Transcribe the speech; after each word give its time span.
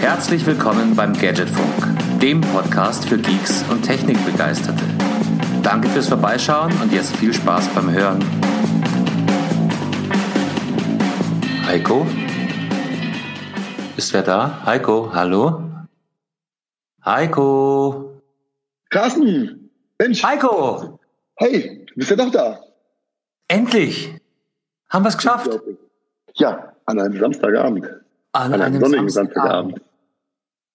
Herzlich 0.00 0.46
willkommen 0.46 0.96
beim 0.96 1.12
Gadgetfunk, 1.12 2.20
dem 2.22 2.40
Podcast 2.40 3.06
für 3.06 3.18
Geeks 3.18 3.62
und 3.70 3.82
Technikbegeisterte. 3.82 4.82
Danke 5.62 5.90
fürs 5.90 6.08
Vorbeischauen 6.08 6.72
und 6.80 6.90
jetzt 6.90 7.14
viel 7.16 7.34
Spaß 7.34 7.68
beim 7.74 7.92
Hören. 7.92 8.24
Heiko? 11.66 12.06
Ist 13.98 14.14
wer 14.14 14.22
da? 14.22 14.64
Heiko, 14.64 15.12
hallo? 15.12 15.70
Heiko? 17.04 18.22
Carsten! 18.88 19.70
Mensch! 19.98 20.24
Heiko! 20.24 20.98
Hey, 21.36 21.86
bist 21.94 22.10
du 22.10 22.16
doch 22.16 22.30
da? 22.30 22.58
Endlich! 23.48 24.18
Haben 24.88 25.04
wir 25.04 25.10
es 25.10 25.16
geschafft? 25.18 25.60
Ja, 26.36 26.72
an 26.86 26.98
einem 26.98 27.18
Samstagabend. 27.20 27.86
An, 28.32 28.54
an 28.54 28.62
einem, 28.62 28.80
sonnigen 28.80 29.08
Samstagabend. 29.10 29.74
Samstagabend. 29.74 29.89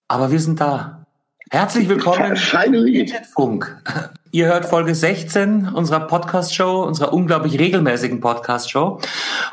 Aber 0.08 0.30
wir 0.30 0.38
sind 0.38 0.60
da. 0.60 1.04
Herzlich 1.50 1.88
willkommen 1.88 2.36
Finally. 2.36 3.12
Funk. 3.34 3.82
Ihr 4.30 4.46
hört 4.46 4.64
Folge 4.64 4.94
16 4.94 5.68
unserer 5.68 6.06
Podcast-Show, 6.06 6.84
unserer 6.84 7.12
unglaublich 7.12 7.58
regelmäßigen 7.58 8.20
Podcast-Show. 8.20 9.00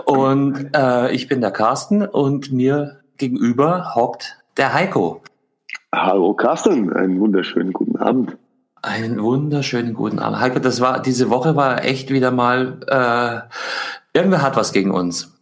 Und 0.06 0.70
äh, 0.76 1.12
ich 1.12 1.28
bin 1.28 1.42
der 1.42 1.50
Carsten 1.50 2.06
und 2.06 2.52
mir 2.52 3.00
gegenüber 3.18 3.96
hockt 3.96 4.44
der 4.58 4.74
Heiko. 4.74 5.24
Hallo 5.92 6.36
Carsten, 6.36 6.94
einen 6.94 7.20
wunderschönen 7.20 7.74
guten 7.74 7.98
Abend. 7.98 8.38
Einen 8.84 9.24
wunderschönen 9.24 9.96
guten 9.96 10.20
Abend. 10.20 10.40
Heiko, 10.40 10.60
das 10.60 10.82
war, 10.82 11.02
diese 11.02 11.32
Woche 11.32 11.56
war 11.56 11.84
echt 11.84 12.12
wieder 12.12 12.30
mal, 12.30 12.80
äh, 12.88 14.16
irgendwer 14.16 14.44
hat 14.44 14.56
was 14.56 14.72
gegen 14.72 14.92
uns. 14.92 15.33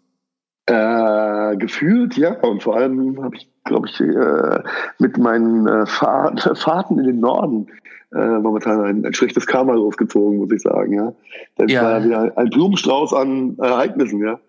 Äh, 0.67 1.57
gefühlt, 1.57 2.17
ja. 2.17 2.39
Und 2.41 2.63
vor 2.63 2.77
allem 2.77 3.21
habe 3.23 3.35
ich, 3.35 3.49
glaube 3.65 3.87
ich, 3.87 3.99
äh, 3.99 4.59
mit 4.99 5.17
meinen 5.17 5.67
äh, 5.67 5.85
Fahr 5.85 6.35
Fahrten 6.55 6.99
in 6.99 7.05
den 7.05 7.19
Norden 7.19 7.67
äh, 8.13 8.39
momentan 8.39 8.81
ein, 8.81 9.05
ein 9.05 9.13
schlechtes 9.13 9.47
Karma 9.47 9.73
losgezogen, 9.73 10.37
muss 10.37 10.51
ich 10.51 10.61
sagen, 10.61 10.93
ja. 10.93 11.13
Das 11.57 11.71
ja. 11.71 11.83
war 11.83 12.03
wieder 12.03 12.31
ein 12.35 12.49
Blumenstrauß 12.49 13.13
an 13.13 13.57
Ereignissen, 13.57 14.23
ja. 14.23 14.39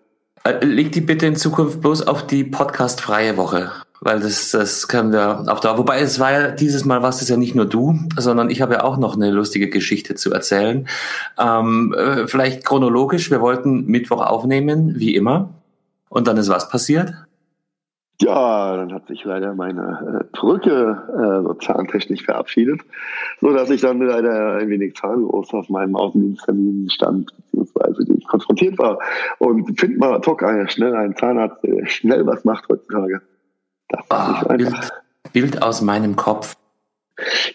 Äh, 0.43 0.65
leg 0.65 0.91
die 0.91 1.01
bitte 1.01 1.25
in 1.25 1.35
Zukunft 1.35 1.81
bloß 1.81 2.07
auf 2.07 2.27
die 2.27 2.43
podcastfreie 2.43 3.37
Woche. 3.37 3.71
Weil 4.01 4.19
das, 4.19 4.51
das 4.51 4.89
können 4.89 5.13
wir 5.13 5.45
auf 5.47 5.61
da. 5.61 5.77
Wobei 5.77 6.01
es 6.01 6.19
war 6.19 6.31
ja 6.33 6.51
dieses 6.51 6.83
Mal 6.83 7.01
warst 7.01 7.21
es 7.21 7.29
ja 7.29 7.37
nicht 7.37 7.55
nur 7.55 7.65
du, 7.65 7.97
sondern 8.17 8.49
ich 8.49 8.61
habe 8.61 8.73
ja 8.73 8.83
auch 8.83 8.97
noch 8.97 9.15
eine 9.15 9.31
lustige 9.31 9.69
Geschichte 9.69 10.15
zu 10.15 10.33
erzählen. 10.33 10.89
Ähm, 11.39 11.95
äh, 11.97 12.27
vielleicht 12.27 12.65
chronologisch. 12.65 13.31
Wir 13.31 13.39
wollten 13.39 13.85
Mittwoch 13.85 14.19
aufnehmen, 14.19 14.95
wie 14.97 15.15
immer. 15.15 15.51
Und 16.13 16.27
dann 16.27 16.37
ist 16.37 16.49
was 16.49 16.69
passiert? 16.69 17.11
Ja, 18.21 18.77
dann 18.77 18.93
hat 18.93 19.07
sich 19.07 19.23
leider 19.23 19.55
meine 19.55 20.21
äh, 20.21 20.37
Brücke 20.37 21.01
äh, 21.09 21.65
zahntechnisch 21.65 22.23
verabschiedet, 22.23 22.81
so 23.41 23.51
dass 23.51 23.71
ich 23.71 23.81
dann 23.81 23.99
leider 23.99 24.57
ein 24.57 24.69
wenig 24.69 24.95
zahnlos 24.95 25.51
auf 25.55 25.69
meinem 25.69 25.95
Außendiensttermin 25.95 26.87
stand, 26.91 27.35
beziehungsweise 27.35 28.05
die 28.05 28.19
ich 28.19 28.27
konfrontiert 28.27 28.77
war. 28.77 28.99
Und 29.39 29.79
find 29.79 29.97
mal 29.97 30.21
Tok 30.21 30.43
einer 30.43 30.67
schnell 30.67 30.95
einen 30.95 31.15
Zahnarzt, 31.15 31.63
der 31.63 31.87
schnell 31.87 32.27
was 32.27 32.45
macht 32.45 32.69
heutzutage. 32.69 33.23
Das 33.89 34.05
oh, 34.11 34.47
Bild, 34.49 34.91
Bild 35.33 35.63
aus 35.63 35.81
meinem 35.81 36.15
Kopf. 36.15 36.55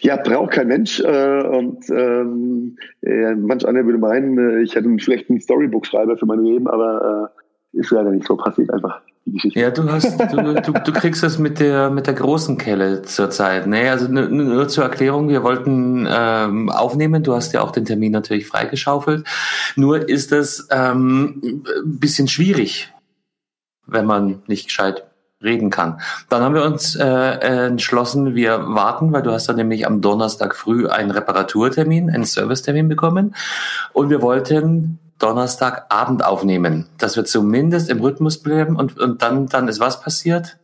Ja, 0.01 0.17
braucht 0.17 0.51
kein 0.51 0.67
Mensch. 0.67 0.99
Äh, 0.99 1.43
und 1.47 1.89
ähm, 1.91 2.77
äh, 3.03 3.35
manch 3.35 3.65
einer 3.65 3.85
würde 3.85 3.99
meinen, 3.99 4.37
äh, 4.37 4.61
ich 4.63 4.75
hätte 4.75 4.89
einen 4.89 4.99
schlechten 4.99 5.39
Storybook-Schreiber 5.39 6.17
für 6.17 6.25
mein 6.25 6.43
Leben, 6.43 6.67
aber 6.67 7.31
äh, 7.33 7.38
ist 7.73 7.91
leider 7.91 8.11
nicht 8.11 8.27
so 8.27 8.35
passiert 8.35 8.71
einfach. 8.73 9.01
Die 9.25 9.33
Geschichte. 9.33 9.59
Ja, 9.59 9.69
du 9.69 9.89
hast, 9.91 10.19
du, 10.31 10.53
du, 10.53 10.71
du 10.71 10.93
kriegst 10.93 11.23
das 11.23 11.37
mit 11.37 11.59
der 11.59 11.89
mit 11.89 12.07
der 12.07 12.13
großen 12.13 12.57
Kelle 12.57 13.01
zurzeit. 13.01 13.67
Ne, 13.67 13.89
also 13.89 14.07
nur, 14.07 14.27
nur 14.29 14.67
zur 14.67 14.85
Erklärung: 14.85 15.29
Wir 15.29 15.43
wollten 15.43 16.07
ähm, 16.09 16.69
aufnehmen. 16.69 17.23
Du 17.23 17.33
hast 17.33 17.53
ja 17.53 17.61
auch 17.61 17.71
den 17.71 17.85
Termin 17.85 18.11
natürlich 18.11 18.47
freigeschaufelt. 18.47 19.27
Nur 19.75 20.07
ist 20.07 20.31
es 20.31 20.67
ähm, 20.71 21.63
bisschen 21.83 22.27
schwierig, 22.27 22.93
wenn 23.85 24.05
man 24.05 24.41
nicht 24.47 24.67
gescheit 24.67 25.03
reden 25.41 25.69
kann. 25.69 26.01
Dann 26.29 26.41
haben 26.41 26.55
wir 26.55 26.63
uns 26.63 26.95
äh, 26.95 27.05
entschlossen, 27.67 28.35
wir 28.35 28.67
warten, 28.67 29.13
weil 29.13 29.21
du 29.21 29.31
hast 29.31 29.47
dann 29.47 29.55
nämlich 29.55 29.87
am 29.87 30.01
Donnerstag 30.01 30.55
früh 30.55 30.87
einen 30.87 31.11
Reparaturtermin, 31.11 32.09
einen 32.09 32.25
Servicetermin 32.25 32.89
bekommen 32.89 33.35
und 33.93 34.09
wir 34.09 34.21
wollten 34.21 34.99
Donnerstagabend 35.19 36.25
aufnehmen, 36.25 36.87
dass 36.97 37.15
wir 37.15 37.25
zumindest 37.25 37.89
im 37.89 37.99
Rhythmus 37.99 38.41
bleiben 38.41 38.75
und, 38.75 38.99
und 38.99 39.21
dann, 39.21 39.47
dann 39.47 39.67
ist 39.67 39.79
was 39.79 40.01
passiert? 40.01 40.57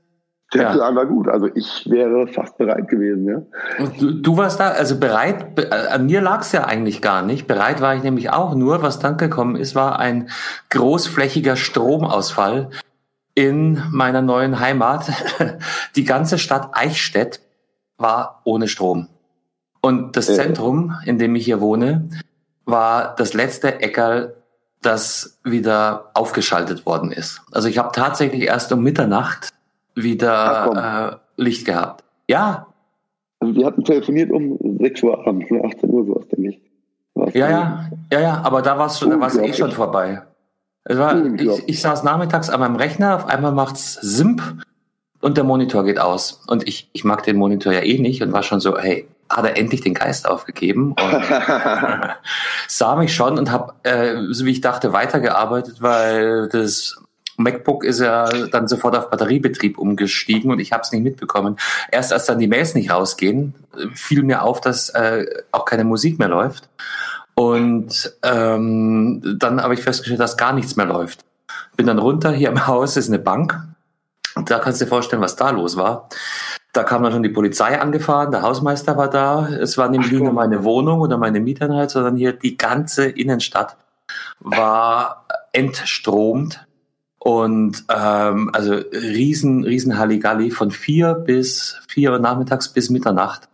Der 0.53 0.61
ja. 0.61 0.73
Plan 0.73 0.95
war 0.95 1.05
gut, 1.05 1.27
also 1.27 1.49
ich 1.53 1.89
wäre 1.89 2.27
fast 2.27 2.57
bereit 2.57 2.87
gewesen, 2.87 3.27
ja. 3.27 3.85
Du, 3.99 4.11
du 4.11 4.37
warst 4.37 4.59
da, 4.59 4.69
also 4.69 4.99
bereit, 4.99 5.59
äh, 5.59 5.87
an 5.87 6.05
mir 6.05 6.21
lag 6.21 6.41
es 6.41 6.51
ja 6.51 6.65
eigentlich 6.65 7.01
gar 7.01 7.23
nicht. 7.23 7.47
Bereit 7.47 7.81
war 7.81 7.95
ich 7.95 8.03
nämlich 8.03 8.29
auch 8.29 8.55
nur, 8.55 8.81
was 8.81 8.99
dann 8.99 9.17
gekommen 9.17 9.55
ist, 9.55 9.75
war 9.75 9.99
ein 9.99 10.29
großflächiger 10.69 11.55
Stromausfall 11.55 12.69
in 13.33 13.81
meiner 13.91 14.21
neuen 14.21 14.59
Heimat. 14.59 15.11
Die 15.95 16.05
ganze 16.05 16.37
Stadt 16.37 16.69
Eichstätt 16.73 17.41
war 17.97 18.41
ohne 18.45 18.67
Strom. 18.67 19.09
Und 19.81 20.17
das 20.17 20.27
Zentrum, 20.27 20.95
in 21.05 21.19
dem 21.19 21.35
ich 21.35 21.45
hier 21.45 21.61
wohne, 21.61 22.09
war 22.65 23.15
das 23.15 23.33
letzte 23.33 23.81
Eckerl 23.81 24.35
das 24.81 25.39
wieder 25.43 26.11
aufgeschaltet 26.13 26.85
worden 26.85 27.11
ist. 27.11 27.41
Also 27.51 27.67
ich 27.67 27.77
habe 27.77 27.89
tatsächlich 27.93 28.43
erst 28.43 28.71
um 28.71 28.83
Mitternacht 28.83 29.49
wieder 29.95 31.19
äh, 31.37 31.41
Licht 31.41 31.65
gehabt. 31.65 32.03
Ja. 32.27 32.67
Also 33.39 33.55
wir 33.55 33.65
hatten 33.65 33.83
telefoniert 33.83 34.31
um 34.31 34.57
6 34.79 35.03
Uhr 35.03 35.27
abends, 35.27 35.45
18 35.45 35.89
ne? 35.89 35.95
Uhr 35.95 36.05
sowas, 36.05 36.27
denke 36.27 36.49
ich. 36.49 37.35
ja, 37.35 37.49
ja, 37.49 37.89
ja, 38.11 38.19
ja, 38.19 38.41
aber 38.43 38.61
da 38.61 38.77
war 38.77 38.87
es 38.87 38.99
schon, 38.99 39.19
da 39.19 39.27
eh 39.27 39.53
schon 39.53 39.71
vorbei. 39.71 40.21
Es 40.83 40.97
war, 40.99 41.25
ich, 41.25 41.67
ich 41.67 41.81
saß 41.81 42.03
nachmittags 42.03 42.49
an 42.49 42.59
meinem 42.59 42.75
Rechner, 42.75 43.15
auf 43.15 43.25
einmal 43.25 43.51
macht's 43.51 43.93
Simp 43.93 44.41
und 45.19 45.37
der 45.37 45.43
Monitor 45.43 45.83
geht 45.83 45.99
aus. 45.99 46.43
Und 46.47 46.67
ich, 46.67 46.89
ich 46.93 47.03
mag 47.03 47.23
den 47.23 47.37
Monitor 47.37 47.73
ja 47.73 47.81
eh 47.81 47.97
nicht 47.97 48.21
und 48.21 48.31
war 48.31 48.43
schon 48.43 48.59
so, 48.59 48.77
hey, 48.77 49.07
hat 49.29 49.45
er 49.45 49.57
endlich 49.57 49.81
den 49.81 49.93
Geist 49.93 50.27
aufgegeben 50.27 50.91
und 50.91 51.23
sah 52.67 52.95
mich 52.95 53.13
schon 53.13 53.37
und 53.37 53.51
habe, 53.51 53.73
äh, 53.83 54.15
so 54.29 54.45
wie 54.45 54.51
ich 54.51 54.61
dachte, 54.61 54.93
weitergearbeitet, 54.93 55.81
weil 55.81 56.47
das 56.49 56.97
MacBook 57.37 57.83
ist 57.83 57.99
ja 57.99 58.29
dann 58.47 58.67
sofort 58.67 58.95
auf 58.95 59.09
Batteriebetrieb 59.09 59.77
umgestiegen 59.77 60.51
und 60.51 60.59
ich 60.59 60.71
habe 60.71 60.83
es 60.83 60.91
nicht 60.91 61.03
mitbekommen. 61.03 61.57
Erst 61.91 62.13
als 62.13 62.25
dann 62.25 62.39
die 62.39 62.47
Mails 62.47 62.75
nicht 62.75 62.91
rausgehen, 62.91 63.53
fiel 63.93 64.23
mir 64.23 64.43
auf, 64.43 64.61
dass 64.61 64.89
äh, 64.89 65.25
auch 65.51 65.65
keine 65.65 65.83
Musik 65.83 66.19
mehr 66.19 66.29
läuft. 66.29 66.69
Und 67.33 68.13
ähm, 68.23 69.21
dann 69.37 69.61
habe 69.61 69.73
ich 69.73 69.81
festgestellt, 69.81 70.21
dass 70.21 70.37
gar 70.37 70.53
nichts 70.53 70.77
mehr 70.77 70.85
läuft. 70.85 71.25
Bin 71.75 71.87
dann 71.87 71.99
runter, 71.99 72.31
hier 72.31 72.49
im 72.49 72.67
Haus 72.67 72.95
ist 72.95 73.09
eine 73.09 73.19
Bank. 73.19 73.61
Und 74.35 74.49
da 74.49 74.59
kannst 74.59 74.79
du 74.79 74.85
dir 74.85 74.89
vorstellen, 74.89 75.21
was 75.21 75.35
da 75.35 75.49
los 75.49 75.75
war. 75.75 76.09
Da 76.75 76.83
kam 76.83 77.03
dann 77.03 77.13
schon 77.13 77.23
die 77.23 77.29
Polizei 77.29 77.79
angefahren, 77.79 78.31
der 78.31 78.41
Hausmeister 78.41 78.97
war 78.97 79.09
da. 79.09 79.47
Es 79.47 79.77
war 79.77 79.87
nämlich 79.87 80.11
nicht 80.11 80.21
nur 80.21 80.33
meine 80.33 80.65
Wohnung 80.65 80.99
oder 80.99 81.17
meine 81.17 81.39
Mieteinheit, 81.39 81.89
sondern 81.89 82.17
hier 82.17 82.33
die 82.33 82.57
ganze 82.57 83.05
Innenstadt 83.05 83.77
war 84.41 85.25
entstromt. 85.53 86.67
Und 87.17 87.85
ähm, 87.89 88.49
also 88.51 88.73
riesen, 88.73 89.63
riesen 89.63 89.97
Halligalli 89.97 90.51
von 90.51 90.69
vier 90.69 91.13
bis 91.13 91.79
vier 91.87 92.11
Uhr 92.11 92.19
nachmittags 92.19 92.67
bis 92.67 92.89
Mitternacht. 92.89 93.47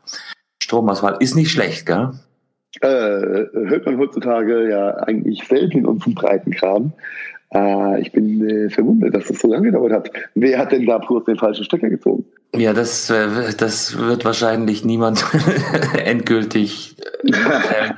Stromausfall 0.63 1.17
ist 1.19 1.35
nicht 1.35 1.51
schlecht, 1.51 1.85
gell? 1.85 2.13
Äh, 2.81 2.87
hört 2.87 3.85
man 3.85 3.99
heutzutage 3.99 4.67
ja 4.67 4.95
eigentlich 4.95 5.47
selten 5.47 5.77
in 5.77 5.85
unserem 5.85 6.15
Breitenkram. 6.15 6.93
Äh, 7.53 8.01
ich 8.01 8.11
bin 8.11 8.47
äh, 8.47 8.69
verwundert, 8.69 9.13
dass 9.13 9.27
das 9.27 9.39
so 9.39 9.49
lange 9.49 9.71
gedauert 9.71 9.91
hat. 9.91 10.11
Wer 10.35 10.57
hat 10.57 10.71
denn 10.71 10.85
da 10.85 10.97
bloß 10.97 11.25
den 11.25 11.37
falschen 11.37 11.65
Stecker 11.65 11.89
gezogen? 11.89 12.25
Ja, 12.55 12.73
das, 12.73 13.09
äh, 13.09 13.53
das 13.57 13.97
wird 13.97 14.25
wahrscheinlich 14.25 14.85
niemand 14.85 15.25
endgültig. 16.05 16.95
Äh, 17.23 17.89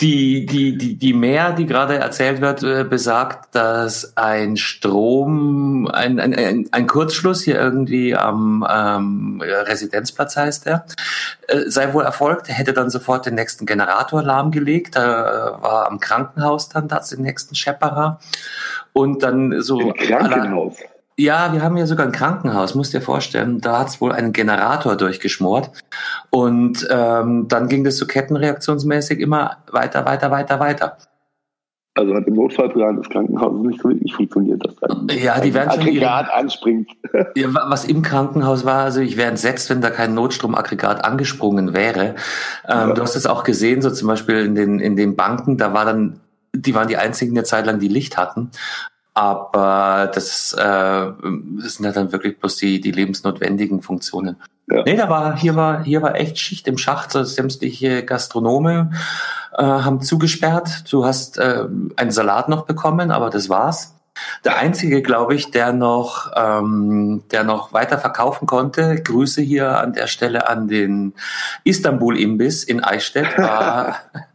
die, 0.00 0.46
die, 0.46 0.76
die, 0.76 0.96
die 0.96 1.12
Mehr, 1.12 1.52
die 1.52 1.66
gerade 1.66 1.96
erzählt 1.96 2.40
wird, 2.40 2.64
äh, 2.64 2.82
besagt, 2.82 3.54
dass 3.54 4.16
ein 4.16 4.56
Strom, 4.56 5.86
ein, 5.86 6.18
ein, 6.18 6.66
ein 6.72 6.86
Kurzschluss 6.88 7.42
hier 7.42 7.60
irgendwie 7.60 8.16
am 8.16 8.66
ähm, 8.68 9.42
Residenzplatz 9.44 10.36
heißt 10.36 10.66
der, 10.66 10.86
sei 11.66 11.92
wohl 11.92 12.04
erfolgt. 12.04 12.48
Er 12.48 12.54
hätte 12.54 12.72
dann 12.72 12.90
sofort 12.90 13.26
den 13.26 13.34
nächsten 13.34 13.66
Generator 13.66 14.22
lahmgelegt. 14.22 14.96
Da 14.96 15.58
war 15.60 15.86
am 15.88 16.00
Krankenhaus 16.00 16.68
dann 16.68 16.88
das 16.88 17.10
den 17.10 17.22
nächsten 17.22 17.54
Schepperer. 17.54 18.18
Und 18.92 19.22
dann 19.22 19.60
so. 19.60 19.80
Im 19.80 19.94
Krankenhaus? 19.94 20.76
Ja, 21.18 21.52
wir 21.52 21.62
haben 21.62 21.76
ja 21.76 21.86
sogar 21.86 22.06
ein 22.06 22.12
Krankenhaus, 22.12 22.74
musst 22.74 22.94
dir 22.94 23.02
vorstellen. 23.02 23.60
Da 23.60 23.80
hat's 23.80 24.00
wohl 24.00 24.12
einen 24.12 24.32
Generator 24.32 24.96
durchgeschmort. 24.96 25.70
Und 26.30 26.88
ähm, 26.90 27.48
dann 27.48 27.68
ging 27.68 27.84
das 27.84 27.98
so 27.98 28.06
kettenreaktionsmäßig 28.06 29.20
immer 29.20 29.58
weiter, 29.70 30.06
weiter, 30.06 30.30
weiter, 30.30 30.58
weiter. 30.58 30.96
Also 31.94 32.14
hat 32.14 32.26
im 32.26 32.34
Notfallplan 32.34 32.96
des 32.96 33.08
Krankenhauses 33.10 33.66
nicht 33.66 33.82
so 33.82 33.90
wirklich 33.90 34.14
funktioniert, 34.14 34.64
dass 34.64 34.74
dann 34.76 35.08
ja, 35.08 35.38
die 35.40 35.52
werden 35.52 35.72
schon 35.72 35.82
Aggregat 35.82 36.26
ihre, 36.26 36.34
anspringt. 36.34 36.90
Ja, 37.36 37.48
was 37.52 37.84
im 37.84 38.00
Krankenhaus 38.00 38.64
war, 38.64 38.84
also 38.84 39.00
ich 39.00 39.18
wäre 39.18 39.28
entsetzt, 39.28 39.68
wenn 39.68 39.82
da 39.82 39.90
kein 39.90 40.14
Notstromaggregat 40.14 41.04
angesprungen 41.04 41.74
wäre. 41.74 42.14
Ähm, 42.66 42.88
ja. 42.88 42.92
Du 42.94 43.02
hast 43.02 43.14
es 43.14 43.26
auch 43.26 43.44
gesehen, 43.44 43.82
so 43.82 43.90
zum 43.90 44.08
Beispiel 44.08 44.36
in 44.36 44.54
den, 44.54 44.80
in 44.80 44.96
den 44.96 45.16
Banken, 45.16 45.58
da 45.58 45.74
war 45.74 45.84
dann, 45.84 46.20
die 46.54 46.74
waren 46.74 46.88
die 46.88 46.96
einzigen 46.96 47.36
eine 47.36 47.44
Zeit 47.44 47.66
lang, 47.66 47.78
die 47.78 47.88
Licht 47.88 48.16
hatten. 48.16 48.50
Aber 49.14 50.10
das, 50.14 50.54
äh, 50.54 50.62
das 50.62 51.74
sind 51.74 51.84
ja 51.84 51.92
dann 51.92 52.12
wirklich 52.12 52.38
bloß 52.38 52.56
die, 52.56 52.80
die 52.80 52.92
lebensnotwendigen 52.92 53.82
Funktionen. 53.82 54.36
Ja. 54.70 54.82
Nee, 54.84 54.96
da 54.96 55.08
war, 55.10 55.36
hier 55.36 55.54
war, 55.54 55.84
hier 55.84 56.00
war 56.00 56.14
echt 56.14 56.38
Schicht 56.38 56.66
im 56.66 56.78
Schacht, 56.78 57.12
sämtliche 57.12 58.04
Gastronome 58.04 58.90
äh, 59.52 59.62
haben 59.62 60.00
zugesperrt. 60.00 60.90
Du 60.90 61.04
hast 61.04 61.38
äh, 61.38 61.64
einen 61.96 62.10
Salat 62.10 62.48
noch 62.48 62.64
bekommen, 62.64 63.10
aber 63.10 63.28
das 63.28 63.48
war's. 63.48 63.94
Der 64.44 64.56
einzige, 64.58 65.02
glaube 65.02 65.34
ich, 65.34 65.50
der 65.50 65.72
noch, 65.72 66.30
ähm, 66.36 67.22
der 67.32 67.44
noch 67.44 67.72
weiter 67.72 67.98
verkaufen 67.98 68.46
konnte, 68.46 69.02
Grüße 69.02 69.42
hier 69.42 69.78
an 69.78 69.94
der 69.94 70.06
Stelle 70.06 70.48
an 70.48 70.68
den 70.68 71.14
Istanbul-Imbiss 71.64 72.64
in 72.64 72.82
Eichstätt, 72.82 73.36
war 73.38 73.96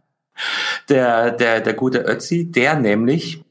der, 0.88 1.30
der, 1.30 1.60
der 1.60 1.74
gute 1.74 2.00
Ötzi, 2.00 2.50
der 2.50 2.76
nämlich 2.76 3.42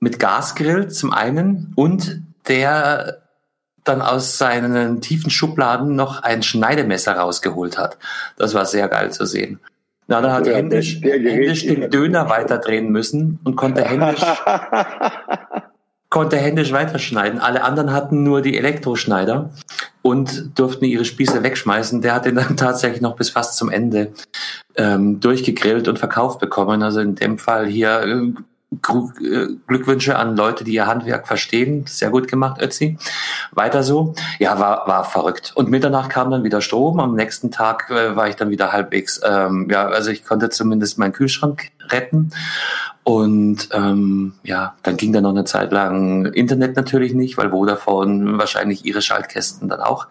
mit 0.00 0.18
Gasgrill 0.18 0.88
zum 0.88 1.12
einen 1.12 1.72
und 1.76 2.22
der 2.48 3.22
dann 3.84 4.02
aus 4.02 4.38
seinen 4.38 5.00
tiefen 5.00 5.30
Schubladen 5.30 5.96
noch 5.96 6.22
ein 6.22 6.42
Schneidemesser 6.42 7.14
rausgeholt 7.16 7.78
hat. 7.78 7.98
Das 8.36 8.54
war 8.54 8.66
sehr 8.66 8.88
geil 8.88 9.12
zu 9.12 9.26
sehen. 9.26 9.60
Na, 10.06 10.20
da 10.20 10.32
hat 10.32 10.46
ja, 10.46 10.54
händisch, 10.54 11.00
händisch 11.00 11.66
den 11.66 11.90
Döner 11.90 12.28
weiterdrehen 12.28 12.90
müssen 12.90 13.38
und 13.44 13.56
konnte 13.56 13.84
händisch, 13.84 14.20
konnte 16.12 16.36
händisch 16.36 16.72
weiterschneiden. 16.72 17.40
Alle 17.40 17.64
anderen 17.64 17.90
hatten 17.90 18.22
nur 18.22 18.42
die 18.42 18.58
Elektroschneider 18.58 19.50
und 20.02 20.58
durften 20.58 20.84
ihre 20.84 21.06
Spieße 21.06 21.42
wegschmeißen. 21.42 22.02
Der 22.02 22.14
hat 22.14 22.26
den 22.26 22.36
dann 22.36 22.56
tatsächlich 22.58 23.00
noch 23.00 23.16
bis 23.16 23.30
fast 23.30 23.56
zum 23.56 23.70
Ende 23.70 24.12
ähm, 24.76 25.20
durchgegrillt 25.20 25.88
und 25.88 25.98
verkauft 25.98 26.38
bekommen. 26.38 26.82
Also 26.82 27.00
in 27.00 27.14
dem 27.14 27.38
Fall 27.38 27.66
hier 27.66 28.02
äh, 28.02 28.30
äh, 28.72 29.48
Glückwünsche 29.66 30.16
an 30.16 30.36
Leute, 30.36 30.64
die 30.64 30.74
ihr 30.74 30.86
Handwerk 30.86 31.26
verstehen. 31.26 31.86
Sehr 31.86 32.10
gut 32.10 32.28
gemacht, 32.28 32.60
Ötzi. 32.60 32.98
Weiter 33.52 33.82
so. 33.82 34.14
Ja, 34.38 34.58
war, 34.58 34.86
war 34.86 35.04
verrückt. 35.04 35.52
Und 35.54 35.70
Mitternacht 35.70 36.10
kam 36.10 36.30
dann 36.30 36.44
wieder 36.44 36.60
Strom. 36.60 37.00
Am 37.00 37.14
nächsten 37.14 37.50
Tag 37.50 37.88
äh, 37.88 38.14
war 38.16 38.28
ich 38.28 38.36
dann 38.36 38.50
wieder 38.50 38.70
halbwegs, 38.70 39.18
ähm, 39.24 39.68
ja, 39.70 39.86
also 39.86 40.10
ich 40.10 40.26
konnte 40.26 40.50
zumindest 40.50 40.98
meinen 40.98 41.12
Kühlschrank 41.12 41.70
retten. 41.92 42.30
Und 43.04 43.68
ähm, 43.72 44.34
ja, 44.44 44.76
dann 44.84 44.96
ging 44.96 45.12
da 45.12 45.20
noch 45.20 45.30
eine 45.30 45.44
Zeit 45.44 45.72
lang 45.72 46.26
Internet 46.26 46.76
natürlich 46.76 47.14
nicht, 47.14 47.36
weil 47.36 47.50
Vodafone 47.50 48.38
wahrscheinlich 48.38 48.84
ihre 48.84 49.02
Schaltkästen 49.02 49.68
dann 49.68 49.80
auch 49.80 50.06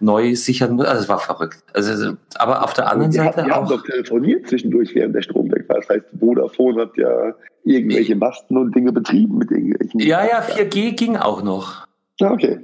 neu 0.00 0.34
sichern 0.34 0.72
muss. 0.72 0.86
Also 0.86 1.02
es 1.02 1.08
war 1.08 1.20
verrückt. 1.20 1.62
Also, 1.72 2.14
aber 2.34 2.64
auf 2.64 2.74
der 2.74 2.90
anderen 2.90 3.12
wir 3.12 3.22
Seite 3.22 3.42
haben, 3.42 3.46
wir 3.46 3.54
auch. 3.54 3.60
haben 3.62 3.68
doch 3.68 3.84
telefoniert 3.84 4.48
zwischendurch, 4.48 4.92
während 4.94 5.14
der 5.14 5.22
Strom 5.22 5.52
weg 5.52 5.68
war. 5.68 5.76
Das 5.76 5.88
heißt, 5.88 6.06
Vodafone 6.18 6.82
hat 6.82 6.96
ja 6.96 7.32
irgendwelche 7.64 8.16
Masten 8.16 8.56
und 8.56 8.74
Dinge 8.74 8.92
betrieben 8.92 9.38
mit 9.38 9.50
irgendwelchen. 9.52 10.00
Ja, 10.00 10.24
ja, 10.24 10.40
4G 10.40 10.96
ging 10.96 11.16
auch 11.16 11.44
noch. 11.44 11.86
Ja, 12.18 12.32
okay. 12.32 12.58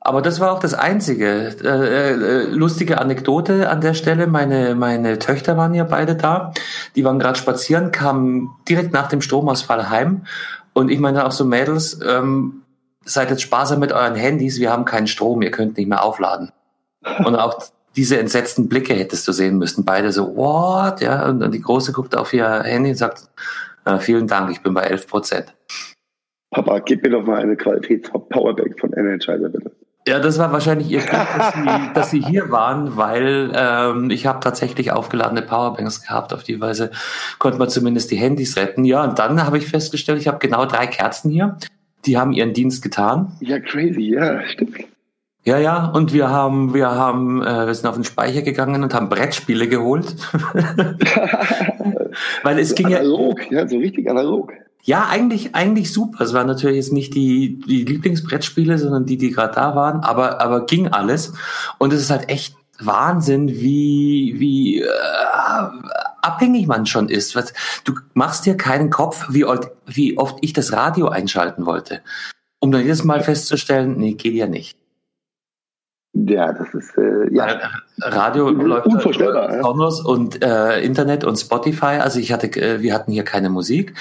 Aber 0.00 0.22
das 0.22 0.40
war 0.40 0.52
auch 0.52 0.60
das 0.60 0.74
Einzige. 0.74 1.54
Äh, 1.62 2.12
äh, 2.12 2.42
lustige 2.44 2.98
Anekdote 2.98 3.68
an 3.68 3.80
der 3.80 3.94
Stelle. 3.94 4.26
Meine, 4.26 4.74
meine 4.74 5.18
Töchter 5.18 5.56
waren 5.56 5.74
ja 5.74 5.84
beide 5.84 6.14
da. 6.14 6.52
Die 6.94 7.04
waren 7.04 7.18
gerade 7.18 7.38
spazieren, 7.38 7.90
kamen 7.90 8.50
direkt 8.68 8.92
nach 8.92 9.08
dem 9.08 9.20
Stromausfall 9.20 9.90
heim. 9.90 10.22
Und 10.72 10.90
ich 10.90 11.00
meine 11.00 11.26
auch 11.26 11.32
so, 11.32 11.44
Mädels, 11.44 12.00
ähm, 12.06 12.62
seid 13.04 13.30
jetzt 13.30 13.42
sparsam 13.42 13.80
mit 13.80 13.92
euren 13.92 14.14
Handys, 14.14 14.60
wir 14.60 14.70
haben 14.70 14.84
keinen 14.84 15.06
Strom, 15.06 15.42
ihr 15.42 15.50
könnt 15.50 15.76
nicht 15.76 15.88
mehr 15.88 16.04
aufladen. 16.04 16.52
Und 17.24 17.36
auch 17.36 17.62
diese 17.96 18.18
entsetzten 18.18 18.68
Blicke 18.68 18.94
hättest 18.94 19.26
du 19.26 19.32
sehen 19.32 19.58
müssen. 19.58 19.84
Beide 19.84 20.12
so, 20.12 20.36
what? 20.36 21.00
Ja, 21.00 21.28
und, 21.28 21.42
und 21.42 21.52
die 21.52 21.60
Große 21.60 21.92
guckt 21.92 22.16
auf 22.16 22.32
ihr 22.32 22.62
Handy 22.62 22.90
und 22.90 22.96
sagt, 22.96 23.28
äh, 23.84 23.98
vielen 23.98 24.26
Dank, 24.26 24.50
ich 24.52 24.62
bin 24.62 24.74
bei 24.74 24.82
11 24.82 25.06
Prozent. 25.08 25.54
Papa, 26.50 26.78
gib 26.78 27.02
mir 27.02 27.10
doch 27.10 27.24
mal 27.24 27.40
eine 27.40 27.56
Qualitäts-Powerbank 27.56 28.78
von 28.78 28.92
Energizer, 28.92 29.48
bitte. 29.48 29.72
Ja, 30.06 30.20
das 30.20 30.38
war 30.38 30.52
wahrscheinlich 30.52 30.90
ihr 30.90 31.00
Glück, 31.00 31.26
dass 31.36 31.54
sie, 31.54 31.64
dass 31.94 32.10
sie 32.10 32.20
hier 32.22 32.50
waren, 32.50 32.96
weil 32.96 33.52
ähm, 33.54 34.10
ich 34.10 34.26
habe 34.26 34.40
tatsächlich 34.40 34.92
aufgeladene 34.92 35.42
Powerbanks 35.42 36.02
gehabt. 36.02 36.32
Auf 36.32 36.44
die 36.44 36.60
Weise 36.60 36.90
konnte 37.38 37.58
man 37.58 37.68
zumindest 37.68 38.10
die 38.10 38.16
Handys 38.16 38.56
retten. 38.56 38.84
Ja, 38.84 39.04
und 39.04 39.18
dann 39.18 39.44
habe 39.44 39.58
ich 39.58 39.66
festgestellt, 39.66 40.20
ich 40.20 40.28
habe 40.28 40.38
genau 40.38 40.64
drei 40.64 40.86
Kerzen 40.86 41.30
hier. 41.30 41.58
Die 42.06 42.16
haben 42.16 42.32
ihren 42.32 42.54
Dienst 42.54 42.82
getan. 42.82 43.32
Ja, 43.40 43.58
crazy, 43.58 44.14
ja, 44.14 44.46
stimmt. 44.48 44.76
Ja, 45.44 45.58
ja, 45.58 45.86
und 45.86 46.12
wir 46.12 46.30
haben, 46.30 46.74
wir 46.74 46.90
haben, 46.90 47.42
äh, 47.42 47.66
wir 47.66 47.74
sind 47.74 47.86
auf 47.86 47.94
den 47.94 48.04
Speicher 48.04 48.42
gegangen 48.42 48.82
und 48.82 48.94
haben 48.94 49.08
Brettspiele 49.08 49.68
geholt. 49.68 50.14
Weil 52.42 52.58
es 52.58 52.70
so 52.70 52.74
ging 52.74 52.86
analog, 52.86 53.50
ja, 53.50 53.60
ja, 53.60 53.68
so 53.68 53.78
richtig 53.78 54.08
analog. 54.10 54.52
Ja, 54.82 55.06
eigentlich, 55.08 55.54
eigentlich 55.54 55.92
super. 55.92 56.24
Es 56.24 56.32
waren 56.32 56.46
natürlich 56.46 56.76
jetzt 56.76 56.92
nicht 56.92 57.14
die, 57.14 57.60
die 57.60 57.84
Lieblingsbrettspiele, 57.84 58.78
sondern 58.78 59.06
die, 59.06 59.18
die 59.18 59.30
gerade 59.30 59.54
da 59.54 59.74
waren, 59.74 60.00
aber, 60.00 60.40
aber 60.40 60.66
ging 60.66 60.88
alles. 60.88 61.34
Und 61.78 61.92
es 61.92 62.00
ist 62.00 62.10
halt 62.10 62.28
echt 62.28 62.56
Wahnsinn, 62.80 63.48
wie, 63.48 64.36
wie 64.38 64.80
äh, 64.80 64.88
abhängig 66.22 66.66
man 66.66 66.86
schon 66.86 67.08
ist. 67.08 67.34
Was, 67.34 67.52
du 67.84 67.94
machst 68.14 68.46
dir 68.46 68.56
keinen 68.56 68.90
Kopf, 68.90 69.26
wie, 69.30 69.44
wie 69.86 70.16
oft 70.16 70.38
ich 70.40 70.52
das 70.52 70.72
Radio 70.72 71.08
einschalten 71.08 71.66
wollte. 71.66 72.00
Um 72.60 72.72
dann 72.72 72.82
jedes 72.82 73.04
Mal 73.04 73.20
festzustellen, 73.22 73.96
nee, 73.98 74.14
geht 74.14 74.34
ja 74.34 74.46
nicht. 74.46 74.78
Ja, 76.14 76.52
das 76.52 76.72
ist 76.74 76.96
äh, 76.96 77.32
ja. 77.32 77.60
Radio 78.00 78.48
läuft 78.48 78.86
unvorstellbar. 78.86 79.56
Ja. 79.56 79.66
Und 80.04 80.42
äh, 80.42 80.80
Internet 80.80 81.24
und 81.24 81.36
Spotify. 81.36 81.98
Also 82.00 82.18
ich 82.18 82.32
hatte, 82.32 82.48
äh, 82.60 82.80
wir 82.80 82.94
hatten 82.94 83.12
hier 83.12 83.24
keine 83.24 83.50
Musik. 83.50 83.94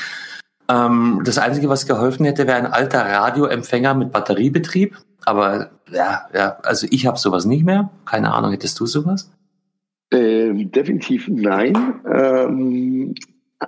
Ähm, 0.69 1.21
das 1.23 1.37
Einzige, 1.37 1.69
was 1.69 1.87
geholfen 1.87 2.25
hätte, 2.25 2.47
wäre 2.47 2.57
ein 2.57 2.65
alter 2.65 2.99
Radioempfänger 2.99 3.93
mit 3.93 4.11
Batteriebetrieb. 4.11 4.97
Aber 5.25 5.71
ja, 5.91 6.27
ja, 6.33 6.57
also 6.63 6.87
ich 6.89 7.05
habe 7.05 7.17
sowas 7.17 7.45
nicht 7.45 7.65
mehr. 7.65 7.89
Keine 8.05 8.33
Ahnung, 8.33 8.51
hättest 8.51 8.79
du 8.79 8.85
sowas? 8.85 9.31
Ähm, 10.11 10.71
definitiv 10.71 11.27
nein. 11.27 11.75
Ähm, 12.09 13.15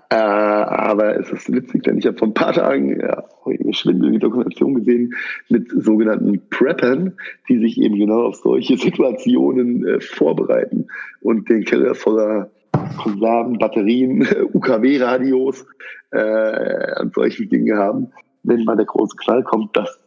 äh, 0.10 0.16
aber 0.16 1.20
es 1.20 1.32
ist 1.32 1.52
witzig, 1.52 1.84
denn 1.84 1.98
ich 1.98 2.06
habe 2.06 2.18
vor 2.18 2.28
ein 2.28 2.34
paar 2.34 2.54
Tagen 2.54 3.00
ja, 3.00 3.24
eine 3.46 3.74
schwindelige 3.74 4.20
Dokumentation 4.20 4.76
gesehen 4.76 5.16
mit 5.50 5.72
sogenannten 5.72 6.42
Preppern, 6.50 7.14
die 7.48 7.58
sich 7.58 7.82
eben 7.82 7.98
genau 7.98 8.28
auf 8.28 8.36
solche 8.36 8.78
Situationen 8.78 9.86
äh, 9.88 10.00
vorbereiten 10.00 10.88
und 11.22 11.50
den 11.50 11.66
Keller 11.66 11.96
voller 11.96 12.52
Konserven, 12.98 13.58
Batterien, 13.58 14.28
UKW-Radios 14.54 15.66
äh, 16.12 17.02
und 17.02 17.14
solche 17.14 17.46
Dinge 17.48 17.78
haben, 17.78 18.12
wenn 18.44 18.64
mal 18.64 18.76
der 18.76 18.86
große 18.86 19.16
Knall 19.18 19.44
kommt, 19.44 19.76
dass 19.76 20.00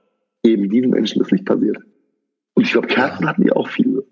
eben 0.42 0.68
diesen 0.68 0.90
Menschen 0.90 1.20
das 1.20 1.30
nicht 1.30 1.46
passiert. 1.46 1.78
Und 2.54 2.64
ich 2.64 2.72
glaube, 2.72 2.88
Kerzen 2.88 3.28
hatten 3.28 3.44
die 3.44 3.52
auch 3.52 3.68
viele. 3.68 4.04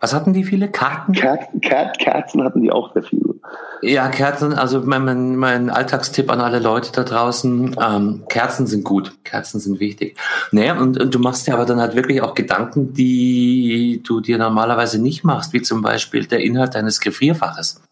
Was 0.00 0.14
hatten 0.14 0.32
die 0.32 0.44
viele? 0.44 0.70
Karten? 0.70 1.12
Kerzen, 1.12 1.60
Kerzen 1.60 2.42
hatten 2.42 2.62
die 2.62 2.72
auch 2.72 2.92
sehr 2.94 3.02
viele. 3.02 3.34
Ja, 3.82 4.08
Kerzen, 4.08 4.54
also 4.54 4.80
mein, 4.80 5.36
mein 5.36 5.70
Alltagstipp 5.70 6.30
an 6.30 6.40
alle 6.40 6.58
Leute 6.58 6.92
da 6.92 7.02
draußen, 7.02 7.76
ähm, 7.80 8.24
Kerzen 8.28 8.66
sind 8.66 8.84
gut, 8.84 9.12
Kerzen 9.24 9.60
sind 9.60 9.80
wichtig. 9.80 10.18
Naja, 10.52 10.78
und, 10.78 11.00
und 11.00 11.14
du 11.14 11.18
machst 11.18 11.46
dir 11.46 11.54
aber 11.54 11.64
dann 11.64 11.80
halt 11.80 11.94
wirklich 11.94 12.22
auch 12.22 12.34
Gedanken, 12.34 12.92
die 12.92 14.02
du 14.06 14.20
dir 14.20 14.38
normalerweise 14.38 15.00
nicht 15.00 15.24
machst, 15.24 15.52
wie 15.52 15.62
zum 15.62 15.82
Beispiel 15.82 16.26
der 16.26 16.40
Inhalt 16.40 16.74
deines 16.74 17.00
Gefrierfaches. 17.00 17.82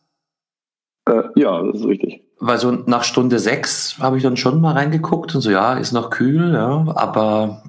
Äh, 1.09 1.23
ja, 1.37 1.63
das 1.63 1.81
ist 1.81 1.87
richtig. 1.87 2.23
Weil 2.39 2.59
so 2.59 2.71
nach 2.71 3.05
Stunde 3.05 3.39
sechs 3.39 3.99
habe 3.99 4.19
ich 4.19 4.23
dann 4.23 4.37
schon 4.37 4.61
mal 4.61 4.73
reingeguckt 4.73 5.35
und 5.35 5.41
so, 5.41 5.51
ja, 5.51 5.75
ist 5.75 5.93
noch 5.93 6.11
kühl, 6.11 6.53
ja, 6.53 6.85
aber 6.95 7.63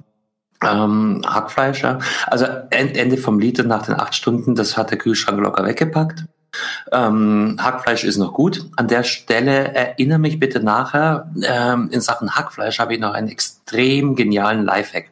ähm, 0.64 1.22
Hackfleisch, 1.26 1.82
ja. 1.82 1.98
Also 2.26 2.46
Ende 2.70 3.16
vom 3.16 3.38
Lied 3.38 3.64
nach 3.64 3.86
den 3.86 3.94
acht 3.94 4.14
Stunden, 4.14 4.54
das 4.54 4.76
hat 4.76 4.90
der 4.90 4.98
Kühlschrank 4.98 5.40
locker 5.40 5.64
weggepackt. 5.64 6.24
Ähm, 6.92 7.56
Hackfleisch 7.60 8.04
ist 8.04 8.18
noch 8.18 8.32
gut. 8.32 8.66
An 8.76 8.88
der 8.88 9.04
Stelle 9.04 9.72
erinnere 9.72 10.18
mich 10.18 10.40
bitte 10.40 10.60
nachher. 10.60 11.30
Ähm, 11.42 11.88
in 11.92 12.00
Sachen 12.00 12.34
Hackfleisch 12.34 12.78
habe 12.78 12.94
ich 12.94 13.00
noch 13.00 13.14
einen 13.14 13.28
extrem 13.28 14.16
genialen 14.16 14.64
Lifehack. 14.64 15.10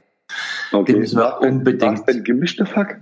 Okay. 0.73 0.93
Den 0.93 1.01
müssen 1.01 1.19
wir 1.19 1.41
unbedingt. 1.41 2.07
War 2.07 2.15
gemischter 2.15 2.67
Hack? 2.75 3.01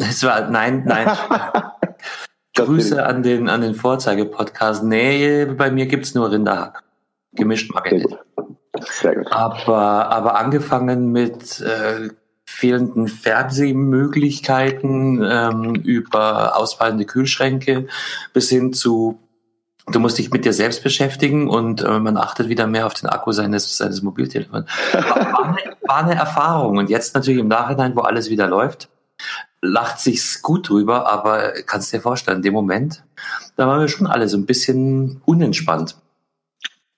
Es 0.00 0.22
war 0.22 0.48
nein, 0.50 0.84
nein. 0.86 1.08
Grüße 2.54 3.04
an 3.04 3.24
den 3.24 3.48
an 3.48 3.62
den 3.62 3.74
Vorzeige-Podcast. 3.74 4.84
Nee, 4.84 5.46
bei 5.46 5.70
mir 5.72 5.86
gibt's 5.86 6.14
nur 6.14 6.30
Rinderhack. 6.30 6.84
Gemischt 7.32 7.74
mag 7.74 7.90
ich 7.90 8.04
nicht. 8.04 8.16
Sehr 8.80 9.16
gut. 9.16 9.30
Aber, 9.30 10.10
aber 10.10 10.36
angefangen 10.36 11.12
mit 11.12 11.60
äh, 11.60 12.08
fehlenden 12.44 13.08
Fernsehmöglichkeiten 13.08 15.22
ähm, 15.24 15.74
über 15.76 16.56
ausfallende 16.56 17.04
Kühlschränke 17.04 17.86
bis 18.32 18.48
hin 18.48 18.72
zu 18.72 19.20
Du 19.92 20.00
musst 20.00 20.16
dich 20.16 20.30
mit 20.30 20.46
dir 20.46 20.54
selbst 20.54 20.82
beschäftigen 20.82 21.46
und 21.46 21.82
äh, 21.82 21.98
man 21.98 22.16
achtet 22.16 22.48
wieder 22.48 22.66
mehr 22.66 22.86
auf 22.86 22.94
den 22.94 23.06
Akku 23.06 23.32
seines, 23.32 23.76
seines 23.76 24.00
Mobiltelefons. 24.00 24.66
War 24.94 25.44
eine, 25.44 25.76
war 25.82 25.96
eine 25.98 26.14
Erfahrung. 26.14 26.78
Und 26.78 26.88
jetzt 26.88 27.14
natürlich 27.14 27.40
im 27.40 27.48
Nachhinein, 27.48 27.94
wo 27.94 28.00
alles 28.00 28.30
wieder 28.30 28.46
läuft, 28.46 28.88
lacht 29.60 30.00
sich's 30.00 30.40
gut 30.40 30.70
drüber, 30.70 31.12
aber 31.12 31.52
kannst 31.66 31.92
dir 31.92 32.00
vorstellen, 32.00 32.38
in 32.38 32.42
dem 32.42 32.54
Moment, 32.54 33.04
da 33.56 33.66
waren 33.66 33.80
wir 33.80 33.88
schon 33.88 34.06
alle 34.06 34.26
so 34.26 34.38
ein 34.38 34.46
bisschen 34.46 35.20
unentspannt. 35.26 35.96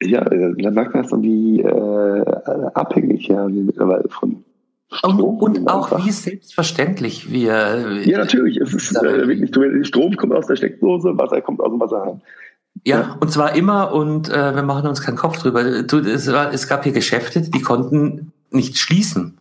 Ja, 0.03 0.21
äh, 0.31 0.55
da 0.59 0.71
merkt 0.71 0.95
man 0.95 1.07
dann, 1.07 1.23
wie 1.23 1.61
äh, 1.61 2.25
abhängig 2.75 3.29
ja 3.29 3.49
mittlerweile 3.49 4.09
von 4.09 4.45
Strom 4.93 5.21
und, 5.21 5.59
und 5.59 5.69
auch 5.69 6.05
wie 6.05 6.11
selbstverständlich 6.11 7.31
wir. 7.31 8.03
Ja, 8.05 8.19
natürlich. 8.19 8.59
Es 8.59 8.73
ist 8.73 8.97
äh, 8.97 9.27
wirklich, 9.27 9.87
Strom 9.87 10.17
kommt 10.17 10.35
aus 10.35 10.47
der 10.47 10.57
Steckdose, 10.57 11.17
Wasser 11.19 11.41
kommt 11.41 11.61
aus 11.61 11.71
dem 11.71 11.81
Wasserhahn. 11.81 12.21
Ja, 12.85 13.01
ja, 13.01 13.17
und 13.21 13.33
zwar 13.33 13.57
immer 13.57 13.93
und 13.93 14.29
äh, 14.29 14.55
wir 14.55 14.63
machen 14.63 14.87
uns 14.87 15.01
keinen 15.01 15.17
Kopf 15.17 15.39
drüber. 15.39 15.83
Du, 15.83 15.99
es, 15.99 16.31
war, 16.31 16.53
es 16.53 16.69
gab 16.69 16.85
hier 16.85 16.93
Geschäfte, 16.93 17.41
die 17.41 17.63
konnten 17.63 18.33
nicht 18.51 18.79
schließen. 18.79 19.39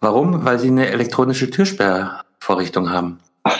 Warum? 0.00 0.44
Weil 0.44 0.58
sie 0.58 0.68
eine 0.68 0.88
elektronische 0.88 1.50
Türsperrvorrichtung 1.50 2.90
haben. 2.90 3.18
Ach, 3.44 3.58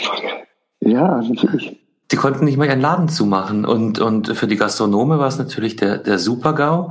ja, 0.81 1.23
natürlich. 1.23 1.82
Die 2.13 2.17
konnten 2.17 2.45
nicht 2.45 2.59
mal 2.59 2.67
ihren 2.67 2.81
Laden 2.81 3.09
zumachen. 3.09 3.65
Und, 3.65 3.99
und 3.99 4.37
für 4.37 4.47
die 4.47 4.57
Gastronome 4.57 5.19
war 5.19 5.29
es 5.29 5.39
natürlich 5.39 5.77
der, 5.77 5.99
der 5.99 6.19
Super-GAU. 6.19 6.91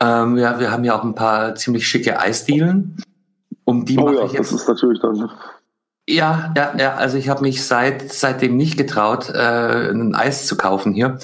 Ähm, 0.00 0.38
ja, 0.38 0.58
wir 0.58 0.72
haben 0.72 0.84
ja 0.84 0.98
auch 0.98 1.04
ein 1.04 1.14
paar 1.14 1.54
ziemlich 1.54 1.86
schicke 1.86 2.18
Eisdielen. 2.18 2.96
Um 3.64 3.84
die 3.84 3.98
oh 3.98 4.06
mache 4.06 4.14
ja, 4.16 4.24
ich 4.24 4.32
jetzt. 4.32 4.52
Das 4.52 4.62
ist 4.62 4.68
natürlich 4.68 5.00
dann 5.00 5.30
ja, 6.06 6.52
ja, 6.54 6.74
ja. 6.76 6.94
Also 6.96 7.16
ich 7.16 7.30
habe 7.30 7.40
mich 7.40 7.64
seit 7.64 8.12
seitdem 8.12 8.58
nicht 8.58 8.76
getraut, 8.76 9.30
äh, 9.30 9.90
ein 9.90 10.14
Eis 10.14 10.46
zu 10.46 10.56
kaufen 10.56 10.92
hier. 10.92 11.18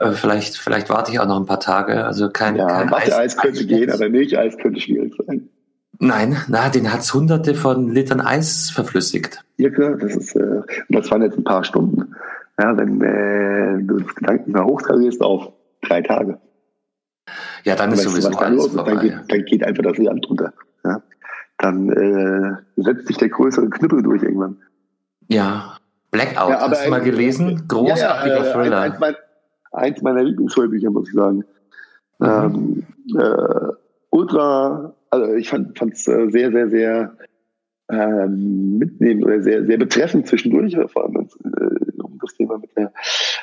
Äh, 0.00 0.12
vielleicht, 0.12 0.56
vielleicht 0.56 0.88
warte 0.88 1.12
ich 1.12 1.20
auch 1.20 1.26
noch 1.26 1.38
ein 1.38 1.44
paar 1.44 1.60
Tage. 1.60 2.04
Also 2.04 2.30
kein, 2.30 2.56
ja, 2.56 2.66
kein 2.66 2.92
Eis. 2.92 3.12
Eis 3.12 3.36
könnte 3.36 3.66
gehen, 3.66 3.90
aber 3.90 4.08
Milcheis 4.08 4.56
könnte 4.56 4.80
schwierig 4.80 5.12
sein. 5.26 5.50
Nein, 5.98 6.38
na, 6.48 6.70
den 6.70 6.92
hat's 6.92 7.12
hunderte 7.12 7.54
von 7.54 7.90
Litern 7.90 8.20
Eis 8.20 8.70
verflüssigt. 8.70 9.44
Ja 9.58 9.70
klar, 9.70 9.96
das 9.96 10.16
ist, 10.16 10.34
äh, 10.36 10.62
das 10.88 11.10
waren 11.10 11.22
jetzt 11.22 11.36
ein 11.36 11.44
paar 11.44 11.64
Stunden. 11.64 12.14
Ja, 12.58 12.76
wenn 12.76 13.00
äh, 13.00 13.82
du 13.82 13.98
das 13.98 14.14
Gedanken 14.14 14.52
mal 14.52 14.64
hochtransierst 14.64 15.20
auf 15.22 15.52
drei 15.82 16.02
Tage. 16.02 16.38
Ja, 17.64 17.74
dann 17.74 17.92
ist 17.92 18.02
sowieso 18.02 18.30
was 18.30 18.36
alles 18.38 18.66
vorbei. 18.68 18.92
Dann 18.92 19.00
geht, 19.00 19.14
dann 19.28 19.44
geht 19.44 19.64
einfach 19.64 19.82
das 19.82 19.98
Land 19.98 20.28
runter. 20.28 20.52
Ja? 20.84 21.02
dann 21.58 21.90
äh, 21.90 22.82
setzt 22.82 23.06
sich 23.06 23.16
der 23.16 23.28
größere 23.28 23.68
Knüppel 23.70 24.02
durch 24.02 24.22
irgendwann. 24.22 24.58
Ja, 25.28 25.76
Blackout, 26.10 26.50
ja, 26.50 26.70
hast 26.70 26.86
du 26.86 26.90
mal 26.90 27.00
gelesen? 27.00 27.64
Großartiger 27.68 28.44
ja, 28.44 28.52
Thriller. 28.52 28.80
Eins, 28.80 28.98
mein, 29.00 29.14
eins 29.72 30.02
meiner 30.02 30.22
Lieblingshörbücher, 30.22 30.90
muss 30.90 31.08
ich 31.08 31.14
sagen. 31.14 31.44
Mhm. 32.18 32.26
Ähm, 32.26 32.86
äh, 33.18 33.72
ultra, 34.10 34.94
also 35.10 35.34
ich 35.34 35.48
fand 35.48 35.78
es 35.80 36.06
äh, 36.06 36.28
sehr, 36.30 36.52
sehr, 36.52 36.68
sehr 36.68 37.16
ähm, 37.90 38.78
mitnehmen 38.78 39.24
oder 39.24 39.42
sehr, 39.42 39.64
sehr 39.64 39.78
betreffend 39.78 40.26
zwischendurch, 40.26 40.76
vor 40.92 41.04
allem 41.04 41.16
äh, 41.16 41.93
das 42.24 42.34
Thema 42.34 42.58
mit 42.58 42.70
der, 42.76 42.92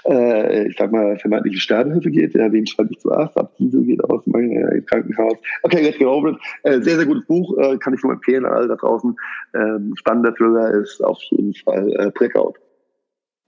äh, 0.05 0.67
ich 0.67 0.77
sag 0.77 0.91
mal, 0.91 1.17
vermeintlichen 1.17 1.59
Sterbehilfe 1.59 2.11
geht. 2.11 2.33
Ja, 2.33 2.51
wen 2.51 2.67
schreibe 2.67 2.91
ich 2.91 2.99
zuerst 2.99 3.37
ab? 3.37 3.53
Diese 3.59 3.81
geht 3.81 4.03
aus 4.03 4.25
meinem 4.27 4.51
äh, 4.51 4.81
Krankenhaus. 4.81 5.37
Okay, 5.63 5.93
go 5.97 6.11
over 6.11 6.37
äh, 6.63 6.81
Sehr, 6.81 6.97
sehr 6.97 7.05
gutes 7.05 7.25
Buch, 7.25 7.57
äh, 7.57 7.77
kann 7.77 7.93
ich 7.93 8.03
nur 8.03 8.13
empfehlen 8.13 8.45
an 8.45 8.53
alle 8.53 8.67
da 8.67 8.75
draußen. 8.75 9.15
Ähm, 9.53 9.93
spannender 9.95 10.33
Thriller 10.35 10.71
ist 10.71 11.03
auf 11.03 11.19
jeden 11.29 11.53
Fall 11.53 11.91
äh, 11.97 12.11
Blackout. 12.11 12.57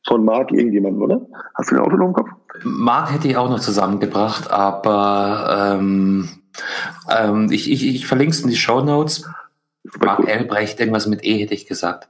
Von 0.06 0.26
Mark 0.26 0.52
irgendjemanden, 0.52 1.02
oder? 1.02 1.26
Hast 1.56 1.72
du 1.72 1.76
ein 1.76 1.82
Auto 1.82 1.96
noch 1.96 2.08
im 2.08 2.14
Kopf? 2.14 2.30
Mark 2.64 3.14
hätte 3.14 3.28
ich 3.30 3.38
auch 3.38 3.50
noch 3.50 3.60
zusammengebracht, 3.60 4.52
aber 4.52 5.78
ähm, 5.80 6.28
ähm, 7.10 7.48
ich, 7.52 7.72
ich, 7.72 7.88
ich 7.88 8.06
verlinke 8.06 8.32
es 8.32 8.42
in 8.42 8.50
die 8.50 8.58
Show 8.58 8.82
Notes. 8.82 9.30
Mark 10.00 10.20
cool. 10.20 10.28
Elbrecht, 10.28 10.80
irgendwas 10.80 11.08
mit 11.08 11.24
E 11.24 11.38
hätte 11.38 11.54
ich 11.54 11.66
gesagt. 11.68 12.10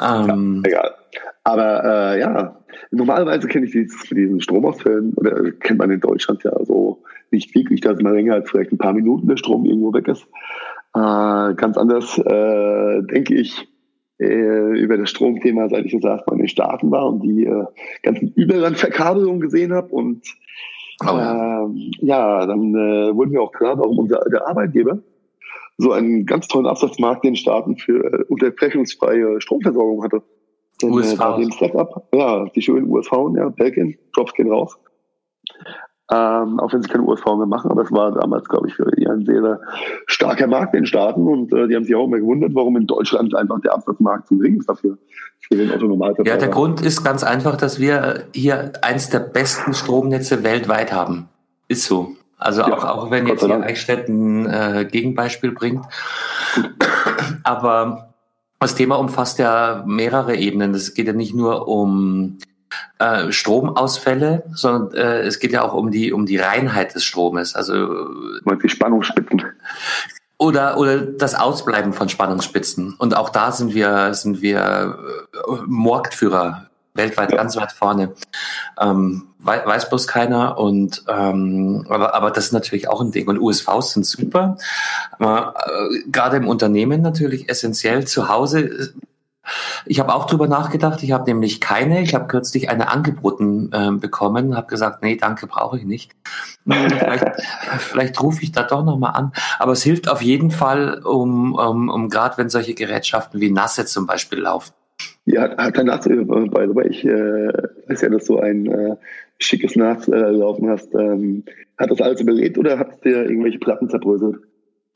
Ähm, 0.00 0.62
ja, 0.66 0.82
egal. 1.12 1.27
Aber 1.44 1.84
äh, 1.84 2.20
ja, 2.20 2.58
normalerweise 2.90 3.48
kenne 3.48 3.66
ich 3.66 3.72
dieses, 3.72 4.02
diesen 4.10 4.40
Stromausfällen, 4.40 5.14
oder 5.14 5.50
kennt 5.52 5.78
man 5.78 5.90
in 5.90 6.00
Deutschland 6.00 6.42
ja 6.44 6.52
so 6.64 7.02
nicht 7.30 7.54
wirklich, 7.54 7.80
dass 7.80 8.00
mal 8.00 8.14
länger 8.14 8.34
als 8.34 8.50
vielleicht 8.50 8.72
ein 8.72 8.78
paar 8.78 8.92
Minuten 8.92 9.28
der 9.28 9.36
Strom 9.36 9.64
irgendwo 9.64 9.92
weg 9.92 10.08
ist. 10.08 10.26
Äh, 10.94 11.54
ganz 11.54 11.76
anders 11.76 12.18
äh, 12.18 13.02
denke 13.02 13.34
ich 13.34 13.68
äh, 14.18 14.78
über 14.78 14.96
das 14.96 15.10
Stromthema, 15.10 15.68
seit 15.68 15.84
ich 15.84 15.92
jetzt 15.92 16.04
erstmal 16.04 16.36
in 16.36 16.42
den 16.42 16.48
Staaten 16.48 16.90
war 16.90 17.08
und 17.08 17.20
die 17.20 17.44
äh, 17.44 17.64
ganzen 18.02 18.32
Überlandverkabelungen 18.34 19.40
gesehen 19.40 19.72
habe 19.72 19.88
und 19.88 20.22
oh, 21.02 21.06
ja. 21.06 21.64
Äh, 21.64 21.68
ja, 22.00 22.46
dann 22.46 22.74
äh, 22.74 23.14
wurde 23.14 23.30
mir 23.30 23.42
auch 23.42 23.52
klar, 23.52 23.78
warum 23.78 23.98
unser 23.98 24.20
der 24.30 24.48
Arbeitgeber 24.48 24.98
so 25.76 25.92
einen 25.92 26.26
ganz 26.26 26.48
tollen 26.48 26.66
Absatzmarkt 26.66 27.24
in 27.24 27.30
den 27.30 27.36
Staaten 27.36 27.76
für 27.76 28.04
äh, 28.04 28.24
unterbrechungsfreie 28.24 29.40
Stromversorgung 29.40 30.02
hatte. 30.02 30.22
Denn, 30.82 30.92
USV. 30.92 31.20
Äh, 31.20 31.40
dem 31.40 31.50
Setup, 31.50 32.08
ja, 32.12 32.44
die 32.46 32.62
schönen 32.62 32.88
USV, 32.88 33.12
ja, 33.36 33.48
Belgien, 33.48 33.96
Drops 34.14 34.32
gehen 34.34 34.50
raus. 34.50 34.78
Ähm, 36.10 36.58
auch 36.58 36.72
wenn 36.72 36.80
sie 36.80 36.88
keine 36.88 37.04
USV 37.04 37.26
mehr 37.26 37.46
machen, 37.46 37.70
aber 37.70 37.82
es 37.82 37.92
war 37.92 38.12
damals, 38.12 38.48
glaube 38.48 38.68
ich, 38.68 38.74
für 38.74 38.86
ein 38.86 39.26
sehr, 39.26 39.60
starker 40.06 40.46
Markt 40.46 40.74
in 40.74 40.80
den 40.80 40.86
Staaten 40.86 41.26
und 41.26 41.52
äh, 41.52 41.68
die 41.68 41.76
haben 41.76 41.84
sich 41.84 41.94
auch 41.94 42.06
immer 42.06 42.18
gewundert, 42.18 42.54
warum 42.54 42.78
in 42.78 42.86
Deutschland 42.86 43.34
einfach 43.34 43.60
der 43.60 43.74
Absatzmarkt 43.74 44.26
zu 44.26 44.38
gering 44.38 44.58
ist 44.58 44.68
dafür. 44.68 44.96
Für 45.40 45.56
den 45.56 45.70
Ja, 46.24 46.36
der 46.36 46.48
Grund 46.48 46.80
ist 46.80 47.04
ganz 47.04 47.22
einfach, 47.22 47.56
dass 47.56 47.78
wir 47.78 48.24
hier 48.34 48.72
eins 48.82 49.10
der 49.10 49.20
besten 49.20 49.74
Stromnetze 49.74 50.42
weltweit 50.44 50.92
haben. 50.92 51.28
Ist 51.68 51.84
so. 51.84 52.16
Also 52.38 52.62
ja, 52.62 52.72
auch, 52.72 52.84
auch 52.84 53.10
wenn 53.10 53.26
jetzt 53.26 53.44
hier 53.44 53.60
Eichstätt 53.62 54.08
ein 54.08 54.46
äh, 54.46 54.88
Gegenbeispiel 54.90 55.52
bringt. 55.52 55.84
Aber 57.44 58.14
das 58.60 58.74
Thema 58.74 58.96
umfasst 58.96 59.38
ja 59.38 59.84
mehrere 59.86 60.36
Ebenen. 60.36 60.74
Es 60.74 60.94
geht 60.94 61.06
ja 61.06 61.12
nicht 61.12 61.34
nur 61.34 61.68
um 61.68 62.38
äh, 62.98 63.30
Stromausfälle, 63.30 64.44
sondern 64.52 64.92
äh, 64.94 65.20
es 65.20 65.38
geht 65.38 65.52
ja 65.52 65.62
auch 65.62 65.74
um 65.74 65.90
die 65.90 66.12
um 66.12 66.26
die 66.26 66.38
Reinheit 66.38 66.94
des 66.94 67.04
Stromes. 67.04 67.54
Also 67.54 68.08
die 68.62 68.68
Spannungsspitzen 68.68 69.42
oder 70.38 70.76
oder 70.78 70.98
das 70.98 71.34
Ausbleiben 71.34 71.92
von 71.92 72.08
Spannungsspitzen. 72.08 72.94
Und 72.98 73.16
auch 73.16 73.30
da 73.30 73.52
sind 73.52 73.74
wir 73.74 74.14
sind 74.14 74.42
wir 74.42 74.98
äh, 75.32 75.52
Marktführer 75.66 76.68
weltweit 76.94 77.30
ja. 77.30 77.36
ganz 77.38 77.56
weit 77.56 77.72
vorne. 77.72 78.14
Ähm, 78.80 79.27
weiß 79.40 79.88
bloß 79.88 80.06
keiner 80.06 80.58
und 80.58 81.04
ähm, 81.08 81.86
aber, 81.88 82.14
aber 82.14 82.30
das 82.30 82.46
ist 82.46 82.52
natürlich 82.52 82.88
auch 82.88 83.00
ein 83.00 83.12
Ding 83.12 83.28
und 83.28 83.38
USVs 83.38 83.92
sind 83.92 84.04
super, 84.04 84.58
aber, 85.12 85.54
äh, 85.66 86.10
gerade 86.10 86.36
im 86.36 86.48
Unternehmen 86.48 87.02
natürlich 87.02 87.48
essentiell 87.48 88.06
zu 88.06 88.28
Hause. 88.28 88.92
Ich 89.86 89.98
habe 89.98 90.14
auch 90.14 90.26
drüber 90.26 90.46
nachgedacht. 90.46 91.02
Ich 91.02 91.12
habe 91.12 91.24
nämlich 91.24 91.60
keine. 91.60 92.02
Ich 92.02 92.14
habe 92.14 92.26
kürzlich 92.26 92.68
eine 92.68 92.90
angeboten 92.90 93.70
äh, 93.72 93.92
bekommen. 93.92 94.54
Habe 94.54 94.66
gesagt, 94.66 95.02
nee, 95.02 95.16
danke, 95.16 95.46
brauche 95.46 95.78
ich 95.78 95.84
nicht. 95.84 96.12
Vielleicht, 96.66 97.24
vielleicht 97.78 98.22
rufe 98.22 98.42
ich 98.42 98.52
da 98.52 98.64
doch 98.64 98.84
noch 98.84 98.98
mal 98.98 99.10
an. 99.10 99.32
Aber 99.58 99.72
es 99.72 99.82
hilft 99.82 100.10
auf 100.10 100.20
jeden 100.20 100.50
Fall, 100.50 101.02
um, 101.02 101.54
um, 101.54 101.88
um 101.88 102.10
gerade 102.10 102.36
wenn 102.36 102.50
solche 102.50 102.74
Gerätschaften 102.74 103.40
wie 103.40 103.50
Nasse 103.50 103.86
zum 103.86 104.06
Beispiel 104.06 104.40
laufen. 104.40 104.74
Ja, 105.24 105.56
hat 105.56 105.76
der 105.76 105.84
Nass, 105.84 106.04
by 106.04 106.14
the 106.14 106.74
way, 106.74 106.88
ich 106.88 107.04
äh, 107.04 107.52
weiß 107.88 108.00
ja, 108.00 108.08
dass 108.08 108.24
du 108.24 108.38
ein 108.38 108.66
äh, 108.66 108.96
schickes 109.38 109.76
Nass 109.76 110.08
äh, 110.08 110.16
laufen 110.16 110.68
hast. 110.68 110.94
Ähm, 110.94 111.44
hat 111.78 111.90
das 111.90 112.00
alles 112.00 112.20
überlebt 112.20 112.58
oder 112.58 112.78
hat 112.78 112.90
es 112.90 113.00
dir 113.00 113.24
irgendwelche 113.24 113.58
Platten 113.58 113.88
zerbröselt? 113.88 114.36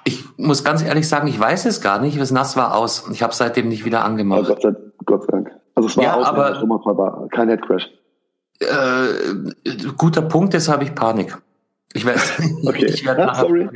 Ich 0.05 0.25
muss 0.37 0.65
ganz 0.65 0.85
ehrlich 0.85 1.09
sagen, 1.09 1.29
ich 1.29 1.39
weiß 1.39 1.67
es 1.67 1.81
gar 1.81 2.01
nicht. 2.01 2.21
Das 2.21 2.33
Nass 2.33 2.57
war 2.57 2.77
aus. 2.77 3.09
Ich 3.13 3.23
habe 3.23 3.35
seitdem 3.35 3.69
nicht 3.69 3.85
wieder 3.85 4.05
angemacht. 4.05 4.43
Oh, 4.45 4.49
Gott, 4.49 4.63
sei, 4.63 4.73
Gott 5.05 5.25
sei 5.25 5.33
Dank. 5.33 5.51
Also 5.75 5.89
es 5.89 5.97
war 5.97 6.05
ja, 6.05 6.15
aus, 6.15 6.27
aber, 6.27 6.99
war 6.99 7.29
kein 7.29 7.49
Headcrash. 7.49 7.89
Äh, 8.61 9.93
guter 9.97 10.23
Punkt, 10.23 10.55
jetzt 10.55 10.69
habe 10.69 10.85
ich 10.85 10.95
Panik. 10.95 11.39
Ich 11.95 12.05
weiß. 12.05 12.41
Okay. 12.67 12.87
Ich 12.89 13.07
werde 13.07 13.29
ah, 13.29 13.35
sorry. 13.35 13.69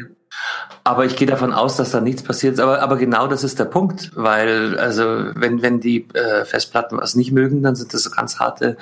Aber 0.84 1.04
ich 1.04 1.16
gehe 1.16 1.26
davon 1.26 1.52
aus, 1.52 1.76
dass 1.76 1.90
da 1.90 2.00
nichts 2.00 2.22
passiert. 2.22 2.60
Aber, 2.60 2.80
aber 2.80 2.96
genau 2.96 3.26
das 3.26 3.42
ist 3.44 3.58
der 3.58 3.64
Punkt, 3.64 4.12
weil 4.14 4.78
also 4.78 5.30
wenn 5.34 5.62
wenn 5.62 5.80
die 5.80 6.06
äh, 6.14 6.44
Festplatten 6.44 6.98
was 6.98 7.14
nicht 7.14 7.32
mögen, 7.32 7.62
dann 7.62 7.74
sind 7.74 7.92
das 7.92 8.10
ganz 8.12 8.38
harte 8.38 8.76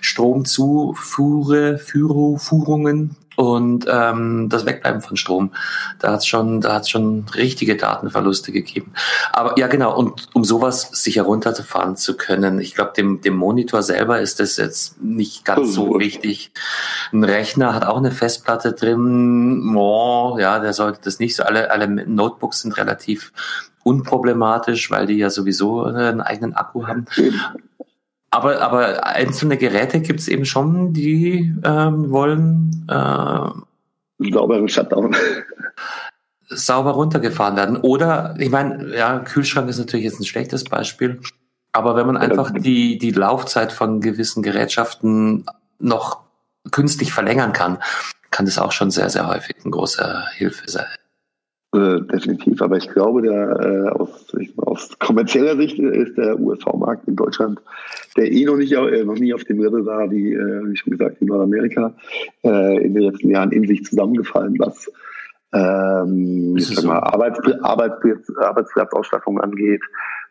Stromzufuhre, 0.00 1.78
Führungen 1.78 3.16
und 3.38 3.86
ähm, 3.88 4.48
das 4.48 4.66
Wegbleiben 4.66 5.00
von 5.00 5.16
Strom. 5.16 5.52
Da 6.00 6.10
hat 6.10 6.18
es 6.18 6.26
schon, 6.26 6.60
da 6.60 6.74
hat's 6.74 6.90
schon 6.90 7.24
richtige 7.36 7.76
Datenverluste 7.76 8.50
gegeben. 8.50 8.92
Aber 9.32 9.56
ja, 9.56 9.68
genau. 9.68 9.96
Und 9.96 10.26
um 10.34 10.42
sowas 10.42 10.90
sicher 10.90 11.22
runterzufahren 11.22 11.94
zu 11.94 12.16
können, 12.16 12.58
ich 12.58 12.74
glaube, 12.74 12.94
dem, 12.96 13.20
dem 13.20 13.36
Monitor 13.36 13.84
selber 13.84 14.20
ist 14.20 14.40
das 14.40 14.56
jetzt 14.56 15.00
nicht 15.00 15.44
ganz 15.44 15.72
so 15.72 16.00
wichtig. 16.00 16.50
Ein 17.12 17.22
Rechner 17.22 17.74
hat 17.74 17.86
auch 17.86 17.98
eine 17.98 18.10
Festplatte 18.10 18.72
drin. 18.72 19.72
Oh, 19.76 20.36
ja, 20.40 20.58
der 20.58 20.72
sollte 20.72 20.98
das 21.04 21.20
nicht 21.20 21.36
so. 21.36 21.44
Alle, 21.44 21.70
alle 21.70 21.86
Notebooks 21.86 22.62
sind 22.62 22.76
relativ 22.76 23.32
unproblematisch, 23.84 24.90
weil 24.90 25.06
die 25.06 25.14
ja 25.14 25.30
sowieso 25.30 25.84
einen 25.84 26.22
eigenen 26.22 26.54
Akku 26.54 26.88
haben. 26.88 27.06
Aber, 28.30 28.60
aber 28.60 29.06
einzelne 29.06 29.56
Geräte 29.56 30.00
gibt 30.00 30.20
es 30.20 30.28
eben 30.28 30.44
schon, 30.44 30.92
die 30.92 31.54
ähm, 31.64 32.10
wollen 32.10 32.86
äh, 32.88 34.30
sauberen 34.32 34.68
Shutdown. 34.68 35.16
sauber 36.50 36.92
runtergefahren 36.92 37.56
werden. 37.56 37.76
Oder, 37.76 38.34
ich 38.38 38.50
meine, 38.50 38.96
ja, 38.96 39.18
Kühlschrank 39.20 39.68
ist 39.68 39.78
natürlich 39.78 40.04
jetzt 40.04 40.20
ein 40.20 40.24
schlechtes 40.24 40.64
Beispiel, 40.64 41.20
aber 41.72 41.96
wenn 41.96 42.06
man 42.06 42.16
einfach 42.16 42.50
die, 42.50 42.98
die 42.98 43.10
Laufzeit 43.10 43.72
von 43.72 44.00
gewissen 44.00 44.42
Gerätschaften 44.42 45.44
noch 45.78 46.22
künstlich 46.70 47.12
verlängern 47.12 47.52
kann, 47.52 47.78
kann 48.30 48.46
das 48.46 48.58
auch 48.58 48.72
schon 48.72 48.90
sehr, 48.90 49.10
sehr 49.10 49.28
häufig 49.28 49.56
eine 49.62 49.70
große 49.70 50.24
Hilfe 50.36 50.68
sein. 50.70 50.86
Äh, 51.74 52.00
definitiv, 52.00 52.62
aber 52.62 52.76
ich 52.78 52.88
glaube, 52.88 53.22
der, 53.22 53.60
äh, 53.60 53.88
aus, 53.90 54.26
aus 54.68 54.98
kommerzieller 54.98 55.56
Sicht 55.56 55.78
ist 55.78 56.16
der 56.16 56.38
USV-Markt 56.38 57.08
in 57.08 57.16
Deutschland, 57.16 57.60
der 58.16 58.30
eh 58.30 58.44
noch, 58.44 58.56
nicht, 58.56 58.72
äh, 58.72 59.04
noch 59.04 59.18
nie 59.18 59.32
auf 59.34 59.44
dem 59.44 59.60
Level 59.62 59.84
war, 59.86 60.10
wie, 60.10 60.34
äh, 60.34 60.70
wie 60.70 60.76
schon 60.76 60.92
gesagt, 60.92 61.20
in 61.20 61.28
Nordamerika, 61.28 61.94
äh, 62.44 62.84
in 62.84 62.94
den 62.94 63.04
letzten 63.04 63.30
Jahren 63.30 63.52
in 63.52 63.66
sich 63.66 63.84
zusammengefallen, 63.84 64.56
was 64.58 64.90
ähm, 65.52 66.56
ich 66.58 66.68
sag 66.68 66.84
mal, 66.84 66.98
Arbeits 66.98 67.40
Arbeitsplatz, 67.62 68.30
Arbeitsplatzausstattung 68.38 69.40
angeht, 69.40 69.80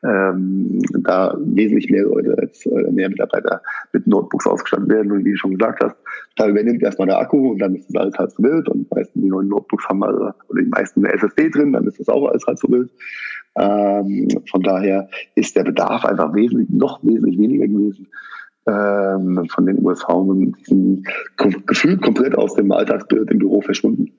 ähm, 0.04 0.80
da 1.00 1.36
wesentlich 1.40 1.90
mehr 1.90 2.04
Leute 2.04 2.38
als 2.38 2.66
äh, 2.68 2.92
mehr 2.92 3.10
Mitarbeiter 3.10 3.62
mit 3.94 4.06
Notebooks 4.06 4.46
ausgestattet 4.46 4.90
werden. 4.90 5.12
Und 5.12 5.26
wie 5.26 5.32
du 5.32 5.38
schon 5.38 5.58
gesagt 5.58 5.84
hast, 5.84 5.96
da 6.36 6.48
übernimmt 6.48 6.84
erstmal 6.84 7.08
der 7.08 7.20
Akku 7.20 7.52
und 7.52 7.60
dann 7.60 7.76
ist 7.76 7.90
das 7.90 7.96
alles 7.96 8.18
halb 8.18 8.32
so 8.32 8.44
wild. 8.44 8.70
Und 8.70 8.84
die 8.84 8.96
meisten 8.96 9.22
die 9.22 9.30
neuen 9.30 9.48
Notebooks 9.48 9.88
haben 9.90 10.04
also, 10.04 10.32
oder 10.50 10.62
die 10.62 10.70
meisten 10.70 11.04
eine 11.04 11.16
SSD 11.16 11.50
drin, 11.50 11.74
dann 11.74 11.88
ist 11.88 12.00
das 12.00 12.10
auch 12.10 12.28
alles 12.30 12.46
halb 12.46 12.60
so 12.60 12.68
wild. 12.70 12.92
Ähm, 13.58 14.28
von 14.50 14.62
daher 14.62 15.10
ist 15.36 15.56
der 15.56 15.64
Bedarf 15.64 16.06
einfach 16.06 16.34
wesentlich, 16.34 16.70
noch 16.70 17.04
wesentlich 17.04 17.38
weniger 17.38 17.68
gewesen 17.68 18.08
ähm, 18.68 19.48
von 19.50 19.66
den 19.66 19.84
USV 19.84 20.08
und 20.10 20.54
diesen 20.60 21.08
gefühlt 21.38 22.02
komplett 22.02 22.38
aus 22.38 22.54
dem 22.54 22.72
Alltagsbild 22.72 23.32
im 23.32 23.40
Büro 23.40 23.62
verschwunden. 23.62 24.12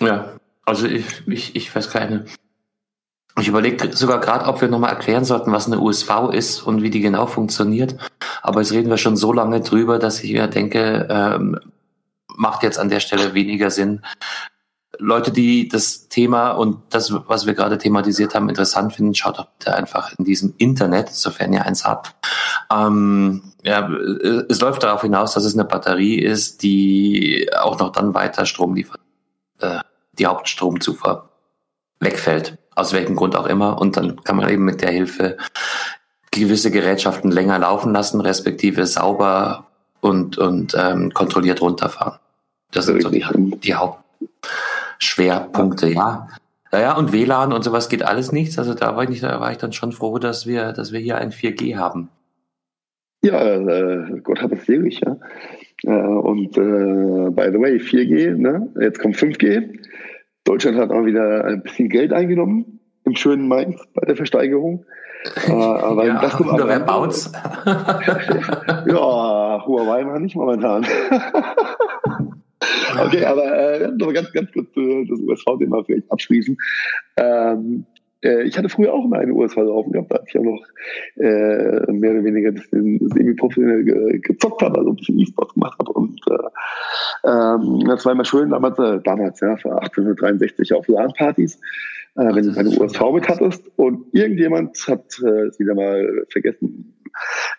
Ja, 0.00 0.32
also 0.64 0.86
ich, 0.86 1.26
ich, 1.26 1.56
ich 1.56 1.74
weiß 1.74 1.90
keine. 1.90 2.24
Ich 3.40 3.48
überlege 3.48 3.96
sogar 3.96 4.20
gerade, 4.20 4.46
ob 4.46 4.60
wir 4.60 4.68
nochmal 4.68 4.90
erklären 4.90 5.24
sollten, 5.24 5.52
was 5.52 5.66
eine 5.66 5.78
USV 5.78 6.30
ist 6.32 6.60
und 6.62 6.82
wie 6.82 6.90
die 6.90 7.00
genau 7.00 7.26
funktioniert. 7.26 7.96
Aber 8.42 8.60
jetzt 8.60 8.72
reden 8.72 8.90
wir 8.90 8.96
schon 8.96 9.16
so 9.16 9.32
lange 9.32 9.60
drüber, 9.60 9.98
dass 9.98 10.24
ich 10.24 10.32
mir 10.32 10.48
denke, 10.48 11.06
ähm, 11.08 11.58
macht 12.36 12.64
jetzt 12.64 12.78
an 12.78 12.88
der 12.88 13.00
Stelle 13.00 13.34
weniger 13.34 13.70
Sinn. 13.70 14.00
Leute, 14.98 15.30
die 15.30 15.68
das 15.68 16.08
Thema 16.08 16.50
und 16.50 16.78
das, 16.90 17.12
was 17.26 17.46
wir 17.46 17.54
gerade 17.54 17.78
thematisiert 17.78 18.34
haben, 18.34 18.48
interessant 18.48 18.92
finden, 18.94 19.14
schaut 19.14 19.38
doch 19.38 19.46
bitte 19.46 19.74
einfach 19.74 20.12
in 20.18 20.24
diesem 20.24 20.54
Internet, 20.58 21.10
sofern 21.10 21.52
ihr 21.52 21.64
eins 21.64 21.84
habt. 21.84 22.14
Ähm, 22.72 23.52
ja, 23.62 23.88
es 24.48 24.60
läuft 24.60 24.82
darauf 24.82 25.02
hinaus, 25.02 25.34
dass 25.34 25.44
es 25.44 25.54
eine 25.54 25.64
Batterie 25.64 26.18
ist, 26.18 26.62
die 26.62 27.48
auch 27.58 27.78
noch 27.78 27.92
dann 27.92 28.14
weiter 28.14 28.44
Strom 28.46 28.74
liefert 28.74 29.00
äh, 29.60 29.80
die 30.18 30.26
Hauptstromzufuhr 30.26 31.28
wegfällt, 32.00 32.58
aus 32.74 32.92
welchem 32.92 33.16
Grund 33.16 33.36
auch 33.36 33.46
immer. 33.46 33.80
Und 33.80 33.96
dann 33.96 34.22
kann 34.24 34.36
man 34.36 34.48
eben 34.48 34.64
mit 34.64 34.82
der 34.82 34.90
Hilfe 34.90 35.36
gewisse 36.30 36.70
Gerätschaften 36.70 37.30
länger 37.30 37.58
laufen 37.58 37.92
lassen, 37.92 38.20
respektive 38.20 38.86
sauber 38.86 39.66
und, 40.00 40.38
und 40.38 40.76
ähm, 40.78 41.12
kontrolliert 41.12 41.60
runterfahren. 41.60 42.18
Das 42.70 42.86
sind 42.86 43.02
so 43.02 43.10
die, 43.10 43.24
die 43.62 43.74
Hauptschwerpunkte, 44.98 45.88
ja. 45.88 46.28
Naja, 46.72 46.96
und 46.96 47.12
WLAN 47.12 47.52
und 47.52 47.64
sowas 47.64 47.88
geht 47.88 48.02
alles 48.02 48.32
nichts. 48.32 48.58
Also 48.58 48.74
da 48.74 48.96
war 48.96 49.08
ich, 49.08 49.20
da 49.20 49.40
war 49.40 49.52
ich 49.52 49.58
dann 49.58 49.72
schon 49.72 49.92
froh, 49.92 50.18
dass 50.18 50.46
wir, 50.46 50.72
dass 50.72 50.92
wir 50.92 51.00
hier 51.00 51.16
ein 51.16 51.30
4G 51.30 51.76
haben. 51.76 52.10
Ja, 53.22 53.40
äh, 53.42 54.20
Gott 54.22 54.42
hat 54.42 54.52
es 54.52 54.66
selig, 54.66 55.00
ja. 55.00 55.16
Äh, 55.84 55.90
und 55.90 56.56
äh, 56.58 57.30
by 57.30 57.50
the 57.52 57.60
way, 57.60 57.76
4G, 57.76 58.34
ne? 58.34 58.68
jetzt 58.80 59.00
kommt 59.00 59.16
5G. 59.16 59.78
Deutschland 60.44 60.76
hat 60.76 60.90
auch 60.90 61.04
wieder 61.04 61.44
ein 61.44 61.62
bisschen 61.62 61.88
Geld 61.88 62.12
eingenommen 62.12 62.80
im 63.04 63.14
schönen 63.14 63.48
Mainz 63.48 63.80
bei 63.94 64.06
der 64.06 64.16
Versteigerung. 64.16 64.84
Äh, 65.46 65.52
aber 65.52 66.06
ja, 66.06 66.20
das 66.20 66.32
kommt 66.32 66.60
wer 66.64 66.80
baut's? 66.80 67.32
ja, 67.64 69.62
Huawei 69.66 70.04
mal 70.04 70.20
nicht 70.20 70.36
momentan. 70.36 70.86
okay, 73.04 73.24
aber 73.24 73.80
äh, 73.80 73.88
noch 73.88 74.12
ganz, 74.12 74.32
ganz 74.32 74.52
kurz 74.52 74.68
äh, 74.76 75.04
das 75.08 75.20
USV-Thema 75.20 75.84
vielleicht 75.84 76.10
abschließen. 76.10 76.56
Ähm, 77.16 77.86
äh, 78.22 78.42
ich 78.42 78.58
hatte 78.58 78.68
früher 78.68 78.92
auch 78.92 79.06
mal 79.06 79.20
eine 79.20 79.32
USV 79.32 79.56
laufen 79.56 79.92
gehabt, 79.92 80.12
da 80.12 80.20
ich 80.26 80.38
auch 80.38 80.42
noch 80.42 80.64
äh, 81.16 81.92
mehr 81.92 82.12
oder 82.12 82.24
weniger 82.24 82.52
semi-professionell 82.70 83.84
ge 83.84 84.18
gezockt 84.18 84.62
habe, 84.62 84.78
also 84.78 84.90
ein 84.90 84.96
bisschen 84.96 85.18
E-Sport 85.18 85.54
gemacht 85.54 85.78
habe. 85.78 85.92
Und 85.92 86.20
äh, 86.30 87.28
ähm, 87.28 87.84
das 87.86 88.04
war 88.04 88.12
immer 88.12 88.24
schön 88.24 88.50
damals, 88.50 88.78
äh, 88.78 89.00
damals 89.04 89.40
ja, 89.40 89.56
für 89.56 89.72
1863 89.72 90.72
auf 90.74 90.88
LAN-Partys, 90.88 91.60
äh, 92.16 92.34
wenn 92.34 92.44
du 92.44 92.54
keine 92.54 92.70
USV 92.70 93.00
mit 93.12 93.28
hattest 93.28 93.70
und 93.76 94.06
irgendjemand 94.12 94.76
hat 94.88 95.18
äh, 95.20 95.58
wieder 95.58 95.74
mal 95.74 96.24
vergessen, 96.30 96.94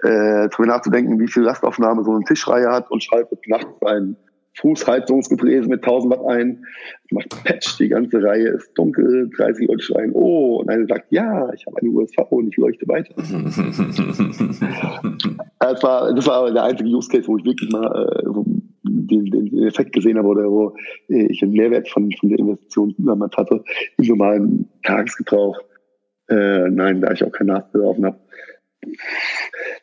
äh, 0.03 0.49
darüber 0.49 0.67
nachzudenken, 0.67 1.19
wie 1.19 1.27
viel 1.27 1.43
Lastaufnahme 1.43 2.03
so 2.03 2.11
eine 2.11 2.23
Tischreihe 2.25 2.69
hat 2.69 2.91
und 2.91 3.03
schaltet 3.03 3.39
nachts 3.47 3.81
ein 3.83 4.17
Fußheizungsgebläse 4.61 5.67
mit 5.67 5.83
1000 5.83 6.13
Watt 6.13 6.25
ein, 6.27 6.65
macht 7.11 7.29
Patch, 7.43 7.77
die 7.77 7.89
ganze 7.89 8.21
Reihe 8.21 8.49
ist 8.49 8.71
dunkel, 8.75 9.29
30 9.37 9.67
Leute 9.67 9.83
schreien, 9.83 10.11
oh, 10.13 10.57
und 10.57 10.69
einer 10.69 10.85
sagt, 10.87 11.11
ja, 11.11 11.51
ich 11.53 11.65
habe 11.65 11.77
eine 11.77 11.89
USV 11.89 12.17
und 12.29 12.49
ich 12.49 12.57
leuchte 12.57 12.87
weiter. 12.87 13.13
das, 15.59 15.83
war, 15.83 16.13
das 16.13 16.27
war 16.27 16.35
aber 16.35 16.51
der 16.51 16.63
einzige 16.63 16.89
Use 16.89 17.09
Case, 17.09 17.27
wo 17.27 17.37
ich 17.37 17.45
wirklich 17.45 17.71
mal 17.71 17.85
äh, 17.85 18.23
den, 18.83 19.25
den 19.25 19.63
Effekt 19.63 19.93
gesehen 19.93 20.17
habe 20.17 20.27
oder 20.27 20.49
wo 20.49 20.75
ich 21.07 21.41
einen 21.41 21.53
Mehrwert 21.53 21.89
von, 21.89 22.11
von 22.19 22.29
der 22.29 22.39
Investition 22.39 22.93
damals 22.97 23.35
hatte, 23.37 23.63
im 23.97 24.05
normalen 24.05 24.69
Tagesgebrauch. 24.83 25.59
Äh, 26.29 26.69
nein, 26.69 27.01
da 27.01 27.11
ich 27.11 27.23
auch 27.23 27.31
kein 27.31 27.47
Nachbedarf 27.47 27.97
habe 27.97 28.19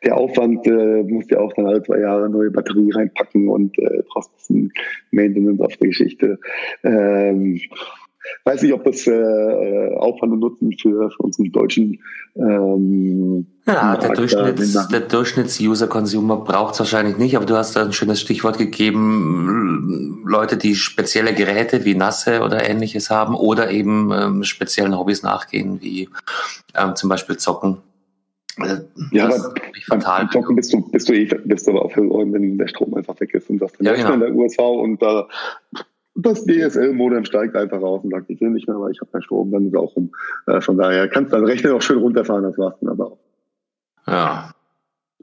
der 0.04 0.16
Aufwand 0.16 0.66
äh, 0.66 1.02
muss 1.02 1.28
ja 1.30 1.38
auch 1.40 1.52
dann 1.54 1.66
alle 1.66 1.82
zwei 1.82 2.00
Jahre 2.00 2.28
neue 2.28 2.50
Batterie 2.50 2.90
reinpacken 2.92 3.48
und 3.48 3.78
äh, 3.78 4.02
brauchst 4.08 4.30
ein 4.50 4.72
Maintenance 5.10 5.60
auf 5.60 5.76
der 5.76 5.88
Geschichte. 5.88 6.38
Ähm, 6.82 7.60
weiß 8.44 8.62
nicht, 8.62 8.72
ob 8.72 8.84
das 8.84 9.06
äh, 9.06 9.94
Aufwand 9.96 10.32
und 10.32 10.40
Nutzen 10.40 10.72
für, 10.80 11.10
für 11.10 11.22
unseren 11.22 11.52
deutschen 11.52 12.00
ähm, 12.36 13.46
ja, 13.66 13.96
der, 13.96 14.12
Durchschnitts, 14.12 14.88
der 14.88 15.00
Durchschnitts-User-Consumer 15.00 16.36
braucht 16.36 16.74
es 16.74 16.80
wahrscheinlich 16.80 17.16
nicht, 17.16 17.36
aber 17.36 17.46
du 17.46 17.56
hast 17.56 17.74
da 17.74 17.84
ein 17.84 17.92
schönes 17.92 18.20
Stichwort 18.20 18.58
gegeben, 18.58 20.22
Leute, 20.26 20.56
die 20.56 20.74
spezielle 20.74 21.34
Geräte 21.34 21.84
wie 21.84 21.94
Nasse 21.94 22.42
oder 22.42 22.68
ähnliches 22.68 23.10
haben 23.10 23.34
oder 23.34 23.70
eben 23.70 24.12
ähm, 24.12 24.44
speziellen 24.44 24.96
Hobbys 24.96 25.22
nachgehen, 25.22 25.80
wie 25.80 26.08
ähm, 26.74 26.94
zum 26.94 27.08
Beispiel 27.08 27.36
Zocken 27.36 27.78
äh, 28.58 28.78
ja, 29.12 29.26
aber. 29.26 29.54
Beim 29.88 30.56
bist 30.56 30.72
du, 30.72 30.80
bist 30.90 31.08
du 31.08 31.12
eh, 31.12 31.28
bist 31.44 31.66
du 31.66 31.72
aber 31.72 31.84
auch 31.84 31.92
verloren, 31.92 32.32
wenn 32.32 32.58
der 32.58 32.68
Strom 32.68 32.94
einfach 32.94 33.18
weg 33.20 33.34
ist 33.34 33.50
und 33.50 33.58
das 33.58 33.72
dann 33.72 33.86
ja, 33.86 33.94
genau. 33.94 34.14
in 34.14 34.20
der 34.20 34.34
USV 34.34 34.58
und 34.58 35.02
da 35.02 35.28
das 36.16 36.44
DSL-Modem 36.46 37.24
steigt 37.24 37.54
einfach 37.56 37.80
raus 37.80 38.02
und 38.02 38.10
sagt, 38.10 38.30
ich 38.30 38.40
will 38.40 38.50
nicht 38.50 38.66
mehr, 38.66 38.80
weil 38.80 38.90
ich 38.90 39.00
habe 39.00 39.10
keinen 39.10 39.22
Strom, 39.22 39.52
dann 39.52 39.66
ist 39.66 39.76
auch 39.76 39.94
rum. 39.96 40.12
Äh, 40.46 40.60
von 40.60 40.78
daher 40.78 41.08
kannst 41.08 41.32
du 41.32 41.36
deinen 41.36 41.46
Rechner 41.46 41.74
auch 41.74 41.82
schön 41.82 41.98
runterfahren, 41.98 42.42
das 42.44 42.56
war's 42.56 42.74
dann 42.80 42.90
aber 42.90 43.12
auch. 43.12 43.18
Ja. 44.06 44.50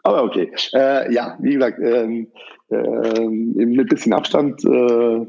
Aber 0.04 0.24
okay. 0.24 0.52
Äh, 0.74 1.12
ja, 1.14 1.38
wie 1.40 1.54
gesagt, 1.54 1.80
ähm, 1.80 2.28
ähm, 2.70 3.54
mit 3.56 3.90
bisschen 3.90 4.14
Abstand 4.14 4.64
äh, 4.66 5.26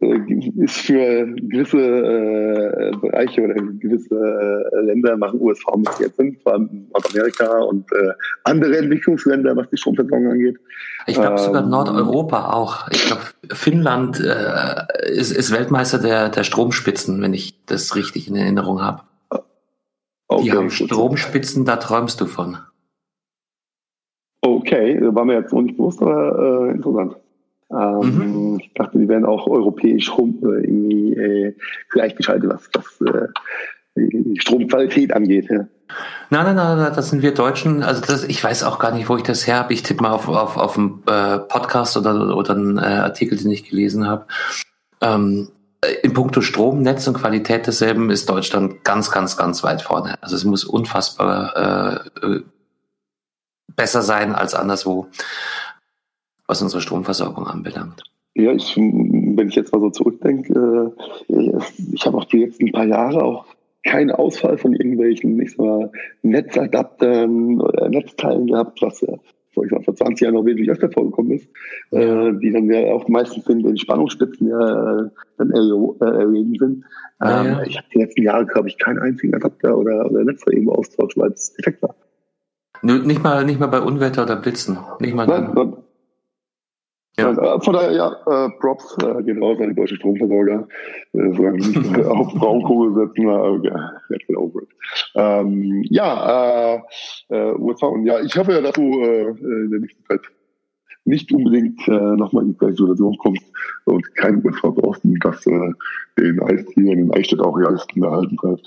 ist 0.00 0.76
für 0.76 1.26
gewisse 1.26 1.78
äh, 1.78 2.96
Bereiche 2.98 3.42
oder 3.42 3.54
gewisse 3.54 4.14
äh, 4.14 4.80
Länder 4.82 5.16
machen 5.16 5.40
USV 5.40 5.64
mit 5.76 5.88
jetzt 5.98 6.16
Sinn, 6.16 6.36
vor 6.42 6.52
allem 6.52 6.88
Nordamerika 6.92 7.58
und 7.62 7.90
äh, 7.92 8.12
andere 8.44 8.78
Entwicklungsländer, 8.78 9.56
was 9.56 9.68
die 9.70 9.76
Stromversorgung 9.76 10.30
angeht. 10.30 10.56
Ich 11.06 11.14
glaube 11.14 11.32
ähm, 11.32 11.38
sogar 11.38 11.66
Nordeuropa 11.66 12.52
auch. 12.52 12.88
Ich 12.90 13.06
glaube, 13.06 13.22
Finnland 13.52 14.20
äh, 14.20 15.10
ist, 15.10 15.32
ist 15.32 15.52
Weltmeister 15.52 15.98
der, 15.98 16.28
der 16.28 16.44
Stromspitzen, 16.44 17.20
wenn 17.20 17.34
ich 17.34 17.64
das 17.66 17.96
richtig 17.96 18.28
in 18.28 18.36
Erinnerung 18.36 18.80
habe. 18.80 19.02
Okay, 20.28 20.42
die 20.42 20.52
haben 20.52 20.70
Stromspitzen, 20.70 21.64
da 21.64 21.76
träumst 21.76 22.20
du 22.20 22.26
von. 22.26 22.58
Okay, 24.42 25.00
war 25.00 25.24
mir 25.24 25.40
jetzt 25.40 25.52
noch 25.52 25.62
nicht 25.62 25.76
bewusst, 25.76 26.00
aber 26.00 26.68
äh, 26.68 26.70
interessant. 26.70 27.16
Ähm, 27.70 28.52
mhm. 28.52 28.60
Ich 28.60 28.72
dachte, 28.74 28.98
die 28.98 29.08
wären 29.08 29.24
auch 29.24 29.46
europäisch 29.46 30.10
rum, 30.16 30.38
äh, 30.42 30.64
irgendwie 30.64 31.14
äh, 31.14 31.54
gleichgeschaltet, 31.90 32.50
was, 32.50 32.68
was 32.72 33.00
äh, 33.12 33.28
die 33.96 34.40
Stromqualität 34.40 35.12
angeht. 35.12 35.48
Ja. 35.50 35.66
Nein, 36.30 36.44
nein, 36.44 36.56
nein, 36.56 36.78
nein, 36.78 36.92
das 36.94 37.10
sind 37.10 37.22
wir 37.22 37.32
Deutschen. 37.32 37.82
Also 37.82 38.02
das, 38.02 38.24
ich 38.24 38.42
weiß 38.42 38.64
auch 38.64 38.78
gar 38.78 38.92
nicht, 38.92 39.08
wo 39.08 39.16
ich 39.16 39.22
das 39.22 39.46
her 39.46 39.58
habe. 39.58 39.72
Ich 39.72 39.82
tippe 39.82 40.02
mal 40.02 40.12
auf, 40.12 40.28
auf, 40.28 40.56
auf 40.56 40.78
einen 40.78 41.02
äh, 41.06 41.38
Podcast 41.38 41.96
oder, 41.96 42.36
oder 42.36 42.54
einen 42.54 42.78
äh, 42.78 42.82
Artikel, 42.82 43.38
den 43.38 43.50
ich 43.50 43.68
gelesen 43.68 44.06
habe. 44.06 44.26
Ähm, 45.00 45.48
in 46.02 46.12
puncto 46.12 46.40
Strom, 46.40 46.82
Netz 46.82 47.06
und 47.06 47.14
Qualität 47.14 47.66
desselben 47.66 48.10
ist 48.10 48.28
Deutschland 48.28 48.84
ganz, 48.84 49.10
ganz, 49.10 49.36
ganz 49.36 49.62
weit 49.62 49.80
vorne. 49.80 50.20
Also 50.22 50.34
es 50.36 50.44
muss 50.44 50.64
unfassbar 50.64 52.02
äh, 52.22 52.40
besser 53.76 54.02
sein 54.02 54.34
als 54.34 54.54
anderswo, 54.54 55.06
was 56.48 56.62
unsere 56.62 56.82
Stromversorgung 56.82 57.46
anbelangt. 57.46 58.02
Ja, 58.34 58.52
ich, 58.52 58.76
wenn 58.76 59.48
ich 59.48 59.54
jetzt 59.54 59.72
mal 59.72 59.80
so 59.80 59.90
zurückdenke, 59.90 60.94
äh, 61.28 61.58
ich 61.92 62.06
habe 62.06 62.16
auch 62.16 62.24
die 62.24 62.44
letzten 62.44 62.72
paar 62.72 62.86
Jahre 62.86 63.22
auch 63.22 63.46
keinen 63.84 64.10
Ausfall 64.10 64.58
von 64.58 64.74
irgendwelchen, 64.74 65.40
ich 65.40 65.52
sag 65.52 65.58
mal, 65.58 65.92
Netzadaptern 66.22 67.60
oder 67.60 67.88
Netzteilen 67.88 68.46
gehabt, 68.46 68.82
was 68.82 69.00
ja 69.00 69.14
vor, 69.52 69.64
ich 69.64 69.70
sag, 69.70 69.84
vor 69.84 69.94
20 69.94 70.20
Jahren 70.20 70.34
noch 70.34 70.44
wesentlich 70.44 70.70
öfter 70.70 70.90
vorgekommen 70.90 71.32
ist, 71.32 71.48
äh, 71.90 72.32
die 72.40 72.52
dann 72.52 72.70
ja 72.70 72.92
auch 72.92 73.08
meistens 73.08 73.46
in 73.48 73.62
den 73.62 73.76
Spannungsspitzen 73.76 74.48
ja 74.48 75.00
äh, 75.00 75.10
dann 75.38 75.50
erregen 75.50 76.54
sind. 76.58 76.84
Ja, 77.20 77.40
ähm, 77.40 77.46
ja. 77.46 77.62
Ich 77.64 77.76
habe 77.76 77.88
die 77.92 77.98
letzten 77.98 78.22
Jahre, 78.22 78.46
glaube 78.46 78.68
ich, 78.68 78.78
keinen 78.78 78.98
einzigen 78.98 79.34
Adapter 79.34 79.76
oder, 79.76 80.10
oder 80.10 80.24
Netzer 80.24 80.52
irgendwo 80.52 80.72
austauscht, 80.72 81.16
weil 81.16 81.30
es 81.30 81.54
defekt 81.54 81.82
war. 81.82 81.94
Nicht 82.82 83.22
mal, 83.22 83.44
nicht 83.44 83.58
mal 83.58 83.66
bei 83.66 83.80
Unwetter 83.80 84.22
oder 84.22 84.36
Blitzen. 84.36 84.78
Nicht 85.00 85.14
mal 85.14 85.26
Nein. 85.26 85.76
Ja. 87.18 87.32
Äh, 87.32 87.60
von 87.60 87.72
daher, 87.72 87.92
ja, 87.92 88.12
äh, 88.26 88.50
Props 88.60 88.96
äh, 89.02 89.22
gehen 89.24 89.42
raus 89.42 89.58
an 89.60 89.70
die 89.70 89.74
deutsche 89.74 89.96
Stromversorger. 89.96 90.68
Äh, 91.12 91.32
solange 91.34 91.58
nicht 91.58 91.98
auf 92.06 92.32
Braunkohle 92.34 93.06
setzen, 93.06 93.24
äh, 93.24 94.36
over 94.36 94.62
it. 94.62 94.68
Ähm, 95.14 95.82
ja, 95.90 96.74
äh, 96.74 96.80
äh, 97.30 97.52
und 97.52 98.06
ja, 98.06 98.20
ich 98.20 98.36
hoffe 98.36 98.52
ja, 98.52 98.60
dass 98.60 98.72
du 98.72 99.02
äh, 99.02 99.30
in 99.30 99.70
der 99.70 99.80
nächsten 99.80 100.04
Zeit 100.04 100.20
nicht 101.04 101.32
unbedingt 101.32 101.86
äh, 101.88 101.90
nochmal 101.90 102.44
in 102.44 102.52
die 102.52 102.58
gleiche 102.58 102.76
Situation 102.76 103.16
kommst 103.18 103.44
und 103.86 104.14
kein 104.14 104.44
USV 104.44 104.62
brauchst 104.74 105.04
und 105.04 105.18
dass 105.24 105.44
äh, 105.46 105.72
den 106.18 106.40
Eistier 106.42 106.92
in 106.92 107.08
den 107.08 107.14
Eichstätt 107.14 107.40
auch 107.40 107.56
alles 107.56 107.86
erhalten 107.96 108.36
bleibt. 108.36 108.66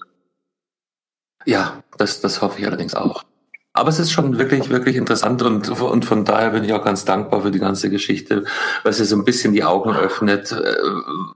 Ja, 1.46 1.84
das, 1.98 2.22
das 2.22 2.42
hoffe 2.42 2.60
ich 2.60 2.68
allerdings 2.68 2.96
auch. 2.96 3.24
Aber 3.74 3.90
es 3.90 4.00
ist 4.00 4.12
schon 4.12 4.38
wirklich, 4.38 4.70
wirklich 4.70 4.98
interessant 4.98 5.42
und, 5.44 5.70
und 5.70 6.06
von 6.06 6.26
daher 6.26 6.50
bin 6.50 6.66
ich 6.66 6.74
auch 6.74 6.84
ganz 6.84 7.06
dankbar 7.06 7.42
für 7.42 7.52
die 7.52 7.60
ganze 7.60 7.90
Geschichte, 7.90 8.44
weil 8.84 8.92
sie 8.92 9.06
so 9.06 9.16
ein 9.16 9.24
bisschen 9.24 9.54
die 9.54 9.64
Augen 9.64 9.92
öffnet, 9.92 10.52
äh, 10.52 10.76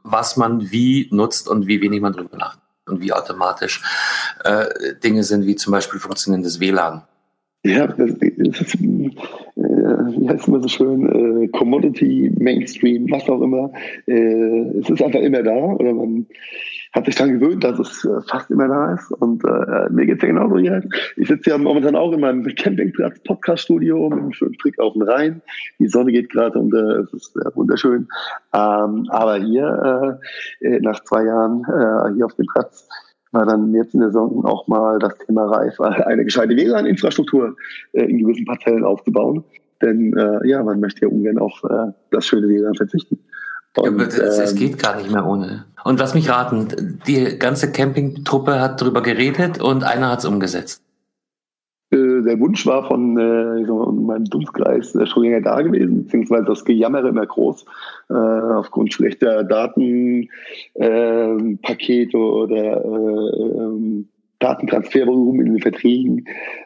was 0.03 0.35
man 0.35 0.69
wie 0.69 1.07
nutzt 1.11 1.47
und 1.47 1.67
wie 1.67 1.81
wenig 1.81 2.01
man 2.01 2.11
drüber 2.11 2.35
nachdenkt 2.35 2.65
und 2.87 3.01
wie 3.01 3.13
automatisch 3.13 3.81
äh, 4.43 4.65
Dinge 5.03 5.23
sind, 5.23 5.45
wie 5.45 5.55
zum 5.55 5.71
Beispiel 5.71 5.99
funktionierendes 5.99 6.59
WLAN. 6.59 7.03
Ja, 7.63 7.87
das, 7.87 8.11
das 8.19 8.61
ist, 8.61 8.75
äh, 8.75 8.79
wie 9.57 10.29
heißt 10.29 10.41
es 10.41 10.47
immer 10.47 10.61
so 10.61 10.67
schön, 10.67 11.43
äh, 11.43 11.47
Commodity, 11.47 12.31
Mainstream, 12.37 13.09
was 13.09 13.27
auch 13.27 13.41
immer. 13.41 13.71
Äh, 14.07 14.79
es 14.79 14.89
ist 14.89 15.01
einfach 15.01 15.21
immer 15.21 15.41
da 15.41 15.55
oder 15.55 15.93
man 15.93 16.27
hat 16.95 17.05
sich 17.05 17.15
daran 17.15 17.39
gewöhnt, 17.39 17.63
dass 17.63 17.77
es 17.77 18.05
äh, 18.05 18.21
fast 18.29 18.49
immer 18.49 18.67
da 18.67 18.93
ist. 18.93 19.11
Und 19.11 19.43
äh, 19.43 19.89
mir 19.91 20.05
geht's 20.05 20.23
ja 20.23 20.29
genauso 20.29 20.57
hier. 20.57 20.81
Ich 21.17 21.27
sitze 21.27 21.49
ja 21.49 21.57
momentan 21.57 21.95
auch 21.95 22.13
in 22.13 22.21
meinem 22.21 22.43
Campingplatz, 22.55 23.19
Podcast-Studio 23.19 24.09
mit 24.09 24.19
einem 24.19 24.33
schönen 24.33 24.55
Blick 24.61 24.79
auf 24.79 24.93
den 24.93 25.01
Rhein. 25.01 25.41
Die 25.79 25.87
Sonne 25.87 26.13
geht 26.13 26.29
gerade 26.29 26.57
und 26.57 26.73
äh, 26.73 27.01
es 27.01 27.13
ist 27.13 27.35
äh, 27.35 27.53
wunderschön. 27.53 28.07
Ähm, 28.53 29.07
aber 29.09 29.35
hier, 29.35 30.19
äh, 30.61 30.67
äh 30.67 30.79
nach 30.79 31.03
zwei 31.03 31.25
Jahren 31.25 31.63
äh, 31.63 32.15
hier 32.15 32.25
auf 32.25 32.35
dem 32.35 32.45
Platz, 32.47 32.87
war 33.31 33.45
dann 33.45 33.73
jetzt 33.73 33.93
in 33.93 33.99
der 33.99 34.09
Saison 34.09 34.45
auch 34.45 34.65
mal 34.67 34.97
das 34.97 35.17
Thema 35.17 35.45
Reif, 35.45 35.79
eine 35.81 36.23
gescheite 36.23 36.55
WLAN-Infrastruktur 36.55 37.57
äh, 37.91 38.03
in 38.03 38.19
gewissen 38.19 38.45
Parzellen 38.45 38.85
aufzubauen. 38.85 39.43
Denn 39.81 40.15
äh, 40.17 40.47
ja, 40.47 40.63
man 40.63 40.79
möchte 40.79 41.01
ja 41.01 41.09
ungern 41.09 41.37
auf 41.37 41.61
äh, 41.69 41.91
das 42.11 42.25
schöne 42.25 42.47
WLAN 42.47 42.75
verzichten. 42.75 43.19
Und, 43.75 43.99
ja, 43.99 44.05
es, 44.05 44.37
es, 44.37 44.51
ähm, 44.51 44.57
geht 44.57 44.79
gar 44.79 44.97
nicht 44.97 45.11
mehr 45.11 45.25
ohne. 45.25 45.65
Und 45.83 45.99
lass 45.99 46.15
mich 46.15 46.29
raten, 46.29 46.99
die 47.05 47.37
ganze 47.37 47.71
Campingtruppe 47.71 48.59
hat 48.59 48.81
darüber 48.81 49.01
geredet 49.01 49.61
und 49.61 49.83
einer 49.83 50.11
hat 50.11 50.19
es 50.19 50.25
umgesetzt. 50.25 50.81
Äh, 51.91 52.21
der 52.23 52.39
Wunsch 52.39 52.65
war 52.65 52.87
von 52.87 53.17
äh, 53.17 53.61
meinem 53.61 54.25
Dunstkreis 54.25 54.95
äh, 54.95 55.05
schon 55.05 55.23
länger 55.23 55.41
da 55.41 55.61
gewesen, 55.61 56.03
beziehungsweise 56.03 56.45
das 56.45 56.65
Gejammere 56.65 57.09
immer 57.09 57.25
groß, 57.25 57.65
äh, 58.09 58.13
aufgrund 58.13 58.93
schlechter 58.93 59.43
Datenpakete 59.43 60.29
äh, 60.77 62.17
oder 62.17 62.85
äh, 62.85 64.03
Datentransfervolumen 64.39 65.45
in 65.45 65.53
den 65.53 65.61
Verträgen, 65.61 66.25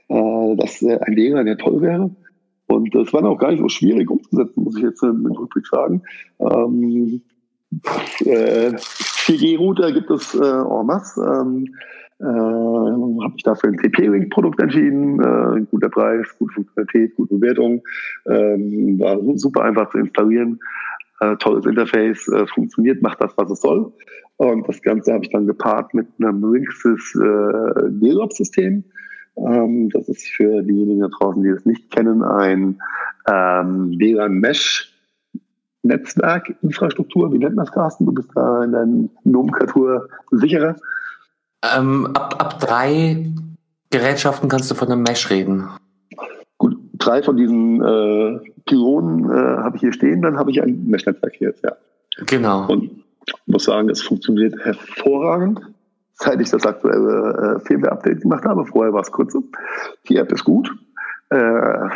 dass 0.09 0.83
ein 0.83 1.13
Lehrer 1.13 1.45
ja 1.45 1.55
toll 1.55 1.81
wäre. 1.81 2.09
Und 2.69 2.93
das 2.93 3.11
war 3.13 3.25
auch 3.25 3.37
gar 3.37 3.51
nicht 3.51 3.61
so 3.61 3.69
schwierig 3.69 4.09
umzusetzen, 4.09 4.63
muss 4.63 4.77
ich 4.77 4.83
jetzt 4.83 5.01
im 5.01 5.25
Rückblick 5.25 5.65
sagen. 5.65 6.03
Ähm, 6.39 7.21
äh, 8.25 8.71
4G-Router 8.75 9.91
gibt 9.91 10.11
es 10.11 10.35
äh, 10.35 10.43
en 10.43 10.85
masse. 10.85 11.21
Ähm, 11.21 11.73
äh, 12.19 12.25
habe 12.25 13.33
ich 13.35 13.43
dafür 13.43 13.71
ein 13.71 13.77
TP-Link-Produkt 13.77 14.61
entschieden. 14.61 15.19
Äh, 15.19 15.65
guter 15.71 15.89
Preis, 15.89 16.27
gute 16.37 16.53
Funktionalität, 16.53 17.15
gute 17.15 17.35
Bewertung. 17.35 17.81
Ähm, 18.27 18.99
war 18.99 19.17
super 19.35 19.63
einfach 19.63 19.89
zu 19.89 19.97
installieren. 19.97 20.59
Äh, 21.21 21.37
tolles 21.37 21.65
Interface, 21.65 22.27
äh, 22.27 22.45
funktioniert, 22.47 23.01
macht 23.01 23.19
das, 23.19 23.33
was 23.35 23.49
es 23.49 23.61
soll. 23.61 23.91
Und 24.37 24.67
das 24.67 24.81
Ganze 24.83 25.11
habe 25.13 25.23
ich 25.23 25.31
dann 25.31 25.47
gepaart 25.47 25.93
mit 25.95 26.07
einem 26.19 26.53
Linksys 26.53 27.15
äh, 27.15 27.89
Dialog-System. 27.89 28.83
Ähm, 29.47 29.89
das 29.89 30.09
ist 30.09 30.27
für 30.27 30.61
diejenigen 30.61 31.01
da 31.01 31.07
draußen, 31.07 31.43
die 31.43 31.49
es 31.49 31.65
nicht 31.65 31.91
kennen, 31.91 32.23
ein 32.23 32.79
ähm, 33.27 33.97
WLAN-Mesh 33.97 34.93
Netzwerkinfrastruktur, 35.83 37.31
wie 37.31 37.37
nennt 37.37 37.55
man 37.55 37.65
das, 37.65 37.73
Carsten? 37.73 38.05
Du 38.05 38.13
bist 38.13 38.29
da 38.35 38.63
in 38.63 38.71
deiner 38.73 39.09
Nomenklatur 39.23 40.09
sicherer. 40.31 40.75
Ähm, 41.63 42.07
ab, 42.07 42.35
ab 42.37 42.59
drei 42.59 43.31
Gerätschaften 43.89 44.49
kannst 44.49 44.69
du 44.69 44.75
von 44.75 44.91
einem 44.91 45.03
Mesh 45.03 45.29
reden. 45.29 45.69
Gut, 46.57 46.77
drei 46.93 47.23
von 47.23 47.37
diesen 47.37 47.81
äh, 47.81 48.39
Pylonen 48.65 49.31
äh, 49.31 49.57
habe 49.63 49.77
ich 49.77 49.81
hier 49.81 49.93
stehen, 49.93 50.21
dann 50.21 50.37
habe 50.37 50.51
ich 50.51 50.61
ein 50.61 50.85
Mesh-Netzwerk 50.85 51.35
hier 51.35 51.49
jetzt, 51.49 51.63
ja. 51.63 51.75
Genau. 52.25 52.67
Und 52.67 52.83
ich 53.25 53.33
muss 53.45 53.63
sagen, 53.63 53.89
es 53.89 54.01
funktioniert 54.01 54.55
hervorragend 54.63 55.61
seit 56.19 56.41
ich 56.41 56.49
das 56.49 56.65
aktuelle 56.65 57.57
äh, 57.57 57.65
Firmware-Update 57.65 58.21
gemacht 58.21 58.43
habe. 58.43 58.65
Vorher 58.65 58.93
war 58.93 59.01
es 59.01 59.11
kurz. 59.11 59.37
Die 60.07 60.17
App 60.17 60.31
ist 60.31 60.43
gut. 60.43 60.69
Äh, 61.29 61.89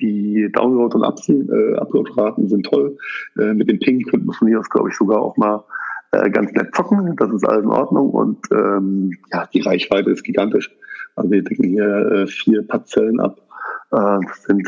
die 0.00 0.48
Download- 0.52 0.94
und 0.94 1.28
äh, 1.28 1.76
Upload-Raten 1.76 2.48
sind 2.48 2.66
toll. 2.66 2.96
Äh, 3.38 3.52
mit 3.52 3.68
dem 3.68 3.78
Ping 3.80 4.02
könnten 4.02 4.26
wir 4.26 4.32
von 4.32 4.48
hier 4.48 4.60
aus, 4.60 4.70
glaube 4.70 4.90
ich, 4.90 4.96
sogar 4.96 5.20
auch 5.20 5.36
mal 5.36 5.64
ganz 6.32 6.52
nett 6.52 6.74
zocken. 6.74 7.14
Das 7.16 7.30
ist 7.30 7.46
alles 7.46 7.64
in 7.64 7.70
Ordnung. 7.70 8.10
Und 8.10 8.38
ähm, 8.50 9.18
ja, 9.32 9.46
die 9.52 9.60
Reichweite 9.60 10.10
ist 10.10 10.22
gigantisch. 10.22 10.70
Also 11.14 11.30
wir 11.30 11.42
decken 11.42 11.64
hier 11.64 12.26
vier 12.28 12.66
Parzellen 12.66 13.20
ab. 13.20 13.38
Das 13.90 14.42
sind, 14.44 14.66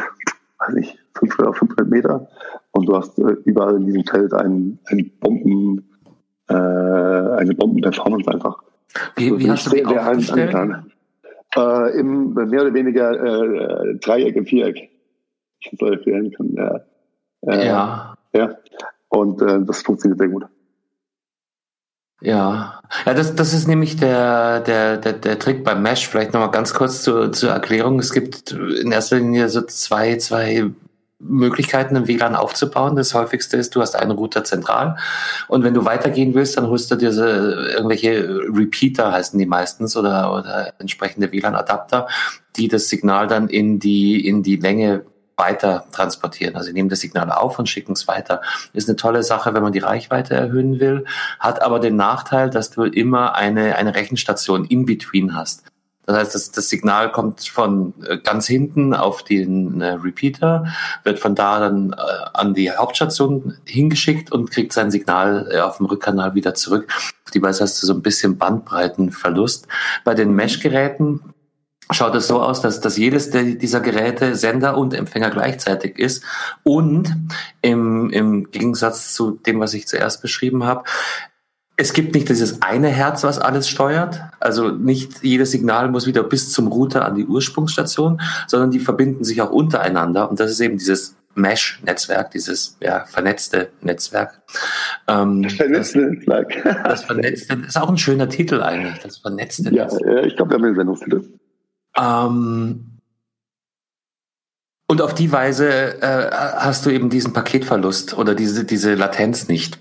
weiß 0.59 0.75
ich, 0.77 0.99
500 1.15 1.49
oder 1.49 1.55
500 1.55 1.89
Meter. 1.89 2.29
Und 2.73 2.87
du 2.87 2.97
hast 2.97 3.17
überall 3.19 3.77
in 3.77 3.87
diesem 3.87 4.05
Feld 4.05 4.35
ein, 4.35 4.79
ein 4.89 5.11
Bomben, 5.21 5.89
eine 6.49 7.55
Bombenperformance 7.57 8.31
einfach. 8.31 8.63
Wie, 9.17 9.39
wie 9.39 9.51
hast 9.51 9.67
du 9.67 9.71
die 9.71 9.87
aufgestellt? 9.87 10.55
Äh, 11.57 11.99
Im 11.99 12.35
mehr 12.35 12.63
oder 12.63 12.75
weniger 12.75 13.13
äh, 13.13 13.95
Dreieck 13.97 14.37
im 14.37 14.47
Viereck. 14.47 14.91
Ich 15.61 15.71
das 15.79 15.91
erklären 15.91 16.31
kann. 16.33 16.55
Ja. 16.55 16.81
Äh, 17.47 17.67
ja. 17.67 18.15
ja. 18.33 18.55
Und 19.09 19.43
äh, 19.43 19.61
das 19.65 19.83
funktioniert 19.83 20.19
sehr 20.19 20.29
gut. 20.29 20.45
Ja, 22.21 22.81
ja, 23.07 23.15
das, 23.15 23.37
das 23.37 23.55
ist 23.55 23.69
nämlich 23.69 23.97
der, 23.97 24.61
der, 24.61 24.97
der, 24.97 25.13
der 25.13 25.39
Trick 25.39 25.63
beim 25.63 25.83
Mesh. 25.83 26.09
Vielleicht 26.09 26.33
nochmal 26.33 26.51
ganz 26.51 26.75
kurz 26.75 27.03
zur, 27.03 27.33
zur 27.33 27.51
Erklärung. 27.51 28.01
Es 28.01 28.13
gibt 28.13 28.51
in 28.51 28.91
erster 28.91 29.17
Linie 29.17 29.49
so 29.49 29.63
zwei, 29.63 30.17
zwei 30.17 30.71
Möglichkeiten, 31.21 31.97
ein 31.97 32.07
WLAN 32.07 32.37
aufzubauen. 32.37 32.97
Das 32.97 33.15
häufigste 33.15 33.57
ist, 33.57 33.75
du 33.75 33.81
hast 33.81 33.97
einen 33.97 34.13
Router 34.13 34.45
zentral 34.45 34.97
und 35.49 35.65
wenn 35.65 35.75
du 35.75 35.85
weitergehen 35.85 36.35
willst, 36.35 36.57
dann 36.57 36.69
holst 36.69 36.91
du 36.91 36.97
dir 36.97 37.13
so 37.13 37.25
irgendwelche 37.25 38.41
Repeater, 38.53 39.13
heißen 39.13 39.39
die 39.39 39.47
meistens, 39.47 39.97
oder, 39.97 40.35
oder 40.35 40.75
entsprechende 40.79 41.33
WLAN-Adapter, 41.33 42.07
die 42.57 42.69
das 42.69 42.89
Signal 42.89 43.27
dann 43.27 43.49
in 43.49 43.79
die, 43.79 44.27
in 44.27 44.43
die 44.43 44.57
Länge 44.57 45.05
weiter 45.39 45.87
transportieren. 45.93 46.57
Also 46.57 46.67
sie 46.67 46.73
nehmen 46.73 46.89
das 46.89 47.01
Signal 47.01 47.31
auf 47.31 47.59
und 47.59 47.69
schicken 47.69 47.93
es 47.93 48.09
weiter. 48.09 48.43
Ist 48.73 48.89
eine 48.89 48.97
tolle 48.97 49.23
Sache, 49.23 49.55
wenn 49.55 49.63
man 49.63 49.73
die 49.73 49.79
Reichweite 49.79 50.35
erhöhen 50.35 50.81
will, 50.81 51.05
hat 51.39 51.63
aber 51.63 51.79
den 51.79 51.97
Nachteil, 51.97 52.51
dass 52.51 52.71
du 52.71 52.83
immer 52.83 53.37
eine, 53.37 53.77
eine 53.77 53.95
Rechenstation 53.95 54.65
in 54.65 54.85
between 54.85 55.37
hast. 55.37 55.65
Das 56.09 56.17
heißt, 56.17 56.35
das, 56.35 56.51
das 56.53 56.71
Signal 56.71 57.13
kommt 57.13 57.43
von 57.43 57.93
äh, 58.09 58.17
ganz 58.17 58.47
hinten 58.47 58.95
auf 58.95 59.23
den 59.23 59.83
äh, 59.83 59.91
Repeater, 59.93 60.65
wird 61.05 61.19
von 61.19 61.35
da 61.35 61.61
dann 61.61 61.93
äh, 61.93 61.97
an 62.33 62.55
die 62.55 62.71
Hauptstation 62.71 63.59
hingeschickt 63.67 64.33
und 64.33 64.51
kriegt 64.51 64.73
sein 64.73 64.91
Signal 64.91 65.51
äh, 65.53 65.61
auf 65.61 65.77
dem 65.77 65.85
Rückkanal 65.85 66.35
wieder 66.35 66.55
zurück. 66.55 66.91
Auf 67.27 67.31
die 67.31 67.43
Weise 67.43 67.63
hast 67.63 67.83
du 67.83 67.87
so 67.87 67.93
ein 67.93 68.01
bisschen 68.01 68.39
Bandbreitenverlust. 68.39 69.69
Bei 70.03 70.15
den 70.15 70.33
Mesh-Geräten 70.35 71.35
schaut 71.91 72.15
es 72.15 72.27
so 72.27 72.41
aus, 72.41 72.63
dass, 72.63 72.81
dass 72.81 72.97
jedes 72.97 73.29
dieser 73.31 73.81
Geräte 73.81 74.35
Sender 74.35 74.79
und 74.79 74.95
Empfänger 74.95 75.29
gleichzeitig 75.29 75.99
ist 75.99 76.25
und 76.63 77.15
im, 77.61 78.09
im 78.11 78.51
Gegensatz 78.51 79.13
zu 79.13 79.33
dem, 79.33 79.61
was 79.61 79.75
ich 79.75 79.87
zuerst 79.87 80.23
beschrieben 80.23 80.65
habe, 80.65 80.85
es 81.81 81.93
gibt 81.93 82.15
nicht 82.15 82.29
dieses 82.29 82.61
eine 82.61 82.89
Herz, 82.89 83.23
was 83.23 83.39
alles 83.39 83.69
steuert. 83.69 84.21
Also 84.41 84.71
nicht 84.71 85.23
jedes 85.23 85.53
Signal 85.53 85.89
muss 85.89 86.09
wieder 86.09 86.25
bis 86.25 86.51
zum 86.51 86.67
Router 86.67 87.05
an 87.05 87.15
die 87.15 87.25
Ursprungsstation, 87.25 88.21
sondern 88.49 88.73
die 88.73 88.81
verbinden 88.81 89.23
sich 89.23 89.41
auch 89.41 89.53
untereinander. 89.53 90.29
Und 90.29 90.41
das 90.41 90.51
ist 90.51 90.59
eben 90.59 90.77
dieses 90.77 91.15
Mesh-Netzwerk, 91.37 92.33
dieses 92.33 92.77
ja, 92.81 93.05
vernetzte 93.05 93.69
Netzwerk. 93.81 94.43
Ähm, 95.07 95.45
das 95.45 95.53
vernetzte 95.53 96.01
das, 96.01 96.11
Netzwerk. 96.11 96.65
das 96.65 97.05
vernetzte, 97.05 97.57
das 97.57 97.69
ist 97.69 97.77
auch 97.77 97.89
ein 97.89 97.99
schöner 97.99 98.29
Titel 98.29 98.61
eigentlich, 98.61 98.99
das 98.99 99.19
vernetzte 99.19 99.73
ja, 99.73 99.85
Netzwerk. 99.85 100.05
Ja, 100.05 100.23
ich 100.25 100.35
glaube, 100.35 100.51
wir 100.51 100.55
haben 100.57 100.65
einen 100.65 100.75
Sendungstitel. 100.75 101.29
Ähm, 101.97 102.99
und 104.89 105.01
auf 105.01 105.15
die 105.15 105.31
Weise 105.31 106.03
äh, 106.03 106.31
hast 106.33 106.87
du 106.87 106.91
eben 106.91 107.09
diesen 107.09 107.33
Paketverlust 107.33 108.19
oder 108.19 108.35
diese, 108.35 108.65
diese 108.65 108.95
Latenz 108.95 109.47
nicht 109.47 109.79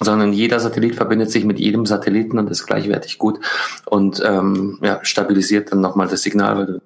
sondern 0.00 0.32
jeder 0.32 0.58
Satellit 0.58 0.94
verbindet 0.94 1.30
sich 1.30 1.44
mit 1.44 1.58
jedem 1.58 1.86
Satelliten 1.86 2.38
und 2.38 2.50
ist 2.50 2.66
gleichwertig 2.66 3.18
gut 3.18 3.38
und 3.86 4.22
ähm, 4.26 4.78
ja, 4.82 5.00
stabilisiert 5.02 5.70
dann 5.70 5.80
nochmal 5.80 6.08
das 6.08 6.22
Signal, 6.22 6.56
weil 6.56 6.66
du 6.66 6.80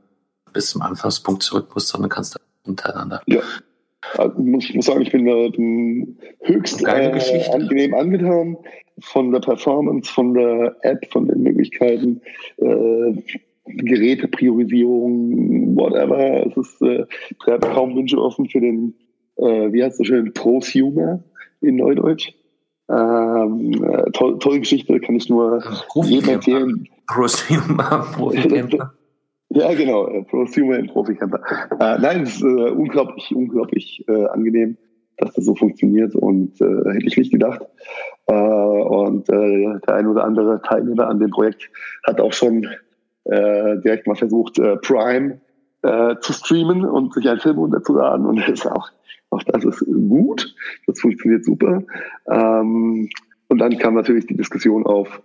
bis 0.53 0.70
zum 0.70 0.83
Anfangspunkt 0.83 1.42
zurück 1.42 1.68
musst, 1.74 1.88
sondern 1.88 2.11
kannst 2.11 2.35
da 2.35 2.40
untereinander. 2.66 3.22
Ja. 3.27 3.40
Also 4.18 4.35
ich 4.59 4.74
muss 4.74 4.85
sagen, 4.85 5.00
ich 5.00 5.12
bin 5.12 5.24
da 5.24 5.48
bin 5.48 6.18
höchst 6.42 6.83
äh, 6.83 7.50
angenehm 7.53 7.94
angetan 7.94 8.59
von 9.00 9.33
der 9.33 9.40
Performance, 9.40 10.12
von 10.12 10.35
der 10.35 10.77
App, 10.83 11.11
von 11.11 11.27
den 11.27 11.42
Möglichkeiten, 11.42 12.20
äh, 12.59 13.14
Gerätepriorisierung, 13.66 15.77
whatever. 15.77 16.46
Es 16.46 16.57
ist 16.57 16.83
äh, 16.83 17.05
kaum 17.61 17.96
Wünsche 17.96 18.18
offen 18.18 18.48
für 18.48 18.61
den, 18.61 18.94
äh, 19.37 19.72
wie 19.72 19.83
heißt 19.83 19.98
das 19.98 20.07
schön, 20.07 20.33
Prosumer 20.33 21.24
in 21.61 21.77
Neudeutsch. 21.77 22.33
Ähm, 22.88 23.73
äh, 23.83 24.11
toll, 24.12 24.38
tolle 24.38 24.61
Geschichte, 24.61 25.01
kann 25.01 25.16
ich 25.16 25.29
nur 25.29 25.62
jedem 25.94 26.29
erzählen. 26.29 26.88
Prosumer, 27.07 28.07
Profi-Camper. 28.14 28.92
ja, 29.51 29.75
genau, 29.75 30.07
äh, 30.09 30.23
Prosumer 30.25 30.79
im 30.79 30.88
Profi-Camper. 30.88 31.40
Äh, 31.81 31.99
nein, 31.99 32.23
es 32.23 32.37
ist 32.37 32.42
äh, 32.42 32.70
unglaublich, 32.70 33.35
unglaublich 33.35 34.05
äh, 34.09 34.27
angenehm, 34.27 34.77
dass 35.16 35.33
das 35.33 35.47
so 35.47 35.55
funktioniert 35.55 36.14
und 36.14 36.61
äh, 36.61 36.92
hätte 36.92 37.07
ich 37.07 37.16
nicht 37.16 37.33
gedacht. 37.33 37.62
Äh, 38.27 38.35
und 38.35 39.29
äh, 39.31 39.81
der 39.87 39.94
ein 39.94 40.07
oder 40.07 40.25
andere 40.25 40.61
Teilnehmer 40.62 41.09
an 41.09 41.20
dem 41.20 41.31
Projekt 41.31 41.70
hat 42.07 42.20
auch 42.20 42.33
schon 42.33 42.66
äh, 43.25 43.79
direkt 43.79 44.07
mal 44.07 44.16
versucht, 44.16 44.59
äh, 44.59 44.77
Prime 44.77 45.40
äh, 45.83 46.16
zu 46.20 46.33
streamen 46.33 46.85
und 46.85 47.14
sich 47.14 47.29
einen 47.29 47.40
Film 47.40 47.59
runterzuladen 47.59 48.27
und 48.27 48.38
ist 48.49 48.66
auch 48.66 48.90
auch 49.35 49.42
das 49.42 49.64
ist 49.64 49.85
gut, 49.87 50.55
das 50.87 51.01
funktioniert 51.01 51.44
super. 51.44 51.83
Ähm, 52.31 53.09
und 53.49 53.59
dann 53.59 53.79
kam 53.79 53.94
natürlich 53.94 54.27
die 54.27 54.37
Diskussion 54.37 54.87
auf 54.87 55.23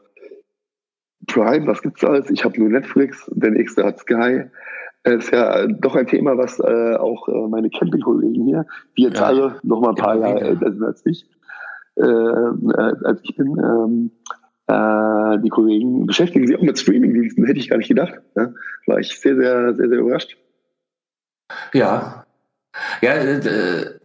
Prime, 1.28 1.68
was 1.68 1.82
gibt's 1.82 2.04
alles? 2.04 2.30
Ich 2.30 2.44
habe 2.44 2.60
nur 2.60 2.70
Netflix, 2.70 3.30
der 3.34 3.52
nächste 3.52 3.86
hat 3.86 4.00
Sky. 4.00 4.46
Es 5.04 5.26
ist 5.26 5.32
ja 5.32 5.68
doch 5.68 5.96
ein 5.96 6.08
Thema, 6.08 6.38
was 6.38 6.60
äh, 6.60 6.96
auch 6.96 7.28
äh, 7.30 7.48
meine 7.48 7.70
Campingkollegen 7.70 8.46
hier, 8.46 8.66
die 8.98 9.04
jetzt 9.04 9.20
ja, 9.20 9.28
alle 9.28 9.60
noch 9.64 9.80
mal 9.80 9.90
ein 9.90 9.96
paar 9.96 10.18
Jahre 10.18 10.42
älter 10.42 10.72
sind 10.72 10.84
als 10.84 11.06
ich, 11.06 11.26
äh, 11.96 12.04
äh, 12.04 12.96
als 13.04 13.22
ich 13.24 13.36
bin, 13.36 13.58
ähm, 13.58 14.12
äh, 14.68 15.40
die 15.40 15.50
Kollegen 15.50 16.06
beschäftigen 16.06 16.48
sich 16.48 16.58
auch 16.58 16.62
mit 16.62 16.78
Streamingdiensten, 16.78 17.46
hätte 17.46 17.60
ich 17.60 17.70
gar 17.70 17.78
nicht 17.78 17.88
gedacht. 17.88 18.22
Ja? 18.36 18.54
War 18.88 19.00
ich 19.00 19.20
sehr, 19.20 19.36
sehr, 19.36 19.74
sehr, 19.74 19.90
sehr 19.90 20.00
überrascht. 20.00 20.38
Ja, 21.74 22.26
ja, 23.02 23.14
äh, 23.14 24.00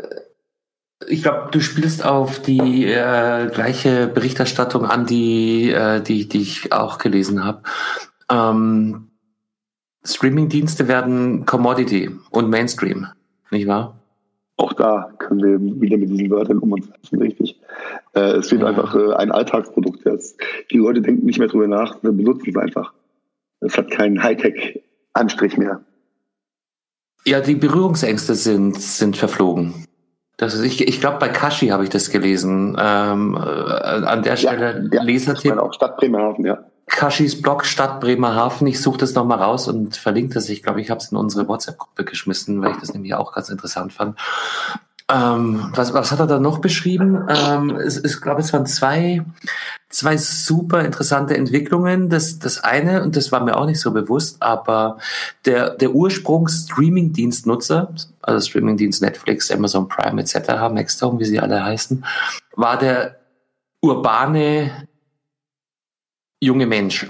ich 1.06 1.22
glaube, 1.22 1.48
du 1.50 1.60
spielst 1.60 2.04
auf 2.04 2.40
die 2.40 2.86
äh, 2.86 3.50
gleiche 3.50 4.06
Berichterstattung 4.06 4.84
an, 4.86 5.06
die, 5.06 5.70
äh, 5.70 6.00
die, 6.00 6.28
die 6.28 6.42
ich 6.42 6.72
auch 6.72 6.98
gelesen 6.98 7.44
habe. 7.44 7.62
Ähm, 8.30 9.10
Streaming-Dienste 10.04 10.88
werden 10.88 11.46
Commodity 11.46 12.10
und 12.30 12.50
Mainstream, 12.50 13.06
nicht 13.50 13.66
wahr? 13.66 13.98
Auch 14.56 14.72
da 14.72 15.12
können 15.18 15.42
wir 15.42 15.80
wieder 15.80 15.96
mit 15.96 16.10
diesen 16.10 16.30
Wörtern 16.30 16.58
um 16.58 16.72
uns 16.72 16.86
setzen, 16.86 17.20
richtig. 17.20 17.60
Äh, 18.14 18.36
es 18.36 18.52
wird 18.52 18.62
ja. 18.62 18.68
einfach 18.68 18.94
äh, 18.94 19.14
ein 19.14 19.32
Alltagsprodukt. 19.32 20.04
Jetzt. 20.04 20.40
Die 20.70 20.78
Leute 20.78 21.02
denken 21.02 21.26
nicht 21.26 21.38
mehr 21.38 21.48
drüber 21.48 21.66
nach, 21.66 21.96
benutzen 21.98 22.50
es 22.50 22.56
einfach. 22.56 22.92
Es 23.60 23.76
hat 23.76 23.90
keinen 23.90 24.22
Hightech-Anstrich 24.22 25.56
mehr. 25.56 25.80
Ja, 27.26 27.40
die 27.40 27.54
Berührungsängste 27.54 28.34
sind, 28.34 28.80
sind 28.80 29.16
verflogen. 29.16 29.86
Das 30.36 30.54
ist, 30.54 30.62
ich 30.62 30.86
ich 30.86 31.00
glaube, 31.00 31.18
bei 31.18 31.28
Kashi 31.28 31.68
habe 31.68 31.84
ich 31.84 31.90
das 31.90 32.10
gelesen. 32.10 32.76
Ähm, 32.78 33.34
äh, 33.34 33.38
an 33.40 34.22
der 34.22 34.36
Stelle 34.36 34.88
ja, 34.92 34.98
ja, 34.98 35.02
Lesertipp. 35.02 35.56
Auch 35.58 35.72
Stadt 35.72 35.96
Bremerhaven, 35.96 36.44
ja. 36.44 36.58
Kaschis 36.86 37.40
Blog 37.40 37.64
Stadt 37.64 38.00
Bremerhaven. 38.00 38.66
Ich 38.66 38.80
suche 38.80 38.98
das 38.98 39.14
nochmal 39.14 39.38
raus 39.38 39.68
und 39.68 39.96
verlinke 39.96 40.34
das. 40.34 40.48
Ich 40.48 40.62
glaube, 40.62 40.80
ich 40.80 40.90
habe 40.90 40.98
es 40.98 41.12
in 41.12 41.16
unsere 41.16 41.48
WhatsApp-Gruppe 41.48 42.04
geschmissen, 42.04 42.60
weil 42.62 42.72
ich 42.72 42.78
das 42.78 42.92
nämlich 42.92 43.14
auch 43.14 43.32
ganz 43.32 43.48
interessant 43.48 43.92
fand. 43.92 44.18
Ähm, 45.12 45.70
was, 45.74 45.92
was 45.92 46.12
hat 46.12 46.20
er 46.20 46.26
da 46.26 46.38
noch 46.38 46.60
beschrieben? 46.60 47.28
Ähm, 47.28 47.76
es, 47.76 48.02
ich 48.02 48.22
glaube, 48.22 48.40
es 48.40 48.54
waren 48.54 48.64
zwei, 48.64 49.22
zwei 49.90 50.16
super 50.16 50.82
interessante 50.82 51.36
Entwicklungen. 51.36 52.08
Das, 52.08 52.38
das 52.38 52.64
eine, 52.64 53.02
und 53.02 53.14
das 53.14 53.30
war 53.30 53.44
mir 53.44 53.56
auch 53.56 53.66
nicht 53.66 53.80
so 53.80 53.90
bewusst, 53.90 54.40
aber 54.40 54.96
der, 55.44 55.70
der 55.70 55.94
Ursprungs-Streaming-Dienstnutzer, 55.94 57.94
also 58.22 58.48
Streaming-Dienst 58.48 59.02
Netflix, 59.02 59.50
Amazon 59.50 59.88
Prime 59.88 60.22
etc., 60.22 60.38
Maxdome, 60.72 61.20
wie 61.20 61.26
sie 61.26 61.38
alle 61.38 61.62
heißen, 61.62 62.02
war 62.56 62.78
der 62.78 63.16
urbane 63.82 64.88
junge 66.40 66.66
Mensch. 66.66 67.06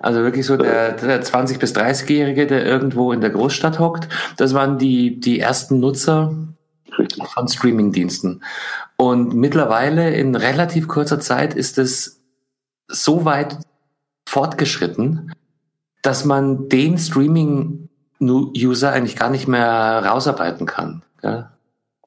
Also 0.00 0.22
wirklich 0.22 0.46
so 0.46 0.56
der, 0.56 0.92
der 0.92 1.22
20- 1.22 1.58
bis 1.58 1.74
30-Jährige, 1.74 2.48
der 2.48 2.64
irgendwo 2.64 3.12
in 3.12 3.20
der 3.20 3.30
Großstadt 3.30 3.78
hockt. 3.78 4.08
Das 4.38 4.54
waren 4.54 4.78
die, 4.78 5.20
die 5.20 5.38
ersten 5.38 5.78
Nutzer 5.78 6.34
von 7.34 7.48
Streamingdiensten. 7.48 8.42
Und 8.96 9.34
mittlerweile 9.34 10.14
in 10.14 10.34
relativ 10.34 10.88
kurzer 10.88 11.20
Zeit 11.20 11.54
ist 11.54 11.78
es 11.78 12.22
so 12.88 13.24
weit 13.24 13.58
fortgeschritten, 14.26 15.32
dass 16.02 16.24
man 16.24 16.68
den 16.68 16.98
Streaming-User 16.98 18.92
eigentlich 18.92 19.16
gar 19.16 19.30
nicht 19.30 19.48
mehr 19.48 20.02
rausarbeiten 20.04 20.66
kann. 20.66 21.02
Ja? 21.22 21.52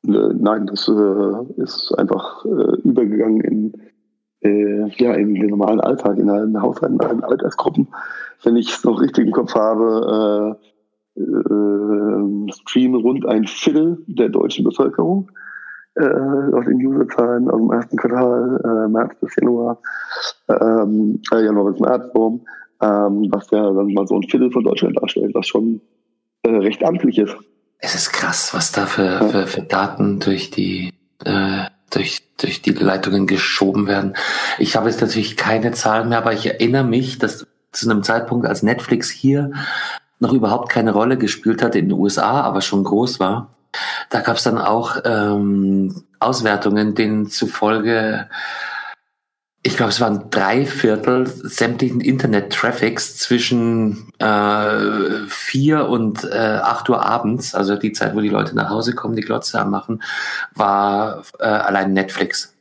Nein, 0.04 0.68
das 0.68 0.88
äh, 0.88 1.62
ist 1.62 1.94
einfach 1.98 2.44
äh, 2.46 2.82
übergegangen 2.84 3.42
in, 3.42 3.74
äh, 4.42 4.90
ja, 4.98 5.14
in 5.14 5.34
den 5.34 5.48
normalen 5.48 5.80
Alltag, 5.80 6.18
in 6.18 6.30
allen 6.30 6.62
Haushalten, 6.62 6.96
in 6.96 7.08
allen 7.08 7.24
Altersgruppen. 7.24 7.88
Wenn 8.44 8.58
ich 8.58 8.70
es 8.70 8.84
noch 8.84 9.00
richtig 9.00 9.28
im 9.28 9.32
Kopf 9.32 9.56
habe, 9.56 10.58
äh, 11.16 12.52
streamen 12.52 13.02
rund 13.02 13.26
ein 13.26 13.46
Viertel 13.46 14.04
der 14.08 14.30
deutschen 14.30 14.64
Bevölkerung 14.64 15.30
äh, 15.96 16.04
aus 16.04 16.66
den 16.66 16.86
Userzahlen 16.86 17.50
aus 17.50 17.60
dem 17.60 17.72
ersten 17.72 17.98
Quartal, 17.98 18.62
äh, 18.64 18.90
März 18.90 19.14
bis 19.22 19.36
Januar, 19.36 19.80
ähm, 20.50 21.22
äh, 21.32 21.46
Januar 21.46 21.72
bis 21.72 21.80
März, 21.80 22.16
rum, 22.16 22.46
ähm, 22.82 23.28
was 23.32 23.50
ja 23.52 23.72
dann 23.72 23.94
mal 23.94 24.08
so 24.08 24.16
ein 24.16 24.24
Viertel 24.24 24.52
von 24.52 24.64
Deutschland 24.64 24.98
darstellt, 25.00 25.34
was 25.36 25.48
schon 25.48 25.82
äh, 26.44 26.50
recht 26.50 26.84
amtlich 26.84 27.20
ist. 27.20 27.36
Es 27.78 27.96
ist 27.96 28.12
krass, 28.12 28.54
was 28.54 28.72
da 28.72 28.86
für, 28.86 29.06
ja. 29.06 29.24
für, 29.28 29.48
für 29.48 29.62
Daten 29.62 30.20
durch 30.20 30.50
die 30.52 30.92
äh, 31.26 31.66
durch, 31.92 32.24
durch 32.38 32.64
die 32.64 32.72
Leitungen 32.72 33.28
geschoben 33.28 33.86
werden. 33.86 34.16
Ich 34.58 34.76
habe 34.76 34.90
jetzt 34.90 35.02
natürlich 35.02 35.38
keine 35.38 35.74
Zahlen 35.74 36.10
mehr, 36.10 36.18
aber 36.18 36.34
ich 36.34 36.48
erinnere 36.48 36.84
mich, 36.84 37.20
dass 37.20 37.46
zu 37.72 37.90
einem 37.90 38.04
Zeitpunkt, 38.04 38.48
als 38.48 38.64
Netflix 38.64 39.10
hier 39.10 39.52
noch 40.24 40.34
überhaupt 40.34 40.70
keine 40.70 40.92
Rolle 40.92 41.18
gespielt 41.18 41.62
hat 41.62 41.76
in 41.76 41.90
den 41.90 42.00
USA, 42.00 42.42
aber 42.42 42.62
schon 42.62 42.84
groß 42.84 43.20
war. 43.20 43.50
Da 44.10 44.22
gab 44.22 44.38
es 44.38 44.44
dann 44.44 44.58
auch 44.58 44.98
ähm, 45.06 46.04
Auswertungen, 46.20 46.96
denen 46.96 47.28
zufolge, 47.28 48.30
ich 49.64 49.78
glaube, 49.78 49.92
es 49.92 50.02
waren 50.02 50.30
drei 50.30 50.66
Viertel 50.66 51.26
sämtlichen 51.28 52.02
Internet-Traffics 52.02 53.18
zwischen 53.18 54.12
äh, 54.20 55.28
vier 55.28 55.88
und 55.88 56.24
äh, 56.24 56.60
acht 56.62 56.90
Uhr 56.90 57.06
abends, 57.06 57.56
also 57.56 57.76
die 57.76 57.92
Zeit, 57.92 58.16
wo 58.16 58.22
die 58.22 58.30
Leute 58.30 58.56
nach 58.56 58.70
Hause 58.70 58.94
kommen, 58.94 59.16
die 59.16 59.22
Glotze 59.22 59.60
anmachen, 59.60 60.04
war 60.54 61.24
äh, 61.40 61.46
allein 61.46 61.94
Netflix. 61.94 62.56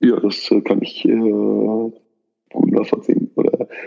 Ja, 0.00 0.18
das 0.18 0.50
äh, 0.50 0.60
kann 0.62 0.80
ich 0.82 1.04
äh, 1.04 1.10
gut 1.10 2.72
nachvollziehen. 2.72 3.29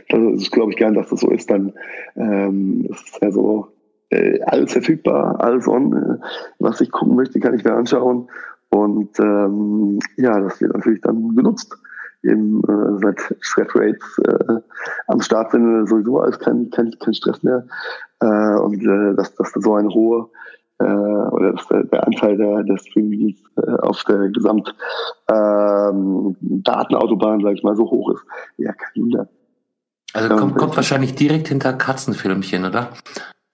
Das 0.09 0.41
ist, 0.41 0.51
glaube 0.51 0.71
ich, 0.71 0.77
gern, 0.77 0.93
dass 0.93 1.09
das 1.09 1.21
so 1.21 1.29
ist. 1.29 1.49
Dann 1.49 1.73
ähm, 2.15 2.87
ist 2.89 3.19
ja 3.21 3.31
so 3.31 3.67
äh, 4.09 4.41
alles 4.43 4.73
verfügbar, 4.73 5.39
alles 5.39 5.67
on. 5.67 5.93
Äh, 5.93 6.25
was 6.59 6.81
ich 6.81 6.91
gucken 6.91 7.15
möchte, 7.15 7.39
kann 7.39 7.55
ich 7.55 7.63
mir 7.63 7.73
anschauen. 7.73 8.29
Und 8.69 9.19
ähm, 9.19 9.99
ja, 10.17 10.39
das 10.39 10.59
wird 10.61 10.73
natürlich 10.73 11.01
dann 11.01 11.35
genutzt. 11.35 11.75
Eben 12.23 12.61
äh, 12.63 12.99
seit 13.01 13.17
Threadrates 13.43 14.17
äh, 14.25 14.59
am 15.07 15.21
Start 15.21 15.51
sind 15.51 15.87
sowieso 15.87 16.19
alles 16.19 16.39
kein, 16.39 16.69
kein, 16.71 16.91
kein 16.99 17.13
Stress 17.13 17.43
mehr. 17.43 17.67
Äh, 18.21 18.55
und 18.59 18.81
äh, 18.81 19.15
dass, 19.15 19.35
dass 19.35 19.51
so 19.53 19.75
eine 19.75 19.89
hohe 19.89 20.29
äh, 20.79 20.83
oder 20.85 21.53
dass 21.53 21.67
der, 21.67 21.83
der 21.83 22.07
Anteil 22.07 22.37
der, 22.37 22.63
der 22.63 22.77
Streaming 22.77 23.35
äh, 23.57 23.71
auf 23.81 24.03
der 24.05 24.29
Gesamt 24.29 24.73
ähm, 25.29 26.35
Datenautobahn, 26.39 27.41
sage 27.41 27.55
ich 27.55 27.63
mal, 27.63 27.75
so 27.75 27.89
hoch 27.89 28.13
ist. 28.13 28.23
Ja, 28.57 28.73
kein 28.73 29.03
Wunder. 29.03 29.27
Also 30.13 30.29
kommt, 30.35 30.53
ähm, 30.53 30.57
kommt 30.57 30.75
wahrscheinlich 30.75 31.15
direkt 31.15 31.47
hinter 31.47 31.73
Katzenfilmchen, 31.73 32.65
oder? 32.65 32.91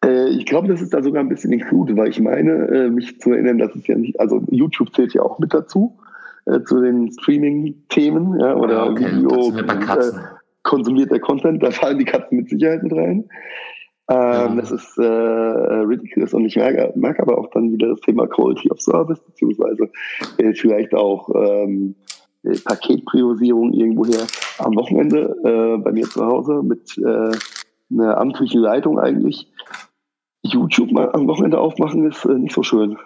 Äh, 0.03 0.29
ich 0.29 0.45
glaube, 0.45 0.67
das 0.67 0.81
ist 0.81 0.93
da 0.93 1.01
sogar 1.01 1.23
ein 1.23 1.29
bisschen 1.29 1.51
included, 1.51 1.97
weil 1.97 2.09
ich 2.09 2.19
meine, 2.19 2.67
äh, 2.67 2.89
mich 2.89 3.19
zu 3.19 3.31
erinnern, 3.31 3.57
dass 3.57 3.73
es 3.75 3.87
ja 3.87 3.95
nicht, 3.95 4.19
also 4.19 4.41
YouTube 4.49 4.93
zählt 4.93 5.13
ja 5.13 5.21
auch 5.21 5.39
mit 5.39 5.53
dazu, 5.53 5.97
äh, 6.45 6.61
zu 6.63 6.81
den 6.81 7.11
Streaming-Themen, 7.11 8.39
ja, 8.39 8.55
oder 8.55 8.83
ah, 8.83 8.89
okay. 8.89 9.11
Video, 9.11 9.57
äh, 9.57 10.11
konsumiert 10.63 11.11
der 11.11 11.19
Content, 11.19 11.63
da 11.63 11.71
fallen 11.71 11.97
die 11.97 12.05
Katzen 12.05 12.37
mit 12.37 12.49
Sicherheit 12.49 12.83
mit 12.83 12.93
rein. 12.93 13.29
Ähm, 14.09 14.57
Das 14.57 14.71
ist 14.71 14.97
äh, 14.97 15.03
ridiculous 15.03 16.33
und 16.33 16.45
ich 16.45 16.55
merke, 16.55 16.91
merke 16.95 17.21
aber 17.21 17.37
auch 17.37 17.49
dann 17.51 17.71
wieder 17.71 17.89
das 17.89 17.99
Thema 18.01 18.27
Quality 18.27 18.71
of 18.71 18.81
Service, 18.81 19.19
beziehungsweise 19.19 19.89
äh, 20.39 20.53
vielleicht 20.53 20.95
auch 20.95 21.29
ähm, 21.35 21.95
äh, 21.99 22.18
Paketpriorisierung 22.43 23.73
irgendwoher 23.73 24.25
am 24.59 24.75
Wochenende 24.75 25.35
äh, 25.43 25.77
bei 25.81 25.91
mir 25.91 26.05
zu 26.05 26.25
Hause 26.25 26.61
mit 26.63 26.97
äh, 26.97 27.31
einer 27.91 28.17
amtlichen 28.17 28.61
Leitung 28.61 28.99
eigentlich. 28.99 29.51
YouTube 30.41 30.91
mal 30.91 31.11
am 31.11 31.27
Wochenende 31.27 31.59
aufmachen 31.59 32.09
ist 32.09 32.25
äh, 32.25 32.33
nicht 32.33 32.55
so 32.55 32.63
schön. 32.63 32.97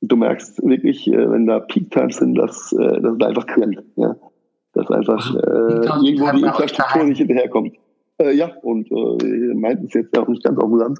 Du 0.00 0.16
merkst 0.16 0.62
wirklich, 0.64 1.08
äh, 1.08 1.30
wenn 1.30 1.46
da 1.46 1.58
Peak 1.60 1.90
Times 1.90 2.18
sind, 2.18 2.36
dass, 2.36 2.72
äh, 2.72 3.00
dass 3.00 3.14
es 3.14 3.26
einfach 3.26 3.46
klemmt. 3.46 3.82
Ja? 3.96 4.16
Dass 4.74 4.90
einfach 4.90 5.34
äh, 5.34 5.86
irgendwo 6.06 6.30
die 6.32 6.42
Infrastruktur 6.42 7.04
nicht 7.04 7.18
hinterherkommt. 7.18 7.74
Äh, 8.18 8.34
ja, 8.34 8.52
und 8.62 8.90
äh, 8.90 9.54
meint 9.54 9.84
es 9.84 9.94
jetzt 9.94 10.16
auch 10.16 10.28
nicht 10.28 10.44
ganz 10.44 10.58
ambulant. 10.60 10.98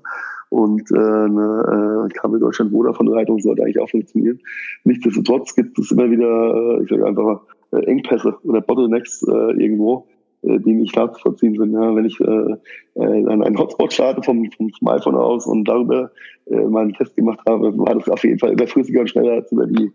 Und 0.50 0.90
äh, 0.90 0.96
eine 0.96 2.08
äh, 2.08 2.14
Kabel 2.14 2.40
Deutschland 2.40 2.72
Vodafone 2.72 3.10
Leitung 3.10 3.38
sollte 3.38 3.62
eigentlich 3.62 3.78
auch 3.78 3.90
funktionieren. 3.90 4.40
Nichtsdestotrotz 4.84 5.54
gibt 5.54 5.78
es 5.78 5.90
immer 5.90 6.10
wieder, 6.10 6.78
äh, 6.78 6.82
ich 6.82 6.88
sage 6.88 7.06
einfach, 7.06 7.42
äh, 7.72 7.84
Engpässe 7.84 8.34
oder 8.44 8.60
Bottlenecks 8.60 9.22
äh, 9.28 9.62
irgendwo, 9.62 10.06
äh, 10.42 10.58
die 10.58 10.72
nicht 10.72 10.96
nachzuvollziehen 10.96 11.56
sind. 11.58 11.72
Ja, 11.72 11.94
wenn 11.94 12.06
ich 12.06 12.18
äh, 12.20 12.24
äh, 12.24 13.28
einen 13.28 13.58
Hotspot 13.58 13.92
starte 13.92 14.22
vom, 14.22 14.50
vom, 14.56 14.70
vom 14.70 14.88
iPhone 14.88 15.16
aus 15.16 15.46
und 15.46 15.64
darüber 15.66 16.10
äh, 16.46 16.64
mal 16.64 16.82
einen 16.82 16.94
Test 16.94 17.14
gemacht 17.16 17.40
habe, 17.46 17.76
war 17.76 17.94
das 17.94 18.08
auf 18.08 18.24
jeden 18.24 18.38
Fall 18.38 18.52
überflüssiger 18.52 19.00
und 19.00 19.10
schneller 19.10 19.32
als 19.32 19.52
über 19.52 19.66
die 19.66 19.92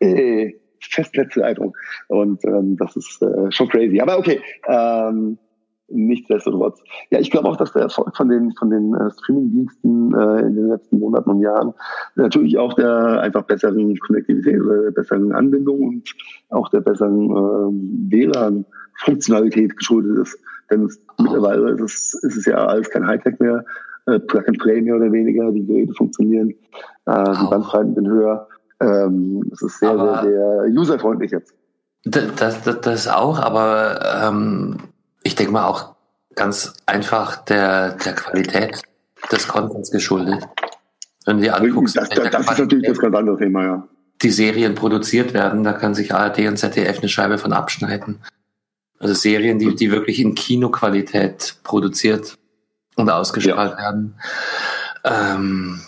äh, 0.00 0.52
Festnetzleitung. 0.80 1.74
Und 2.08 2.44
ähm, 2.44 2.76
das 2.76 2.96
ist 2.96 3.22
äh, 3.22 3.50
schon 3.50 3.68
crazy. 3.68 4.00
Aber 4.00 4.18
okay, 4.18 4.40
ähm, 4.68 5.38
nichtsdestotrotz. 5.88 6.82
Ja, 7.10 7.18
ich 7.18 7.30
glaube 7.30 7.48
auch, 7.48 7.56
dass 7.56 7.72
der 7.72 7.82
Erfolg 7.82 8.16
von 8.16 8.28
den, 8.28 8.52
von 8.52 8.70
den 8.70 8.94
äh, 8.94 9.10
Streaming-Diensten 9.10 10.14
äh, 10.14 10.40
in 10.40 10.56
den 10.56 10.68
letzten 10.68 10.98
Monaten 10.98 11.30
und 11.30 11.40
Jahren 11.40 11.74
natürlich 12.14 12.58
auch 12.58 12.72
der 12.74 13.20
einfach 13.20 13.42
besseren 13.42 13.96
Konnektivität 13.98 14.60
oder 14.60 14.82
der 14.82 14.90
besseren 14.92 15.32
Anbindung 15.32 15.80
und 15.80 16.14
auch 16.50 16.68
der 16.70 16.80
besseren 16.80 17.30
äh, 17.30 18.12
WLAN-Funktionalität 18.12 19.76
geschuldet 19.76 20.18
ist. 20.18 20.38
Denn 20.70 20.84
es, 20.84 21.00
oh. 21.18 21.22
mittlerweile 21.22 21.70
ist 21.72 21.80
es, 21.80 22.14
ist 22.22 22.36
es 22.38 22.46
ja 22.46 22.66
alles 22.66 22.90
kein 22.90 23.06
Hightech 23.06 23.38
mehr, 23.38 23.64
äh, 24.06 24.18
Plug 24.18 24.46
and 24.46 24.58
Play 24.58 24.80
mehr 24.80 24.96
oder 24.96 25.12
weniger, 25.12 25.52
die 25.52 25.66
Geräte 25.66 25.92
funktionieren, 25.94 26.50
äh, 27.06 27.24
oh. 27.28 27.34
die 27.42 27.50
Bandbreiten 27.50 27.94
sind 27.94 28.08
höher. 28.08 28.48
Ähm, 28.80 29.50
es 29.52 29.62
ist 29.62 29.78
sehr, 29.78 29.90
aber 29.90 30.22
sehr, 30.22 30.62
sehr 30.62 30.80
userfreundlich 30.80 31.30
jetzt. 31.30 31.54
Das, 32.04 32.62
das, 32.64 32.80
das 32.80 33.08
auch, 33.08 33.38
aber 33.38 34.00
ähm, 34.22 34.76
ich 35.24 35.34
denke 35.34 35.52
mal 35.52 35.66
auch 35.66 35.96
ganz 36.36 36.74
einfach 36.86 37.44
der, 37.44 37.96
der 37.96 38.14
Qualität 38.14 38.82
des 39.32 39.48
Contents 39.48 39.90
geschuldet. 39.90 40.46
Wenn 41.24 41.38
du 41.38 41.44
dir 41.44 41.56
anguckst, 41.56 41.96
das, 41.96 42.08
das, 42.10 42.30
das 42.30 42.50
ist 42.50 42.58
natürlich 42.58 42.86
das 42.86 42.98
ganz 42.98 43.16
andere 43.16 43.38
Thema, 43.38 43.64
ja. 43.64 43.88
Die 44.22 44.30
Serien 44.30 44.74
produziert 44.74 45.34
werden, 45.34 45.64
da 45.64 45.72
kann 45.72 45.94
sich 45.94 46.14
ARD 46.14 46.46
und 46.46 46.56
ZDF 46.56 46.98
eine 46.98 47.08
Scheibe 47.08 47.38
von 47.38 47.52
abschneiden. 47.52 48.20
Also 49.00 49.14
Serien, 49.14 49.58
die, 49.58 49.74
die 49.74 49.90
wirklich 49.90 50.20
in 50.20 50.34
Kinoqualität 50.34 51.56
produziert 51.64 52.38
und 52.96 53.10
ausgestrahlt 53.10 53.72
ja. 53.72 53.78
werden. 53.78 54.14
Ähm, 55.02 55.80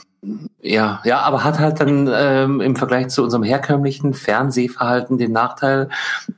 ja, 0.61 1.01
ja, 1.05 1.21
aber 1.21 1.45
hat 1.45 1.61
halt 1.61 1.81
dann 1.81 2.11
ähm, 2.13 2.61
im 2.61 2.75
Vergleich 2.75 3.09
zu 3.09 3.23
unserem 3.23 3.45
herkömmlichen 3.45 4.13
Fernsehverhalten 4.13 5.19
den 5.19 5.33
Nachteil, 5.33 5.89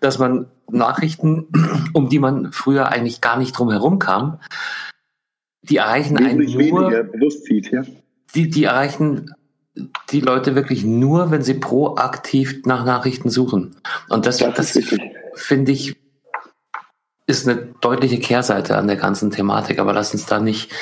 dass 0.01 0.19
man 0.19 0.47
Nachrichten, 0.71 1.49
um 1.93 2.09
die 2.09 2.19
man 2.19 2.53
früher 2.53 2.89
eigentlich 2.89 3.21
gar 3.21 3.39
nicht 3.39 3.53
drum 3.53 3.71
herum 3.71 3.99
kam, 3.99 4.41
die 5.63 5.77
erreichen 5.77 6.17
einen 6.19 6.39
nur, 6.39 7.31
zieht, 7.31 7.71
ja. 7.73 7.83
die, 8.35 8.49
die 8.49 8.65
erreichen 8.65 9.35
die 10.11 10.21
Leute 10.21 10.55
wirklich 10.55 10.85
nur, 10.85 11.31
wenn 11.31 11.43
sie 11.43 11.55
proaktiv 11.55 12.63
nach 12.65 12.85
Nachrichten 12.85 13.31
suchen. 13.31 13.77
Und 14.09 14.27
das, 14.27 14.39
das, 14.39 14.55
das 14.55 14.79
finde 15.35 15.73
ich 15.73 15.97
ist 17.29 17.47
eine 17.47 17.61
deutliche 17.83 18.19
Kehrseite 18.19 18.79
an 18.79 18.87
der 18.87 18.97
ganzen 18.97 19.31
Thematik, 19.31 19.79
aber 19.81 19.93
lass 19.93 20.15
uns 20.15 20.25
da 20.25 20.41
nicht, 20.41 20.73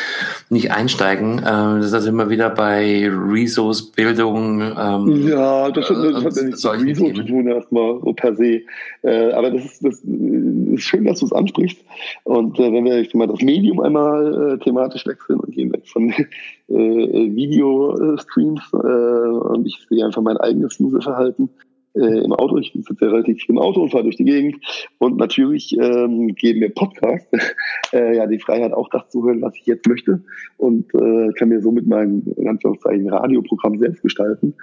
nicht 0.49 0.71
einsteigen. 0.71 1.39
Ähm, 1.39 1.81
da 1.81 2.01
sind 2.01 2.15
wir 2.15 2.31
wieder 2.31 2.51
bei 2.51 3.11
Resource 3.11 3.91
Bildung. 3.91 4.61
Ähm, 4.61 5.29
ja, 5.29 5.69
das, 5.73 5.91
hat, 5.91 5.97
das 5.97 6.25
hat 6.25 6.37
ja 6.37 6.43
nichts 6.45 6.65
mit 6.65 6.87
Resource 6.87 7.15
zu 7.17 7.25
tun, 7.25 7.49
erstmal 7.49 8.01
so 8.01 8.13
per 8.13 8.37
se. 8.37 8.61
Äh, 9.03 9.33
aber 9.33 9.51
das 9.51 9.65
ist, 9.65 9.85
das 9.85 10.01
ist 10.05 10.83
schön, 10.83 11.05
dass 11.05 11.19
du 11.19 11.27
es 11.27 11.33
ansprichst. 11.33 11.85
Und 12.23 12.57
äh, 12.61 12.73
wenn 12.73 12.85
wir 12.85 13.03
jetzt 13.03 13.17
mal 13.17 13.27
das 13.27 13.43
Medium 13.43 13.81
einmal 13.81 14.53
äh, 14.53 14.59
thematisch 14.63 15.05
wechseln 15.05 15.41
und 15.41 15.53
gehen 15.53 15.73
weg 15.73 15.83
von 15.89 16.11
äh, 16.69 16.75
Video-Streams 16.75 18.63
äh, 18.73 18.77
und 18.77 19.67
ich 19.67 19.85
sehe 19.89 20.05
einfach 20.07 20.23
mein 20.23 20.37
eigenes 20.37 20.79
Userverhalten 20.79 21.51
äh, 21.97 22.25
im 22.25 22.33
Auto. 22.33 22.59
Ich 22.59 22.73
sitze 22.73 23.05
ja 23.05 23.11
relativ 23.11 23.43
viel 23.43 23.55
im 23.55 23.59
Auto 23.59 23.83
und 23.83 23.91
fahre 23.91 24.05
durch 24.05 24.17
die 24.17 24.25
Gegend. 24.25 24.57
Und 24.99 25.17
natürlich 25.17 25.77
ähm, 25.79 26.35
geben 26.35 26.61
mir 26.61 26.71
Podcasts 26.71 27.29
äh, 27.93 28.17
ja 28.17 28.27
die 28.27 28.39
Freiheit, 28.39 28.73
auch 28.73 28.89
das 28.91 29.09
zu 29.11 29.25
hören, 29.25 29.43
was 29.43 29.57
ich 29.57 29.67
jetzt 29.67 29.87
möchte. 29.87 30.23
Und 30.57 30.95
äh, 30.95 31.33
kann 31.35 31.49
mir 31.49 31.61
somit 31.61 31.87
mein 31.87 32.23
in 32.37 32.49
Anführungszeichen 32.49 33.09
Radioprogramm 33.09 33.79
selbst 33.79 34.03
gestalten. 34.03 34.55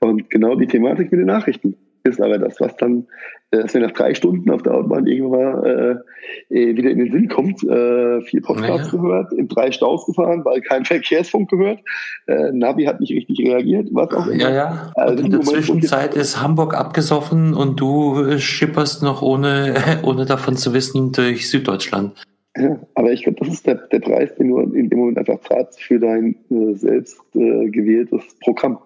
Und 0.00 0.30
genau 0.30 0.54
die 0.54 0.66
Thematik 0.66 1.10
mit 1.10 1.20
den 1.20 1.26
Nachrichten 1.26 1.76
ist 2.08 2.20
aber 2.20 2.38
das, 2.38 2.60
was 2.60 2.76
dann, 2.76 3.06
äh, 3.50 3.62
dass 3.62 3.74
mir 3.74 3.80
nach 3.80 3.92
drei 3.92 4.14
Stunden 4.14 4.50
auf 4.50 4.62
der 4.62 4.74
Autobahn 4.74 5.06
irgendwann 5.06 5.64
äh, 5.64 5.90
äh, 6.54 6.76
wieder 6.76 6.90
in 6.90 6.98
den 6.98 7.12
Sinn 7.12 7.28
kommt. 7.28 7.62
Äh, 7.62 8.20
vier 8.22 8.42
Podcasts 8.42 8.92
ja. 8.92 8.98
gehört, 8.98 9.32
in 9.32 9.48
drei 9.48 9.70
Staus 9.70 10.06
gefahren, 10.06 10.44
weil 10.44 10.60
kein 10.60 10.84
Verkehrsfunk 10.86 11.50
gehört. 11.50 11.80
Äh, 12.26 12.52
Navi 12.52 12.84
hat 12.84 13.00
nicht 13.00 13.12
richtig 13.12 13.46
reagiert, 13.46 13.88
was 13.92 14.10
auch 14.12 14.26
immer. 14.26 14.42
Ja, 14.42 14.54
ja. 14.54 14.92
Also 14.94 15.24
in 15.24 15.30
der 15.30 15.40
Zwischenzeit 15.42 16.14
ist 16.14 16.42
Hamburg 16.42 16.74
abgesoffen 16.74 17.54
und 17.54 17.80
du 17.80 18.38
schipperst 18.38 19.02
noch 19.02 19.22
ohne, 19.22 19.74
ohne 20.02 20.26
davon 20.26 20.56
zu 20.56 20.74
wissen 20.74 21.12
durch 21.12 21.48
Süddeutschland. 21.48 22.12
Ja, 22.56 22.76
aber 22.94 23.12
ich 23.12 23.22
glaube, 23.22 23.38
das 23.40 23.48
ist 23.48 23.66
der, 23.66 23.76
der 23.76 24.00
Preis, 24.00 24.34
den 24.34 24.48
du 24.48 24.58
in 24.58 24.88
dem 24.88 24.98
Moment 24.98 25.18
einfach 25.18 25.40
zahlst 25.40 25.80
für 25.80 26.00
dein 26.00 26.34
äh, 26.50 26.74
selbst 26.74 27.20
äh, 27.34 27.68
gewähltes 27.68 28.22
Programm 28.42 28.78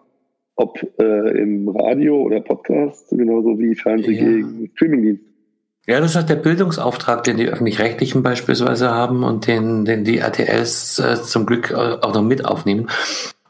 ob 0.57 0.79
äh, 0.99 1.39
im 1.41 1.69
Radio 1.69 2.23
oder 2.23 2.41
Podcast, 2.41 3.11
genauso 3.11 3.59
wie 3.59 3.75
Fernseh 3.75 4.13
ja. 4.13 4.25
gegen 4.25 4.71
Streamingdienst. 4.75 5.25
Ja, 5.87 5.99
das 5.99 6.11
ist 6.11 6.17
halt 6.17 6.29
der 6.29 6.37
Bildungsauftrag, 6.37 7.25
den 7.25 7.39
die 7.39 7.49
öffentlich-rechtlichen 7.49 8.23
beispielsweise 8.23 8.91
haben 8.91 9.25
und 9.25 9.49
den, 9.49 9.85
den 9.85 10.05
die 10.05 10.19
RTLs 10.19 11.01
äh, 11.01 11.23
zum 11.23 11.45
Glück 11.45 11.73
auch 11.75 12.15
noch 12.15 12.23
mit 12.23 12.45
aufnehmen. 12.45 12.89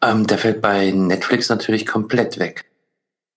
Ähm, 0.03 0.27
der 0.27 0.39
fällt 0.39 0.63
bei 0.63 0.91
Netflix 0.93 1.51
natürlich 1.51 1.87
komplett 1.87 2.39
weg. 2.39 2.65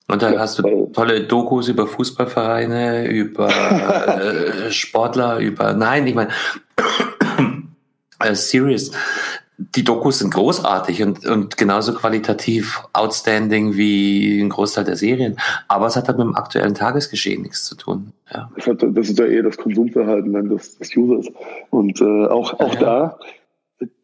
Und 0.08 0.22
da 0.22 0.32
ja, 0.32 0.40
hast 0.40 0.60
du 0.60 0.92
tolle 0.94 1.24
Dokus 1.24 1.68
über 1.68 1.88
Fußballvereine, 1.88 3.08
über 3.08 3.50
äh, 4.22 4.72
Sportler, 4.72 5.40
über 5.40 5.74
nein, 5.74 6.08
ich 6.08 6.16
meine 6.16 6.30
äh, 8.20 8.36
Series 8.36 8.92
die 9.58 9.84
Dokus 9.84 10.20
sind 10.20 10.34
großartig 10.34 11.02
und, 11.04 11.26
und 11.26 11.58
genauso 11.58 11.94
qualitativ 11.94 12.84
outstanding 12.94 13.76
wie 13.76 14.42
ein 14.42 14.50
Großteil 14.50 14.84
der 14.84 14.98
Serien. 14.98 15.38
Aber 15.68 15.88
es 15.88 15.96
hat 15.96 16.08
halt 16.08 16.18
mit 16.18 16.28
dem 16.28 16.36
aktuellen 16.36 16.76
Tagesgeschehen 16.76 17.42
nichts 17.42 17.64
zu 17.66 17.76
tun. 17.76 18.12
Ja. 18.34 18.50
Das, 18.56 18.68
hat, 18.68 18.84
das 18.84 19.10
ist 19.10 19.20
ja 19.20 19.26
eher 19.26 19.44
das 19.44 19.58
Konsumverhalten 19.58 20.34
dann 20.34 20.50
des, 20.50 20.78
des 20.78 20.96
Users. 20.96 21.28
Und 21.70 22.02
äh, 22.02 22.26
auch, 22.26 22.60
auch 22.60 22.74
ja. 22.76 22.80
da, 22.80 23.20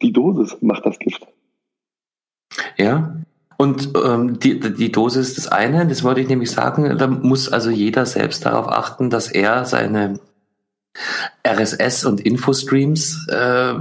die 0.00 0.12
Dosis 0.12 0.56
macht 0.60 0.86
das 0.86 0.98
Gift. 0.98 1.26
Ja. 2.78 3.16
Und 3.58 3.90
ähm, 4.04 4.38
die, 4.38 4.58
die 4.58 4.90
Dosis 4.90 5.34
das 5.34 5.48
eine, 5.48 5.86
das 5.86 6.02
wollte 6.02 6.20
ich 6.20 6.28
nämlich 6.28 6.50
sagen, 6.50 6.96
da 6.98 7.06
muss 7.06 7.52
also 7.52 7.70
jeder 7.70 8.06
selbst 8.06 8.44
darauf 8.44 8.68
achten, 8.68 9.10
dass 9.10 9.30
er 9.30 9.64
seine 9.66 10.18
RSS 11.46 12.04
und 12.04 12.20
Infostreams 12.20 13.26
äh, 13.28 13.74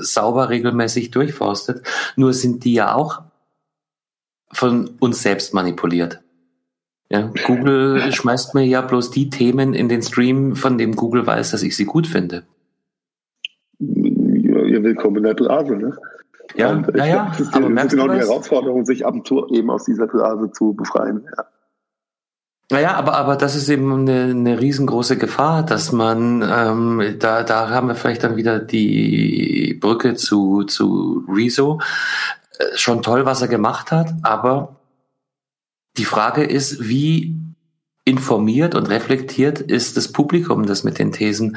sauber 0.00 0.50
regelmäßig 0.50 1.10
durchforstet. 1.10 1.82
Nur 2.16 2.32
sind 2.32 2.64
die 2.64 2.74
ja 2.74 2.94
auch 2.94 3.22
von 4.52 4.90
uns 5.00 5.22
selbst 5.22 5.54
manipuliert. 5.54 6.20
Ja, 7.08 7.32
Google 7.46 8.00
schmeißt 8.12 8.54
mir 8.54 8.64
ja 8.64 8.82
bloß 8.82 9.10
die 9.10 9.30
Themen 9.30 9.74
in 9.74 9.88
den 9.88 10.02
Stream, 10.02 10.54
von 10.54 10.78
dem 10.78 10.94
Google 10.94 11.26
weiß, 11.26 11.50
dass 11.50 11.62
ich 11.62 11.76
sie 11.76 11.84
gut 11.84 12.06
finde. 12.06 12.44
Ja, 13.78 14.60
ihr 14.62 14.82
willkommen 14.82 15.16
in 15.16 15.22
der 15.24 15.34
Blase, 15.34 15.76
ne? 15.76 15.96
Ja, 16.56 16.72
und 16.72 16.94
ja, 16.96 17.06
ja. 17.06 17.26
Das 17.28 17.40
ist, 17.40 17.54
aber 17.54 17.70
das 17.70 17.84
ist 17.84 17.90
genau 17.92 18.08
die 18.08 18.18
Herausforderung, 18.18 18.84
sich 18.84 19.06
ab 19.06 19.14
und 19.14 19.26
zu 19.26 19.46
eben 19.48 19.70
aus 19.70 19.84
dieser 19.84 20.06
Blase 20.06 20.50
zu 20.52 20.74
befreien. 20.74 21.24
Ja. 21.36 21.46
Naja, 22.72 22.94
aber, 22.94 23.14
aber 23.14 23.34
das 23.34 23.56
ist 23.56 23.68
eben 23.68 23.92
eine, 23.92 24.30
eine 24.30 24.60
riesengroße 24.60 25.18
Gefahr, 25.18 25.64
dass 25.64 25.90
man, 25.90 26.40
ähm, 26.42 27.16
da, 27.18 27.42
da 27.42 27.68
haben 27.70 27.88
wir 27.88 27.96
vielleicht 27.96 28.22
dann 28.22 28.36
wieder 28.36 28.60
die 28.60 29.76
Brücke 29.80 30.14
zu, 30.14 30.62
zu 30.62 31.24
Rezo. 31.28 31.80
Äh, 32.58 32.76
schon 32.76 33.02
toll, 33.02 33.26
was 33.26 33.42
er 33.42 33.48
gemacht 33.48 33.90
hat, 33.90 34.14
aber 34.22 34.76
die 35.96 36.04
Frage 36.04 36.44
ist, 36.44 36.88
wie 36.88 37.36
informiert 38.04 38.76
und 38.76 38.88
reflektiert 38.88 39.60
ist 39.60 39.96
das 39.96 40.12
Publikum, 40.12 40.64
das 40.64 40.84
mit 40.84 41.00
den 41.00 41.10
Thesen 41.10 41.56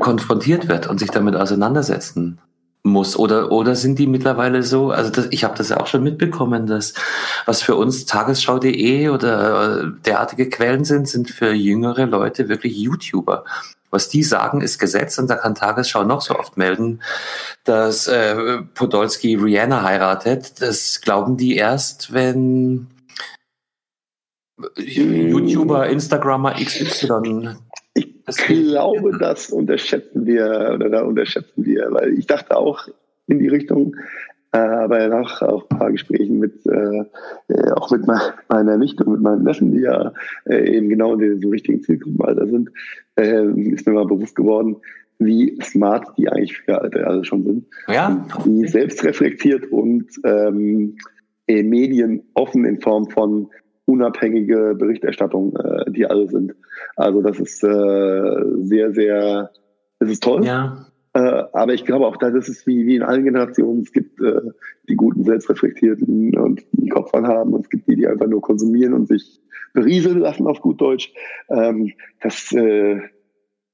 konfrontiert 0.00 0.68
wird 0.68 0.86
und 0.86 0.98
sich 0.98 1.10
damit 1.10 1.36
auseinandersetzen 1.36 2.40
muss. 2.82 3.16
Oder 3.16 3.52
oder 3.52 3.74
sind 3.74 3.98
die 3.98 4.06
mittlerweile 4.06 4.62
so? 4.62 4.90
Also 4.90 5.10
das, 5.10 5.28
ich 5.30 5.44
habe 5.44 5.56
das 5.56 5.68
ja 5.68 5.78
auch 5.78 5.86
schon 5.86 6.02
mitbekommen 6.02 6.66
dass 6.66 6.94
was 7.46 7.62
für 7.62 7.76
uns 7.76 8.06
tagesschau.de 8.06 9.08
oder 9.08 9.82
äh, 9.82 9.86
derartige 10.04 10.48
Quellen 10.48 10.84
sind 10.84 11.08
sind 11.08 11.30
für 11.30 11.52
jüngere 11.52 12.06
Leute 12.06 12.48
wirklich 12.48 12.76
YouTuber. 12.76 13.44
Was 13.90 14.08
die 14.08 14.22
sagen 14.22 14.60
ist 14.60 14.78
Gesetz 14.78 15.18
und 15.18 15.28
da 15.28 15.34
kann 15.34 15.54
Tagesschau 15.54 16.04
noch 16.04 16.22
so 16.22 16.34
oft 16.36 16.56
melden 16.56 17.00
dass 17.64 18.08
äh, 18.08 18.62
Podolski 18.74 19.34
Rihanna 19.34 19.82
heiratet. 19.82 20.60
Das 20.60 21.00
glauben 21.00 21.36
die 21.36 21.56
erst 21.56 22.12
wenn 22.12 22.86
YouTuber 24.76 25.88
Instagrammer 25.88 26.54
XY 26.54 27.56
ich 28.38 28.68
glaube, 28.68 29.18
das 29.18 29.50
unterschätzen 29.50 30.26
wir 30.26 30.72
oder 30.74 30.88
da 30.88 31.02
unterschätzen 31.02 31.64
wir, 31.64 31.88
weil 31.90 32.18
ich 32.18 32.26
dachte 32.26 32.56
auch 32.56 32.88
in 33.26 33.38
die 33.38 33.48
Richtung, 33.48 33.96
äh, 34.52 34.58
aber 34.58 35.06
nach 35.08 35.42
auch 35.42 35.68
ein 35.70 35.78
paar 35.78 35.92
Gesprächen 35.92 36.38
mit 36.38 36.66
äh, 36.66 37.04
äh 37.48 37.70
auch 37.72 37.90
mit 37.90 38.02
meiner 38.48 38.76
Nichte 38.76 39.04
und 39.04 39.12
mit 39.12 39.20
meinen 39.20 39.44
Neffen, 39.44 39.72
die 39.72 39.82
ja 39.82 40.12
äh, 40.46 40.76
eben 40.76 40.88
genau 40.88 41.14
in 41.14 41.20
den 41.20 41.40
so 41.40 41.48
richtigen 41.50 41.82
Zielgruppenalter 41.82 42.46
sind, 42.46 42.70
äh, 43.16 43.46
ist 43.72 43.86
mir 43.86 43.94
mal 43.94 44.06
bewusst 44.06 44.34
geworden, 44.34 44.76
wie 45.20 45.56
smart 45.62 46.06
die 46.16 46.28
eigentlich 46.28 46.58
für 46.58 46.80
alle, 46.80 47.06
alle 47.06 47.24
schon 47.24 47.44
sind. 47.44 47.66
Ja. 47.88 48.26
Wie 48.44 48.66
selbstreflektiert 48.66 49.70
und 49.70 50.06
ähm, 50.24 50.96
äh, 51.46 51.62
Medien 51.62 52.22
offen 52.34 52.64
in 52.64 52.80
Form 52.80 53.08
von 53.10 53.48
unabhängige 53.86 54.74
Berichterstattung, 54.78 55.56
äh, 55.56 55.90
die 55.90 56.06
alle 56.06 56.28
sind. 56.28 56.54
Also 56.96 57.22
das 57.22 57.40
ist 57.40 57.62
äh, 57.62 58.34
sehr, 58.58 58.92
sehr, 58.92 59.50
es 59.98 60.10
ist 60.10 60.22
toll. 60.22 60.44
Ja. 60.44 60.86
Äh, 61.12 61.42
aber 61.52 61.74
ich 61.74 61.84
glaube 61.84 62.06
auch, 62.06 62.16
das 62.16 62.48
ist 62.48 62.66
wie, 62.66 62.86
wie 62.86 62.96
in 62.96 63.02
allen 63.02 63.24
Generationen. 63.24 63.80
Es 63.80 63.92
gibt 63.92 64.20
äh, 64.20 64.40
die 64.88 64.94
guten, 64.94 65.24
selbstreflektierten 65.24 66.36
und 66.38 66.62
die 66.72 66.88
Kopf 66.88 67.12
haben 67.12 67.52
und 67.52 67.62
es 67.62 67.70
gibt 67.70 67.88
die, 67.88 67.96
die 67.96 68.06
einfach 68.06 68.28
nur 68.28 68.40
konsumieren 68.40 68.94
und 68.94 69.08
sich 69.08 69.40
berieseln 69.72 70.18
lassen 70.18 70.46
auf 70.46 70.60
gut 70.60 70.80
Deutsch. 70.80 71.12
Ähm, 71.48 71.92
das 72.20 72.52
äh, 72.52 73.00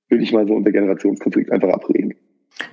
würde 0.08 0.22
ich 0.22 0.32
mal 0.32 0.46
so 0.46 0.54
unter 0.54 0.72
Generationskonflikt 0.72 1.50
einfach 1.52 1.68
abreden. 1.68 2.14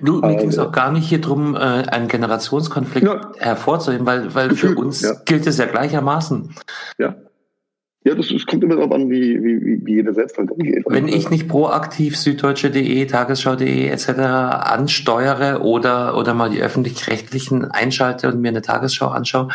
Du, 0.00 0.20
mir 0.20 0.36
ging 0.36 0.48
es 0.48 0.58
auch 0.58 0.72
gar 0.72 0.90
nicht 0.92 1.08
hier 1.08 1.20
drum, 1.20 1.54
äh, 1.54 1.58
einen 1.58 2.08
Generationskonflikt 2.08 3.06
ja. 3.06 3.32
hervorzuheben, 3.38 4.06
weil, 4.06 4.34
weil 4.34 4.54
für 4.54 4.74
uns 4.74 5.02
ja. 5.02 5.12
gilt 5.24 5.46
es 5.46 5.58
ja 5.58 5.66
gleichermaßen. 5.66 6.54
Ja. 6.98 7.16
Ja, 8.06 8.14
das, 8.14 8.28
das 8.28 8.44
kommt 8.44 8.62
immer 8.62 8.76
darauf 8.76 8.92
an, 8.92 9.08
wie, 9.08 9.42
wie, 9.42 9.86
wie 9.86 9.94
jeder 9.94 10.12
selbst 10.12 10.36
halt 10.36 10.50
umgeht. 10.50 10.84
Wenn 10.86 11.08
ich 11.08 11.30
nicht 11.30 11.48
proaktiv 11.48 12.18
süddeutsche.de, 12.18 13.06
tagesschau.de 13.06 13.88
etc. 13.88 14.08
ansteuere 14.10 15.62
oder, 15.62 16.14
oder 16.18 16.34
mal 16.34 16.50
die 16.50 16.60
öffentlich-rechtlichen 16.60 17.64
einschalte 17.64 18.28
und 18.28 18.42
mir 18.42 18.48
eine 18.48 18.60
Tagesschau 18.60 19.08
anschaue, 19.08 19.48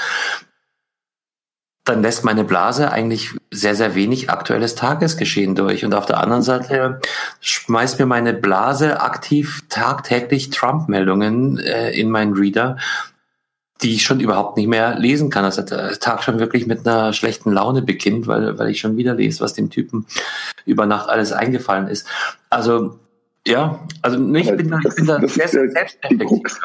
dann 1.89 2.03
lässt 2.03 2.23
meine 2.23 2.43
Blase 2.43 2.91
eigentlich 2.91 3.31
sehr, 3.49 3.75
sehr 3.75 3.95
wenig 3.95 4.29
aktuelles 4.29 4.75
Tagesgeschehen 4.75 5.55
durch. 5.55 5.83
Und 5.83 5.95
auf 5.95 6.05
der 6.05 6.19
anderen 6.19 6.43
Seite 6.43 7.01
schmeißt 7.41 7.97
mir 7.99 8.05
meine 8.05 8.33
Blase 8.33 9.01
aktiv 9.01 9.63
tagtäglich 9.69 10.51
Trump-Meldungen 10.51 11.57
äh, 11.57 11.91
in 11.91 12.11
meinen 12.11 12.33
Reader, 12.33 12.77
die 13.81 13.95
ich 13.95 14.03
schon 14.03 14.19
überhaupt 14.19 14.55
nicht 14.55 14.67
mehr 14.67 14.99
lesen 14.99 15.31
kann. 15.31 15.45
Also 15.45 15.63
der 15.63 15.97
Tag 15.99 16.23
schon 16.23 16.39
wirklich 16.39 16.67
mit 16.67 16.87
einer 16.87 17.11
schlechten 17.13 17.51
Laune 17.51 17.81
beginnt, 17.81 18.27
weil, 18.27 18.59
weil 18.59 18.69
ich 18.69 18.79
schon 18.79 18.97
wieder 18.97 19.15
lese, 19.15 19.41
was 19.41 19.53
dem 19.53 19.71
Typen 19.71 20.05
über 20.65 20.85
Nacht 20.85 21.09
alles 21.09 21.31
eingefallen 21.31 21.87
ist. 21.87 22.05
Also 22.51 22.99
ja, 23.47 23.79
also 24.01 24.35
ich 24.35 24.55
bin 24.55 24.69
da, 24.69 24.79
ich 24.85 24.95
bin 24.95 25.05
da 25.05 25.27
sehr, 25.27 25.47
sehr 25.47 25.69
selbstreflektiv. 25.69 26.59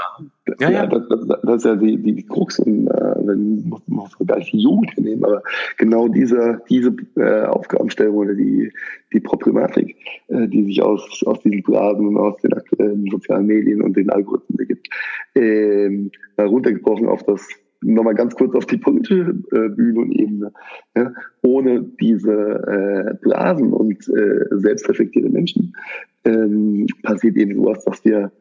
Ja, 0.60 0.70
ja. 0.70 0.86
Das, 0.86 1.56
ist 1.56 1.64
ja 1.64 1.76
die, 1.76 1.96
die, 1.96 2.12
die 2.12 2.26
Krux, 2.26 2.58
und, 2.58 2.88
äh, 2.88 3.14
wenn 3.26 3.68
muss 3.68 3.82
man 3.86 4.26
gar 4.26 4.38
nicht 4.38 4.52
die 4.52 4.58
Jugend 4.58 4.92
nehmen, 4.98 5.24
aber 5.24 5.42
genau 5.78 6.08
diese, 6.08 6.60
diese 6.68 6.94
äh, 7.16 7.44
Aufgabenstellung 7.46 8.16
oder 8.16 8.34
die, 8.34 8.72
die 9.12 9.20
Problematik, 9.20 9.96
äh, 10.28 10.46
die 10.48 10.64
sich 10.64 10.82
aus, 10.82 11.22
aus 11.24 11.40
diesen 11.40 11.62
Blasen 11.62 12.08
und 12.08 12.16
aus 12.18 12.36
den 12.42 12.52
aktuellen 12.52 13.08
sozialen 13.10 13.46
Medien 13.46 13.80
und 13.80 13.96
den 13.96 14.10
Algorithmen 14.10 14.58
ergibt, 14.58 14.88
äh, 15.34 15.90
runtergebrochen 16.38 17.08
auf 17.08 17.22
das 17.22 17.46
nochmal 17.80 18.14
ganz 18.14 18.34
kurz 18.34 18.54
auf 18.54 18.66
die 18.66 18.78
politische 18.78 19.34
äh, 19.52 19.68
Bühne 19.68 20.00
und 20.00 20.12
Ebene. 20.12 20.52
Ja? 20.96 21.12
Ohne 21.42 21.82
diese 22.00 22.32
äh, 22.32 23.14
Blasen 23.20 23.72
und 23.72 24.08
äh, 24.08 24.46
selbstreflektierte 24.50 25.28
Menschen 25.28 25.74
ähm, 26.24 26.86
passiert 27.02 27.36
eben 27.36 27.54
sowas, 27.54 27.84
dass 27.84 28.04
wir 28.04 28.32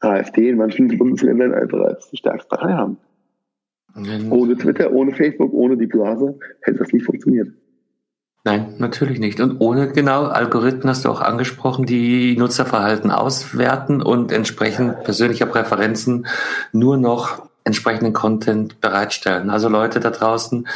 AfD 0.00 0.48
in 0.48 0.56
manchen 0.56 0.96
Bundesländern 0.98 1.54
einfach 1.54 1.80
als 1.80 2.10
die 2.10 2.16
stärkste 2.16 2.48
Partei 2.48 2.72
haben. 2.72 2.98
Ohne 4.30 4.56
Twitter, 4.56 4.92
ohne 4.92 5.14
Facebook, 5.14 5.52
ohne 5.52 5.76
die 5.76 5.86
Blase 5.86 6.38
hätte 6.62 6.78
das 6.78 6.92
nicht 6.92 7.06
funktioniert. 7.06 7.48
Nein, 8.46 8.74
natürlich 8.78 9.20
nicht. 9.20 9.40
Und 9.40 9.60
ohne 9.60 9.90
genau 9.92 10.24
Algorithmen 10.24 10.90
hast 10.90 11.04
du 11.04 11.08
auch 11.08 11.22
angesprochen, 11.22 11.86
die 11.86 12.36
Nutzerverhalten 12.36 13.10
auswerten 13.10 14.02
und 14.02 14.32
entsprechend 14.32 15.02
persönlicher 15.04 15.46
Präferenzen 15.46 16.26
nur 16.72 16.98
noch 16.98 17.48
entsprechenden 17.64 18.12
Content 18.12 18.82
bereitstellen. 18.82 19.48
Also 19.48 19.70
Leute 19.70 19.98
da 19.98 20.10
draußen, 20.10 20.68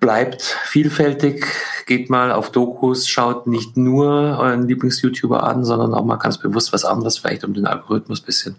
bleibt 0.00 0.42
vielfältig, 0.42 1.46
geht 1.86 2.10
mal 2.10 2.32
auf 2.32 2.50
Dokus, 2.50 3.08
schaut 3.08 3.46
nicht 3.46 3.76
nur 3.76 4.38
euren 4.38 4.68
Lieblings-YouTuber 4.68 5.42
an, 5.42 5.64
sondern 5.64 5.94
auch 5.94 6.04
mal 6.04 6.16
ganz 6.16 6.38
bewusst 6.38 6.72
was 6.72 6.84
anderes, 6.84 7.18
vielleicht 7.18 7.44
um 7.44 7.54
den 7.54 7.66
Algorithmus 7.66 8.20
bisschen 8.20 8.56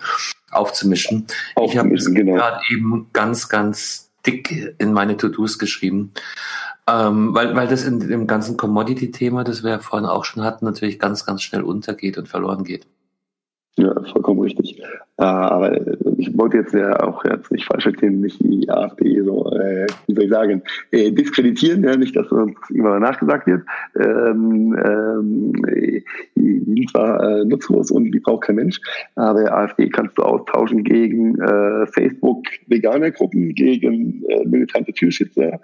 aufzumischen. 0.51 1.27
aufzumischen 1.55 2.09
ich 2.09 2.13
habe 2.13 2.21
genau. 2.21 2.35
gerade 2.35 2.61
eben 2.69 3.07
ganz, 3.13 3.49
ganz 3.49 4.09
dick 4.25 4.75
in 4.77 4.93
meine 4.93 5.17
To-Dos 5.17 5.59
geschrieben. 5.59 6.11
Ähm, 6.89 7.33
weil, 7.33 7.53
weil 7.55 7.67
das 7.67 7.83
in 7.83 7.99
dem 7.99 8.27
ganzen 8.27 8.55
Commodity-Thema, 8.55 9.43
das 9.43 9.61
wir 9.61 9.71
ja 9.71 9.79
vorhin 9.79 10.07
auch 10.07 10.23
schon 10.23 10.43
hatten, 10.43 10.65
natürlich 10.65 10.99
ganz, 10.99 11.25
ganz 11.25 11.41
schnell 11.41 11.61
untergeht 11.61 12.17
und 12.17 12.29
verloren 12.29 12.63
geht. 12.63 12.87
Ja, 13.77 13.93
vollkommen 14.11 14.39
richtig. 14.39 14.81
Äh, 15.17 15.23
aber 15.23 15.79
ich 16.17 16.35
wollte 16.35 16.57
jetzt 16.57 16.73
ja 16.73 16.99
auch 16.99 17.23
jetzt 17.25 17.51
nicht 17.51 17.65
falsch 17.65 17.83
verstehen, 17.83 18.21
nicht 18.21 18.39
die 18.39 18.67
AfD 18.69 19.21
so, 19.21 19.51
äh, 19.51 19.85
wie 20.07 20.15
soll 20.15 20.23
ich 20.23 20.31
sagen, 20.31 20.63
äh, 20.89 21.11
diskreditieren, 21.11 21.83
ja, 21.83 21.95
nicht, 21.95 22.15
dass 22.15 22.27
uns 22.31 22.55
immer 22.71 22.99
nachgesagt 22.99 23.45
wird. 23.45 23.61
Ähm, 23.95 24.75
ähm, 24.83 25.53
die 26.35 26.59
sind 26.65 26.89
zwar 26.89 27.21
äh, 27.21 27.45
nutzlos 27.45 27.91
und 27.91 28.11
die 28.11 28.19
braucht 28.19 28.45
kein 28.45 28.55
Mensch, 28.55 28.81
aber 29.15 29.51
AfD 29.55 29.89
kannst 29.89 30.17
du 30.17 30.23
austauschen 30.23 30.83
gegen 30.83 31.39
äh, 31.39 31.85
Facebook 31.87 32.45
Veganergruppen, 32.65 33.53
gegen 33.53 34.23
äh, 34.27 34.43
militante 34.45 34.91
Türschützer 34.91 35.59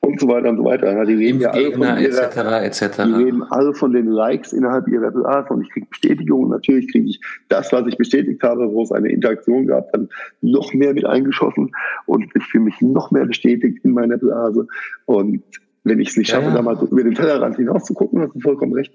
und 0.00 0.20
so 0.20 0.28
weiter 0.28 0.50
und 0.50 0.58
so 0.58 0.64
weiter. 0.64 0.92
Ja, 0.92 1.04
die 1.04 1.14
reden 1.14 1.40
ja 1.40 1.50
alle 1.50 1.72
von 1.72 1.82
ihrer, 1.82 2.62
etc., 2.62 2.82
etc. 2.82 3.04
Die 3.04 3.12
reden 3.24 3.42
alle 3.44 3.72
von 3.72 3.92
den 3.92 4.06
Likes 4.06 4.52
innerhalb 4.52 4.86
ihrer 4.88 5.14
und 5.50 5.62
ich 5.62 5.70
kriege 5.70 5.86
Bestätigung 5.86 6.44
und 6.44 6.50
natürlich 6.50 6.90
kriege 6.92 7.06
ich 7.06 7.20
das, 7.54 7.72
was 7.72 7.86
ich 7.86 7.96
bestätigt 7.96 8.42
habe, 8.42 8.72
wo 8.72 8.82
es 8.82 8.92
eine 8.92 9.10
Interaktion 9.10 9.66
gab, 9.66 9.92
dann 9.92 10.08
noch 10.40 10.72
mehr 10.72 10.92
mit 10.92 11.06
eingeschossen 11.06 11.70
und 12.06 12.24
ich 12.34 12.44
fühle 12.44 12.64
mich 12.64 12.80
noch 12.80 13.10
mehr 13.10 13.26
bestätigt 13.26 13.78
in 13.84 13.92
meiner 13.92 14.18
Blase. 14.18 14.66
Und 15.06 15.42
wenn 15.84 16.00
ich 16.00 16.10
es 16.10 16.16
nicht 16.16 16.30
schaffe, 16.30 16.48
ja, 16.48 16.54
da 16.54 16.62
mal 16.62 16.78
über 16.90 17.04
den 17.04 17.14
Tellerrand 17.14 17.56
hinaus 17.56 17.84
zu 17.84 17.94
gucken, 17.94 18.20
hast 18.20 18.34
du 18.34 18.40
vollkommen 18.40 18.72
recht, 18.72 18.92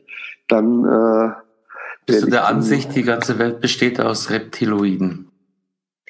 dann 0.47 0.85
äh, 0.85 1.29
bist 2.05 2.23
du 2.23 2.29
der 2.29 2.47
Ansicht, 2.47 2.95
die 2.95 3.03
ganze 3.03 3.39
Welt 3.39 3.61
besteht 3.61 4.01
aus 4.01 4.31
Reptiloiden. 4.31 5.27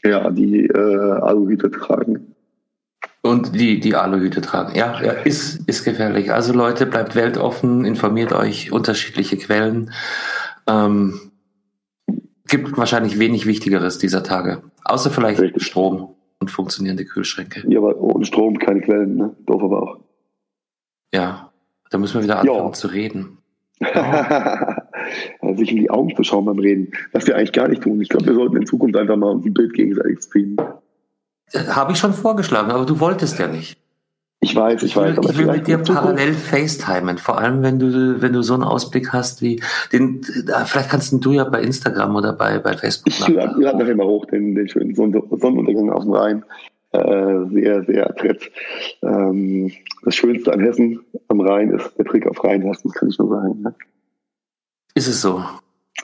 Ja, 0.03 0.29
die 0.31 0.65
äh, 0.65 0.77
Aluhüte 0.77 1.69
tragen. 1.69 2.35
Und 3.21 3.59
die, 3.59 3.81
die 3.81 3.95
Aluhüte 3.95 4.39
tragen. 4.39 4.75
Ja, 4.75 5.01
ja, 5.03 5.11
ist, 5.11 5.67
ist 5.67 5.83
gefährlich. 5.83 6.31
Also 6.31 6.53
Leute, 6.53 6.85
bleibt 6.85 7.15
weltoffen, 7.15 7.83
informiert 7.83 8.31
euch, 8.31 8.71
unterschiedliche 8.71 9.37
Quellen. 9.37 9.91
Ähm, 10.67 11.19
gibt 12.49 12.77
wahrscheinlich 12.77 13.19
wenig 13.19 13.45
Wichtigeres 13.45 13.97
dieser 13.97 14.23
Tage. 14.23 14.61
Außer 14.83 15.11
vielleicht 15.11 15.39
Richtig. 15.39 15.63
Strom 15.63 16.15
und 16.39 16.51
funktionierende 16.51 17.05
Kühlschränke. 17.05 17.63
Ja, 17.67 17.79
aber 17.79 17.97
ohne 17.97 18.25
Strom 18.25 18.57
keine 18.59 18.81
Quellen, 18.81 19.15
ne? 19.15 19.35
Doof 19.45 19.63
aber 19.63 19.83
auch. 19.83 19.99
Ja, 21.13 21.51
da 21.89 21.97
müssen 21.97 22.15
wir 22.15 22.23
wieder 22.23 22.39
anfangen 22.39 22.67
jo. 22.67 22.71
zu 22.71 22.87
reden. 22.87 23.37
sich 25.55 25.71
in 25.71 25.77
die 25.77 25.89
Augen 25.89 26.15
zu 26.15 26.23
schauen 26.23 26.45
beim 26.45 26.59
Reden, 26.59 26.91
was 27.13 27.25
wir 27.27 27.35
eigentlich 27.35 27.53
gar 27.53 27.67
nicht 27.67 27.81
tun. 27.81 28.01
Ich 28.01 28.09
glaube, 28.09 28.25
wir 28.25 28.33
sollten 28.33 28.57
in 28.57 28.65
Zukunft 28.65 28.97
einfach 28.97 29.15
mal 29.15 29.31
ein 29.31 29.53
Bild 29.53 29.73
gegenseitig 29.73 30.19
streamen. 30.21 30.57
Habe 31.69 31.93
ich 31.93 31.97
schon 31.97 32.13
vorgeschlagen, 32.13 32.71
aber 32.71 32.85
du 32.85 32.99
wolltest 32.99 33.39
ja 33.39 33.47
nicht. 33.47 33.79
Ich 34.41 34.55
weiß, 34.55 34.83
ich, 34.83 34.91
ich 34.91 34.95
weiß. 34.95 35.17
ich 35.17 35.37
will 35.37 35.47
mit 35.47 35.67
dir 35.67 35.79
parallel 35.79 36.33
FaceTimen, 36.33 37.17
vor 37.17 37.39
allem 37.39 37.61
wenn 37.61 37.77
du, 37.77 38.21
wenn 38.21 38.31
du 38.31 38.41
so 38.41 38.53
einen 38.53 38.63
Ausblick 38.63 39.11
hast 39.11 39.41
wie 39.41 39.61
den, 39.91 40.21
vielleicht 40.65 40.89
kannst 40.89 41.13
du 41.13 41.31
ja 41.33 41.43
bei 41.43 41.61
Instagram 41.61 42.15
oder 42.15 42.31
bei, 42.31 42.57
bei 42.59 42.77
Facebook. 42.77 43.07
Ich 43.13 43.27
lade 43.27 43.59
lad 43.59 43.77
nachher 43.77 43.95
mal 43.95 44.07
hoch 44.07 44.25
den, 44.27 44.55
den 44.55 44.69
schönen 44.69 44.95
Sonnenuntergang 44.95 45.91
auf 45.91 46.03
dem 46.03 46.13
Rhein. 46.13 46.45
Äh, 46.91 47.45
sehr, 47.51 47.83
sehr 47.83 48.09
adrett. 48.09 48.49
Ähm, 49.03 49.71
das 50.05 50.15
Schönste 50.15 50.53
an 50.53 50.61
Hessen 50.61 51.01
am 51.27 51.41
Rhein 51.41 51.71
ist 51.71 51.91
der 51.97 52.05
Trick 52.05 52.25
auf 52.25 52.43
Rheinhessen, 52.43 52.91
kann 52.91 53.09
ich 53.09 53.19
nur 53.19 53.29
sagen. 53.29 53.61
Ne? 53.61 53.75
Ist 54.95 55.07
es 55.07 55.21
so? 55.21 55.43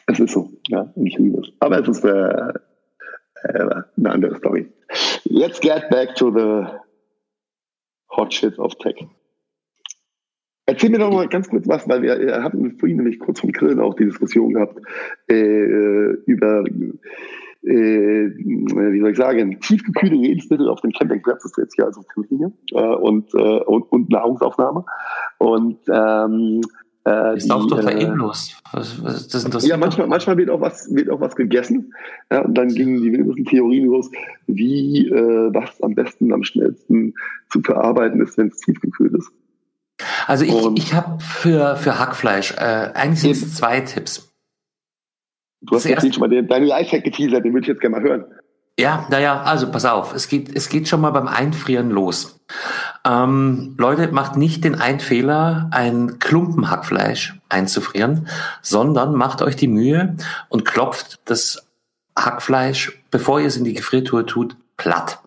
Es 0.08 0.20
ist 0.20 0.34
so, 0.34 0.52
ja, 0.68 0.92
ich 0.96 1.18
liebe 1.18 1.40
es. 1.40 1.48
Aber 1.60 1.80
es 1.80 1.88
ist 1.88 2.04
äh, 2.04 2.54
äh, 3.44 3.82
eine 3.98 4.12
andere 4.12 4.36
Story. 4.36 4.68
Let's 5.24 5.60
get 5.60 5.90
back 5.90 6.16
to 6.16 6.32
the 6.32 6.68
hot 8.16 8.34
shit 8.34 8.57
of 8.59 8.76
tech. 8.76 9.05
Erzähl 10.68 10.89
mir 10.89 10.97
doch 10.97 11.11
mal 11.11 11.28
ganz 11.28 11.47
kurz 11.47 11.68
was, 11.68 11.88
weil 11.88 12.01
wir, 12.01 12.20
wir 12.20 12.43
hatten 12.43 12.78
vorhin 12.80 12.97
nämlich 12.97 13.20
kurz 13.20 13.39
vom 13.39 13.51
Grillen 13.51 13.80
auch 13.80 13.93
die 13.93 14.05
Diskussion 14.05 14.53
gehabt 14.53 14.80
äh, 15.28 16.13
über, 16.26 16.63
äh, 16.66 18.30
wie 18.32 18.99
soll 18.99 19.11
ich 19.11 19.18
sagen, 19.18 19.59
tiefgekühlte 19.59 20.16
Lebensmittel 20.16 20.68
auf 20.68 20.82
dem 20.82 20.91
Campingplatz, 20.91 21.43
das 21.43 21.51
ist 21.51 21.57
jetzt 21.57 21.76
hier 21.76 21.86
also 21.86 22.01
Familie, 22.13 22.51
äh, 22.72 22.82
und, 22.82 23.32
äh, 23.36 23.38
und, 23.38 23.84
und 23.91 24.09
Nahrungsaufnahme. 24.09 24.86
Und 25.38 25.80
ähm, 25.88 26.61
äh, 27.08 27.38
ist 27.38 27.51
auch 27.51 27.68
doch 27.68 27.82
da 27.82 27.91
eben 27.91 28.16
los. 28.16 28.56
Was, 28.72 29.03
was, 29.03 29.28
das 29.28 29.45
interessiert 29.45 29.72
ja, 29.72 29.78
manchmal, 29.78 30.08
manchmal 30.08 30.38
wird 30.38 30.49
auch 30.49 30.62
was, 30.62 30.93
wird 30.93 31.10
auch 31.10 31.22
was 31.22 31.36
gegessen. 31.36 31.93
Ja, 32.32 32.41
und 32.41 32.56
dann 32.56 32.70
gingen 32.70 33.01
die 33.01 33.12
wildesten 33.12 33.45
Theorien 33.45 33.86
los, 33.86 34.10
wie 34.47 35.08
äh, 35.08 35.53
was 35.53 35.82
am 35.82 35.93
besten, 35.93 36.34
am 36.34 36.43
schnellsten 36.43 37.14
zu 37.49 37.62
verarbeiten 37.62 38.22
ist, 38.22 38.38
wenn 38.38 38.47
es 38.47 38.58
tiefgekühlt 38.58 39.14
ist. 39.14 39.32
Also 40.28 40.43
ich, 40.43 40.84
ich 40.84 40.93
habe 40.93 41.20
für, 41.22 41.76
für 41.78 41.99
Hackfleisch, 41.99 42.53
äh, 42.53 42.91
eigentlich 42.93 43.20
sind 43.20 43.32
es 43.32 43.56
zwei 43.56 43.82
Tipps. 43.82 44.32
Du 45.62 45.76
hast 45.76 45.86
jetzt 45.86 46.14
schon 46.14 46.22
mal 46.22 46.30
den, 46.30 46.47
deinen 46.47 46.66
Lifehack 46.66 47.03
geteasert, 47.03 47.45
den 47.45 47.53
würde 47.53 47.62
ich 47.62 47.68
jetzt 47.68 47.82
gerne 47.82 47.97
mal 47.97 48.03
hören. 48.03 48.26
Ja, 48.78 49.07
naja, 49.09 49.41
also 49.43 49.71
pass 49.71 49.86
auf, 49.86 50.13
es 50.13 50.28
geht, 50.28 50.53
es 50.53 50.67
geht 50.67 50.89
schon 50.89 50.99
mal 50.99 51.11
beim 51.11 51.30
Einfrieren 51.30 51.89
los. 51.91 52.41
Ähm, 53.05 53.76
Leute, 53.78 54.11
macht 54.11 54.36
nicht 54.36 54.65
den 54.65 54.76
einen 54.76 54.99
Fehler, 54.99 55.69
ein 55.71 56.19
Klumpen 56.19 56.69
Hackfleisch 56.69 57.39
einzufrieren, 57.47 58.28
sondern 58.61 59.15
macht 59.15 59.41
euch 59.41 59.55
die 59.55 59.69
Mühe 59.69 60.17
und 60.49 60.65
klopft 60.65 61.19
das 61.26 61.65
Hackfleisch, 62.17 63.01
bevor 63.11 63.39
ihr 63.39 63.47
es 63.47 63.55
in 63.55 63.63
die 63.63 63.73
Gefriertruhe 63.73 64.26
tut, 64.26 64.57
platt. 64.76 65.19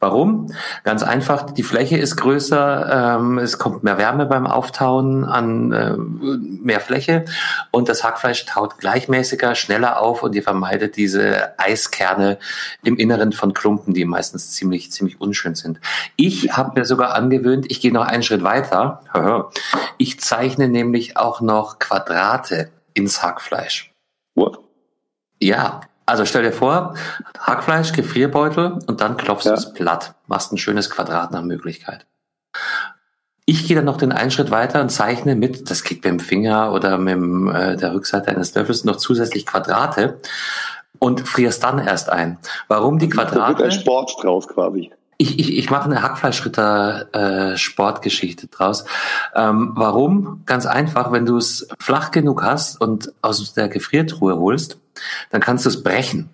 Warum? 0.00 0.52
Ganz 0.84 1.02
einfach, 1.02 1.50
die 1.50 1.62
Fläche 1.62 1.96
ist 1.96 2.16
größer, 2.16 3.18
ähm, 3.18 3.38
es 3.38 3.58
kommt 3.58 3.84
mehr 3.84 3.98
Wärme 3.98 4.26
beim 4.26 4.46
Auftauen 4.46 5.24
an 5.24 5.72
äh, 5.72 5.96
mehr 5.96 6.80
Fläche 6.80 7.24
und 7.70 7.88
das 7.88 8.04
Hackfleisch 8.04 8.46
taut 8.46 8.78
gleichmäßiger, 8.78 9.54
schneller 9.54 10.00
auf 10.00 10.22
und 10.22 10.34
ihr 10.34 10.42
vermeidet 10.42 10.96
diese 10.96 11.58
Eiskerne 11.58 12.38
im 12.82 12.96
Inneren 12.96 13.32
von 13.32 13.54
Klumpen, 13.54 13.94
die 13.94 14.04
meistens 14.04 14.52
ziemlich, 14.52 14.92
ziemlich 14.92 15.20
unschön 15.20 15.54
sind. 15.54 15.80
Ich 16.16 16.56
habe 16.56 16.78
mir 16.78 16.84
sogar 16.84 17.14
angewöhnt, 17.14 17.66
ich 17.70 17.80
gehe 17.80 17.92
noch 17.92 18.06
einen 18.06 18.22
Schritt 18.22 18.42
weiter. 18.42 19.02
Ich 19.98 20.20
zeichne 20.20 20.68
nämlich 20.68 21.16
auch 21.16 21.40
noch 21.40 21.78
Quadrate 21.78 22.70
ins 22.94 23.22
Hackfleisch. 23.22 23.92
What? 24.34 24.58
Ja, 25.40 25.80
also 26.06 26.24
stell 26.24 26.44
dir 26.44 26.52
vor, 26.52 26.94
Hackfleisch, 27.38 27.92
Gefrierbeutel 27.92 28.78
und 28.86 29.00
dann 29.00 29.16
klopfst 29.16 29.46
ja. 29.46 29.52
du 29.52 29.58
es 29.58 29.72
platt. 29.72 30.14
Machst 30.28 30.52
ein 30.52 30.58
schönes 30.58 30.88
Quadrat 30.88 31.32
nach 31.32 31.42
Möglichkeit. 31.42 32.06
Ich 33.44 33.66
gehe 33.66 33.74
dann 33.76 33.84
noch 33.84 33.96
den 33.96 34.12
einen 34.12 34.30
Schritt 34.30 34.52
weiter 34.52 34.80
und 34.80 34.90
zeichne 34.90 35.34
mit, 35.34 35.68
das 35.70 35.82
geht 35.84 35.98
mit 35.98 36.04
dem 36.04 36.20
Finger 36.20 36.72
oder 36.72 36.96
mit 36.98 37.14
dem, 37.14 37.48
äh, 37.48 37.76
der 37.76 37.92
Rückseite 37.92 38.28
eines 38.28 38.54
Löffels 38.54 38.84
noch 38.84 38.96
zusätzlich 38.96 39.46
Quadrate 39.46 40.20
und 40.98 41.28
frierst 41.28 41.62
dann 41.64 41.78
erst 41.78 42.08
ein. 42.08 42.38
Warum 42.68 42.98
die 42.98 43.08
Quadrate? 43.08 43.54
Da 43.54 43.58
wird 43.60 43.62
ein 43.62 43.72
Sport 43.72 44.16
draus 44.22 44.48
quasi. 44.48 44.90
Ich, 45.18 45.38
ich, 45.38 45.56
ich 45.56 45.70
mache 45.70 45.86
eine 45.86 46.02
Hackfleischritter-Sportgeschichte 46.02 48.46
äh, 48.46 48.50
draus. 48.50 48.84
Ähm, 49.34 49.72
warum? 49.74 50.42
Ganz 50.44 50.66
einfach, 50.66 51.10
wenn 51.10 51.24
du 51.24 51.38
es 51.38 51.66
flach 51.78 52.10
genug 52.10 52.42
hast 52.42 52.78
und 52.80 53.14
aus 53.22 53.54
der 53.54 53.68
Gefriertruhe 53.68 54.38
holst, 54.38 54.78
dann 55.30 55.40
kannst 55.40 55.64
du 55.64 55.68
es 55.68 55.82
brechen. 55.82 56.30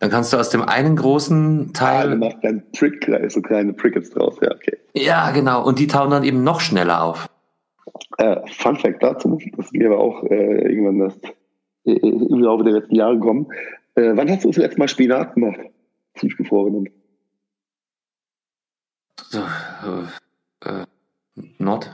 Dann 0.00 0.10
kannst 0.10 0.32
du 0.32 0.36
aus 0.36 0.50
dem 0.50 0.62
einen 0.62 0.94
großen 0.94 1.72
Teil. 1.72 2.08
Ja, 2.08 2.14
du 2.14 2.16
machst 2.18 2.38
dann 2.42 2.62
Trick, 2.72 3.10
so 3.28 3.42
kleine 3.42 3.72
Prickets 3.72 4.10
draus, 4.10 4.36
ja, 4.40 4.52
okay. 4.52 4.76
Ja, 4.94 5.30
genau. 5.32 5.64
Und 5.64 5.78
die 5.80 5.88
tauen 5.88 6.10
dann 6.10 6.22
eben 6.22 6.44
noch 6.44 6.60
schneller 6.60 7.02
auf. 7.02 7.28
Äh, 8.18 8.36
Fun 8.52 8.76
Fact 8.76 9.02
dazu, 9.02 9.38
das 9.56 9.66
ist 9.66 9.74
mir 9.74 9.90
aber 9.90 9.98
auch 9.98 10.22
äh, 10.24 10.72
irgendwann 10.72 11.00
das, 11.00 11.18
äh, 11.84 11.92
im 11.92 12.40
Laufe 12.40 12.64
der 12.64 12.74
letzten 12.74 12.94
Jahre 12.94 13.18
gekommen. 13.18 13.48
Äh, 13.96 14.12
wann 14.14 14.30
hast 14.30 14.44
du 14.44 14.48
das 14.48 14.56
letzte 14.56 14.78
Mal 14.78 14.88
Spinat 14.88 15.34
gemacht? 15.34 15.60
Tiefgefrorenen. 16.14 16.90
So, 19.30 19.40
äh, 19.40 20.68
äh, 20.68 20.84
not. 21.58 21.90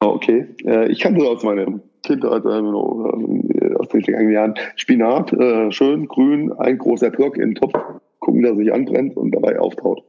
Oh, 0.00 0.08
okay. 0.08 0.54
Äh, 0.64 0.88
ich 0.88 1.00
kannte 1.00 1.26
aus 1.26 1.42
meiner 1.42 1.80
Kindheit, 2.02 2.44
äh, 2.44 2.58
äh, 2.58 3.51
aus 3.76 3.88
den 3.88 4.02
vergangenen 4.02 4.34
Jahren, 4.34 4.54
Spinat, 4.76 5.32
äh, 5.32 5.70
schön 5.72 6.08
grün, 6.08 6.52
ein 6.52 6.78
großer 6.78 7.10
Block 7.10 7.36
in 7.36 7.50
den 7.50 7.54
Topf, 7.54 7.72
gucken, 8.18 8.42
dass 8.42 8.52
er 8.52 8.56
sich 8.56 8.72
anbrennt 8.72 9.16
und 9.16 9.32
dabei 9.32 9.58
auftaut. 9.58 10.02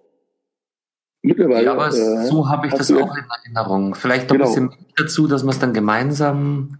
Mittlerweile, 1.22 1.66
ja, 1.66 1.72
aber 1.74 1.88
äh, 1.88 2.26
so 2.26 2.50
habe 2.50 2.68
ich 2.68 2.74
das 2.74 2.92
auch 2.92 3.16
in 3.16 3.24
Erinnerung. 3.46 3.96
Vielleicht 3.96 4.30
noch 4.30 4.36
genau. 4.36 4.50
ein 4.50 4.70
bisschen 4.70 4.88
dazu, 4.98 5.28
dass 5.28 5.44
man 5.44 5.52
es 5.52 5.60
dann 5.60 5.74
gemeinsam 5.74 6.80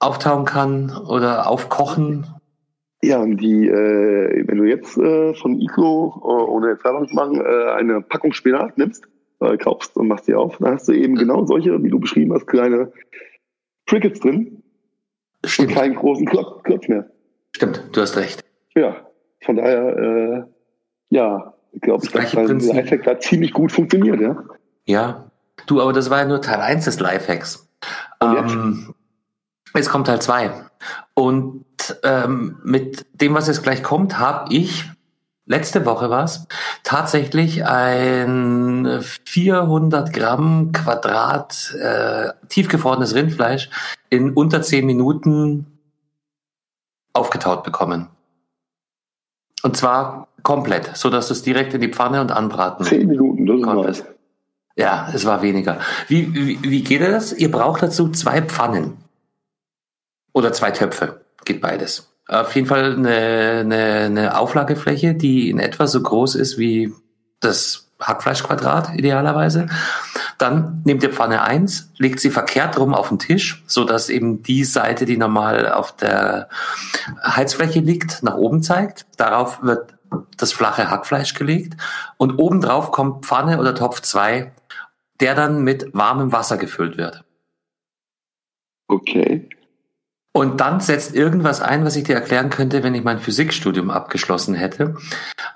auftauen 0.00 0.44
kann 0.44 0.90
oder 1.08 1.48
aufkochen. 1.48 2.26
Ja, 3.00 3.20
und 3.20 3.36
die, 3.36 3.68
äh, 3.68 4.44
wenn 4.46 4.58
du 4.58 4.64
jetzt 4.64 4.96
äh, 4.98 5.34
von 5.34 5.60
Iko, 5.60 6.20
äh, 6.20 6.50
ohne 6.50 6.70
jetzt 6.70 6.84
Werbung 6.84 7.08
zu 7.08 7.14
machen, 7.14 7.40
äh, 7.40 7.70
eine 7.72 8.00
Packung 8.00 8.32
Spinat 8.32 8.76
nimmst, 8.76 9.04
äh, 9.40 9.56
kaufst 9.56 9.96
und 9.96 10.08
machst 10.08 10.26
die 10.26 10.34
auf, 10.34 10.58
dann 10.58 10.74
hast 10.74 10.88
du 10.88 10.92
eben 10.92 11.14
genau 11.14 11.46
solche, 11.46 11.80
wie 11.82 11.90
du 11.90 12.00
beschrieben 12.00 12.32
hast, 12.32 12.46
kleine 12.46 12.92
Crickets 13.86 14.20
drin. 14.20 14.62
Stimmt. 15.44 15.72
Keinen 15.72 15.94
großen 15.94 16.26
Klotz, 16.26 16.62
Klotz 16.62 16.88
mehr. 16.88 17.06
Stimmt, 17.54 17.82
du 17.92 18.00
hast 18.00 18.16
recht. 18.16 18.44
Ja, 18.74 18.96
von 19.44 19.56
daher, 19.56 19.96
äh, 19.96 20.42
ja, 21.10 21.54
glaube 21.80 22.04
ich, 22.04 22.12
dass 22.12 22.30
dieser 22.30 22.74
Lifehack 22.74 23.02
da 23.04 23.18
ziemlich 23.18 23.52
gut 23.52 23.72
funktioniert, 23.72 24.20
ja. 24.20 24.42
Ja, 24.84 25.30
du, 25.66 25.80
aber 25.80 25.92
das 25.92 26.10
war 26.10 26.20
ja 26.20 26.24
nur 26.26 26.40
Teil 26.40 26.60
1 26.60 26.84
des 26.84 27.00
Lifehacks. 27.00 27.68
Ähm, 28.20 28.94
jetzt 29.74 29.90
kommt 29.90 30.06
Teil 30.06 30.20
2. 30.20 30.50
Und 31.14 31.64
ähm, 32.02 32.58
mit 32.64 33.06
dem, 33.12 33.34
was 33.34 33.48
jetzt 33.48 33.62
gleich 33.62 33.82
kommt, 33.82 34.18
habe 34.18 34.52
ich 34.52 34.90
letzte 35.46 35.84
Woche 35.86 36.10
was 36.10 36.46
tatsächlich 36.82 37.64
ein 37.64 39.02
400 39.24 40.12
Gramm 40.12 40.72
Quadrat 40.72 41.74
äh, 41.80 42.30
tiefgefrorenes 42.48 43.14
Rindfleisch 43.14 43.70
in 44.10 44.32
unter 44.32 44.62
10 44.62 44.86
Minuten 44.86 45.66
aufgetaut 47.12 47.64
bekommen. 47.64 48.08
Und 49.62 49.76
zwar 49.76 50.28
komplett, 50.42 50.96
so 50.96 51.10
dass 51.10 51.28
du 51.28 51.34
es 51.34 51.42
direkt 51.42 51.74
in 51.74 51.80
die 51.80 51.88
Pfanne 51.88 52.20
und 52.20 52.32
anbraten 52.32 52.84
10 52.84 53.06
Minuten, 53.06 53.46
das 53.46 53.62
konntest. 53.62 54.00
ist 54.00 54.14
Ja, 54.76 55.08
es 55.12 55.24
war 55.24 55.42
weniger. 55.42 55.78
Wie, 56.08 56.34
wie, 56.34 56.62
wie 56.62 56.82
geht 56.82 57.02
das? 57.02 57.32
Ihr 57.32 57.50
braucht 57.50 57.82
dazu 57.82 58.08
zwei 58.10 58.42
Pfannen. 58.42 58.96
Oder 60.32 60.52
zwei 60.52 60.70
Töpfe. 60.70 61.24
Geht 61.44 61.60
beides. 61.60 62.11
Auf 62.28 62.54
jeden 62.54 62.66
Fall 62.66 62.94
eine, 62.94 63.60
eine, 63.60 63.84
eine 64.06 64.38
Auflagefläche, 64.38 65.14
die 65.14 65.50
in 65.50 65.58
etwa 65.58 65.86
so 65.86 66.00
groß 66.00 66.36
ist 66.36 66.58
wie 66.58 66.92
das 67.40 67.90
Hackfleischquadrat 68.00 68.94
idealerweise. 68.96 69.66
Dann 70.38 70.82
nehmt 70.84 71.02
ihr 71.02 71.12
Pfanne 71.12 71.42
eins, 71.42 71.92
legt 71.98 72.20
sie 72.20 72.30
verkehrt 72.30 72.78
rum 72.78 72.94
auf 72.94 73.08
den 73.08 73.18
Tisch, 73.18 73.62
so 73.66 73.84
dass 73.84 74.08
eben 74.08 74.42
die 74.42 74.64
Seite, 74.64 75.04
die 75.04 75.16
normal 75.16 75.70
auf 75.72 75.94
der 75.94 76.48
Heizfläche 77.24 77.80
liegt, 77.80 78.22
nach 78.22 78.36
oben 78.36 78.62
zeigt. 78.62 79.06
Darauf 79.16 79.62
wird 79.62 79.94
das 80.36 80.52
flache 80.52 80.90
Hackfleisch 80.90 81.34
gelegt 81.34 81.76
und 82.16 82.38
obendrauf 82.38 82.90
kommt 82.90 83.24
Pfanne 83.24 83.58
oder 83.58 83.74
Topf 83.74 84.00
zwei, 84.00 84.52
der 85.20 85.34
dann 85.34 85.62
mit 85.62 85.94
warmem 85.94 86.32
Wasser 86.32 86.56
gefüllt 86.56 86.96
wird. 86.96 87.24
Okay. 88.88 89.48
Und 90.34 90.62
dann 90.62 90.80
setzt 90.80 91.14
irgendwas 91.14 91.60
ein, 91.60 91.84
was 91.84 91.94
ich 91.94 92.04
dir 92.04 92.14
erklären 92.14 92.48
könnte, 92.48 92.82
wenn 92.82 92.94
ich 92.94 93.04
mein 93.04 93.18
Physikstudium 93.18 93.90
abgeschlossen 93.90 94.54
hätte. 94.54 94.94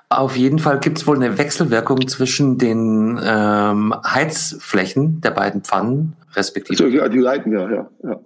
Auf 0.09 0.37
jeden 0.37 0.59
Fall 0.59 0.79
gibt 0.79 0.99
es 0.99 1.07
wohl 1.07 1.15
eine 1.15 1.39
Wechselwirkung 1.39 2.07
zwischen 2.07 2.59
den 2.59 3.19
ähm, 3.23 3.95
Heizflächen 4.05 5.19
der 5.21 5.31
beiden 5.31 5.63
Pfannen, 5.63 6.15
respektive. 6.33 6.83
Also, 6.83 6.95
ja, 6.95 7.09
die 7.09 7.17
leiten 7.17 7.51
ja, 7.53 7.69
ja, 7.69 7.89
ja. 8.03 8.19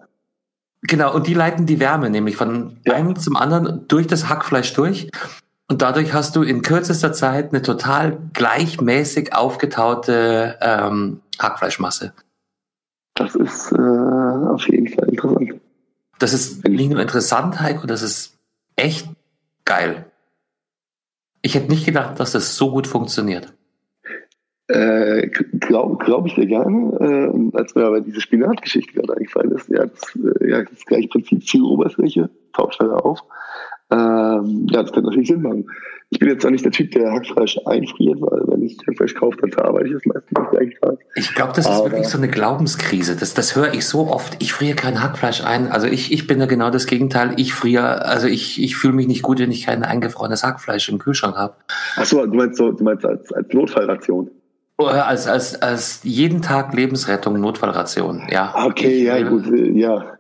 Genau, 0.84 1.14
und 1.16 1.28
die 1.28 1.34
leiten 1.34 1.66
die 1.66 1.80
Wärme 1.80 2.10
nämlich 2.10 2.36
von 2.36 2.78
ja. 2.86 2.96
einem 2.96 3.16
zum 3.16 3.38
anderen 3.38 3.88
durch 3.88 4.08
das 4.08 4.28
Hackfleisch 4.28 4.74
durch. 4.74 5.10
Und 5.70 5.82
dadurch 5.82 6.14
hast 6.14 6.36
du 6.36 6.44
in 6.44 6.64
kürzester 6.64 7.14
Zeit 7.14 7.54
eine 7.54 7.62
total 7.62 8.18
gleichmäßig 8.34 9.34
aufgetaute 9.34 10.58
ähm, 10.60 11.22
Hackfleischmasse. 11.40 12.12
Das 13.16 13.36
ist 13.36 13.72
äh, 13.72 13.78
auf 13.78 14.68
jeden 14.68 14.90
Fall 14.90 15.08
interessant. 15.08 15.61
Das 16.22 16.34
ist 16.34 16.68
nicht 16.68 16.92
nur 16.92 17.02
interessant, 17.02 17.60
Heiko, 17.62 17.88
das 17.88 18.04
ist 18.04 18.38
echt 18.76 19.10
geil. 19.66 20.06
Ich 21.42 21.56
hätte 21.56 21.72
nicht 21.72 21.84
gedacht, 21.84 22.20
dass 22.20 22.34
das 22.34 22.56
so 22.56 22.70
gut 22.70 22.86
funktioniert. 22.86 23.52
Äh, 24.68 25.30
Glaube 25.30 25.98
glaub 25.98 26.28
ich 26.28 26.36
sehr 26.36 26.46
gerne. 26.46 26.96
Äh, 27.00 27.58
als 27.58 27.74
mir 27.74 27.86
aber 27.86 28.02
diese 28.02 28.22
Spinatgeschichte 28.22 28.94
gerade 28.94 29.18
eingefallen 29.18 29.52
ist, 29.52 29.68
ja, 29.70 29.84
das, 29.88 30.16
äh, 30.42 30.48
ja, 30.48 30.64
das 30.64 30.86
gleiche 30.86 31.08
Prinzip, 31.08 31.44
viel 31.44 31.64
Oberfläche, 31.64 32.30
tauscht 32.54 32.80
halt 32.80 32.92
auf. 32.92 33.20
Ähm, 33.90 34.68
ja, 34.70 34.84
das 34.84 34.92
könnte 34.92 35.10
natürlich 35.10 35.30
Sinn 35.30 35.42
machen. 35.42 35.66
Ich 36.14 36.20
bin 36.20 36.28
jetzt 36.28 36.46
auch 36.46 36.50
nicht 36.50 36.66
der 36.66 36.74
Typ, 36.74 36.92
der 36.92 37.10
Hackfleisch 37.10 37.58
einfriert, 37.66 38.20
weil 38.20 38.42
wenn 38.48 38.62
ich 38.64 38.78
Hackfleisch 38.86 39.16
kaufe, 39.16 39.38
dann 39.40 39.52
verarbeite 39.54 39.88
ich 39.88 39.94
es 39.94 40.06
meistens 40.06 40.38
nicht 40.38 40.52
gleich 40.52 40.98
Ich 41.16 41.34
glaube, 41.34 41.54
das 41.56 41.66
ist 41.66 41.72
Aber 41.72 41.86
wirklich 41.86 42.08
so 42.10 42.18
eine 42.18 42.28
Glaubenskrise. 42.28 43.16
Das, 43.16 43.34
das 43.34 43.56
höre 43.56 43.74
ich 43.74 43.86
so 43.86 44.08
oft. 44.08 44.36
Ich 44.44 44.52
friere 44.52 44.76
kein 44.76 45.02
Hackfleisch 45.02 45.42
ein. 45.42 45.72
Also 45.72 45.88
ich, 45.88 46.12
ich 46.12 46.28
bin 46.28 46.40
da 46.40 46.48
genau 46.48 46.70
das 46.70 46.86
Gegenteil. 46.86 47.36
Ich 47.38 47.54
friere, 47.54 48.04
also 48.06 48.28
ich, 48.28 48.62
ich 48.62 48.76
fühle 48.76 48.94
mich 48.94 49.08
nicht 49.08 49.22
gut, 49.22 49.40
wenn 49.40 49.52
ich 49.52 49.66
kein 49.66 49.84
eingefrorenes 49.84 50.44
Hackfleisch 50.44 50.90
im 50.90 51.00
Kühlschrank 51.00 51.38
habe. 51.38 51.54
Ach 51.96 52.06
so, 52.06 52.26
du 52.26 52.34
meinst 52.34 52.58
so, 52.58 52.74
du 52.74 52.84
meinst 52.84 53.06
als, 53.06 53.32
als 53.32 53.48
Notfallration. 53.54 54.30
Als, 54.88 55.28
als, 55.28 55.62
als 55.62 56.02
jeden 56.04 56.42
Tag 56.42 56.74
Lebensrettung, 56.74 57.40
Notfallration, 57.40 58.28
ja. 58.30 58.54
Okay, 58.66 59.04
ja, 59.04 59.22
gut, 59.28 59.48
äh, 59.48 59.72
ja. 59.72 60.18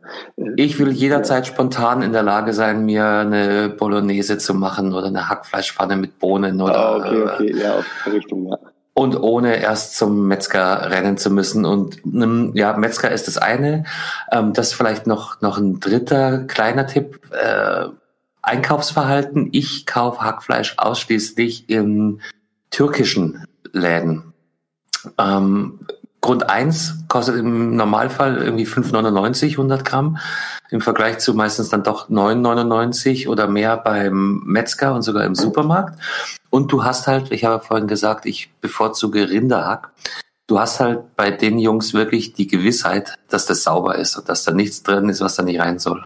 Ich 0.56 0.80
will 0.80 0.92
jederzeit 0.92 1.48
ja. 1.48 1.54
spontan 1.54 2.02
in 2.02 2.12
der 2.12 2.24
Lage 2.24 2.54
sein, 2.54 2.86
mir 2.86 3.06
eine 3.06 3.70
Bolognese 3.70 4.38
zu 4.38 4.54
machen 4.54 4.94
oder 4.94 5.08
eine 5.08 5.30
Hackfleischpfanne 5.30 5.96
mit 5.96 6.20
Bohnen 6.20 6.62
oder. 6.62 6.78
Ah, 6.78 6.96
okay, 6.98 7.22
okay, 7.24 7.56
ja, 7.58 7.76
auf 7.78 7.86
Richtung, 8.12 8.48
ja. 8.48 8.58
Und 8.94 9.16
ohne 9.16 9.56
erst 9.56 9.98
zum 9.98 10.28
Metzger 10.28 10.92
rennen 10.92 11.18
zu 11.18 11.32
müssen. 11.32 11.66
Und 11.66 12.04
ähm, 12.06 12.52
ja, 12.56 12.76
Metzger 12.76 13.10
ist 13.10 13.28
das 13.28 13.38
eine. 13.38 13.86
Ähm, 14.32 14.52
das 14.54 14.74
vielleicht 14.74 15.08
noch, 15.08 15.42
noch 15.42 15.58
ein 15.58 15.80
dritter 15.80 16.40
kleiner 16.40 16.88
Tipp. 16.88 17.20
Äh, 17.32 17.86
Einkaufsverhalten. 18.42 19.50
Ich 19.52 19.86
kaufe 19.86 20.22
Hackfleisch 20.22 20.76
ausschließlich 20.78 21.70
in 21.70 22.22
türkischen 22.70 23.46
Läden. 23.72 24.31
Ähm, 25.18 25.80
Grund 26.22 26.48
1 26.48 27.06
kostet 27.08 27.38
im 27.38 27.76
Normalfall 27.76 28.38
irgendwie 28.38 28.68
5,99 28.68 29.52
100 29.52 29.84
Gramm. 29.84 30.18
Im 30.70 30.80
Vergleich 30.80 31.18
zu 31.18 31.34
meistens 31.34 31.70
dann 31.70 31.84
doch 31.84 32.10
9,99 32.10 33.28
oder 33.28 33.48
mehr 33.48 33.76
beim 33.76 34.44
Metzger 34.46 34.94
und 34.94 35.02
sogar 35.02 35.26
im 35.26 35.34
Supermarkt. 35.34 36.00
Und 36.52 36.72
du 36.72 36.84
hast 36.84 37.08
halt, 37.08 37.32
ich 37.32 37.44
habe 37.44 37.64
vorhin 37.64 37.88
gesagt, 37.88 38.28
ich 38.28 38.54
bevorzuge 38.62 39.32
Rinderhack. 39.32 39.92
Du 40.46 40.60
hast 40.60 40.80
halt 40.80 41.16
bei 41.16 41.32
den 41.32 41.58
Jungs 41.58 41.94
wirklich 41.94 42.34
die 42.34 42.48
Gewissheit, 42.48 43.16
dass 43.30 43.48
das 43.48 43.64
sauber 43.64 43.96
ist 43.96 44.16
und 44.18 44.30
dass 44.30 44.44
da 44.44 44.52
nichts 44.52 44.84
drin 44.84 45.10
ist, 45.10 45.22
was 45.22 45.36
da 45.36 45.44
nicht 45.44 45.60
rein 45.60 45.80
soll. 45.80 46.04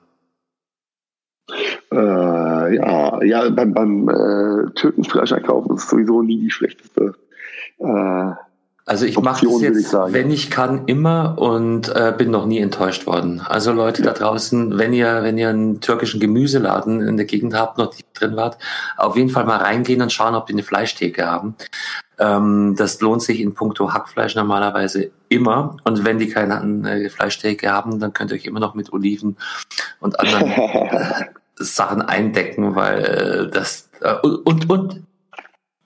Äh, 1.92 2.76
ja, 2.76 3.24
ja, 3.24 3.50
beim, 3.50 3.74
beim 3.74 4.10
äh, 4.10 4.72
Türkenfleisch 4.76 5.34
einkaufen 5.34 5.76
ist 5.76 5.90
sowieso 5.90 6.22
nie 6.22 6.40
die 6.40 6.52
schlechteste 6.52 7.16
äh, 7.80 8.32
also 8.88 9.06
ich 9.08 9.20
mache 9.20 9.48
das 9.48 9.62
jetzt, 9.62 9.94
ich 9.94 9.94
wenn 9.94 10.30
ich 10.30 10.52
kann, 10.52 10.84
immer 10.86 11.40
und 11.40 11.90
äh, 11.90 12.14
bin 12.16 12.30
noch 12.30 12.46
nie 12.46 12.60
enttäuscht 12.60 13.08
worden. 13.08 13.42
Also 13.42 13.72
Leute 13.72 14.04
ja. 14.04 14.12
da 14.12 14.14
draußen, 14.14 14.78
wenn 14.78 14.94
ihr, 14.94 15.24
wenn 15.24 15.40
ihr 15.40 15.50
einen 15.50 15.82
türkischen 15.82 16.20
Gemüseladen 16.20 17.02
in 17.02 17.18
der 17.18 17.26
Gegend 17.26 17.56
habt, 17.56 17.80
noch 17.80 17.92
nicht 17.92 18.06
drin 18.14 18.36
wart, 18.36 18.60
auf 18.96 19.18
jeden 19.18 19.30
Fall 19.30 19.46
mal 19.46 19.58
reingehen 19.58 20.04
und 20.04 20.14
schauen, 20.14 20.36
ob 20.36 20.46
die 20.46 20.54
eine 20.54 20.62
Fleischtheke 20.62 21.26
haben. 21.26 21.56
Ähm, 22.20 22.76
das 22.78 23.02
lohnt 23.02 23.24
sich 23.24 23.42
in 23.42 23.56
puncto 23.56 23.92
Hackfleisch 23.92 24.36
normalerweise 24.36 25.10
immer. 25.30 25.78
Und 25.84 26.06
wenn 26.06 26.20
die 26.20 26.30
keine 26.30 26.88
äh, 26.88 27.10
Fleischtheke 27.10 27.72
haben, 27.72 28.00
dann 28.00 28.14
könnt 28.14 28.32
ihr 28.32 28.36
euch 28.36 28.46
immer 28.46 28.60
noch 28.60 28.76
mit 28.76 28.94
Oliven 28.94 29.36
und 30.00 30.20
anderen 30.20 30.52
äh, 30.52 31.26
Sachen 31.56 32.04
eindecken, 32.04 32.76
weil 32.76 33.04
äh, 33.04 33.50
das 33.50 33.90
äh, 34.02 34.14
und, 34.22 34.70
und 34.70 35.02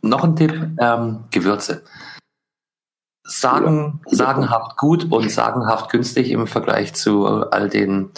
noch 0.01 0.25
ein 0.25 0.35
Tipp, 0.35 0.53
ähm, 0.79 1.19
Gewürze 1.31 1.83
sagen, 3.29 4.01
sagenhaft 4.05 4.77
gut 4.77 5.11
und 5.11 5.31
sagenhaft 5.31 5.91
günstig 5.91 6.31
im 6.31 6.47
Vergleich 6.47 6.93
zu 6.93 7.25
all 7.25 7.69
den 7.69 8.09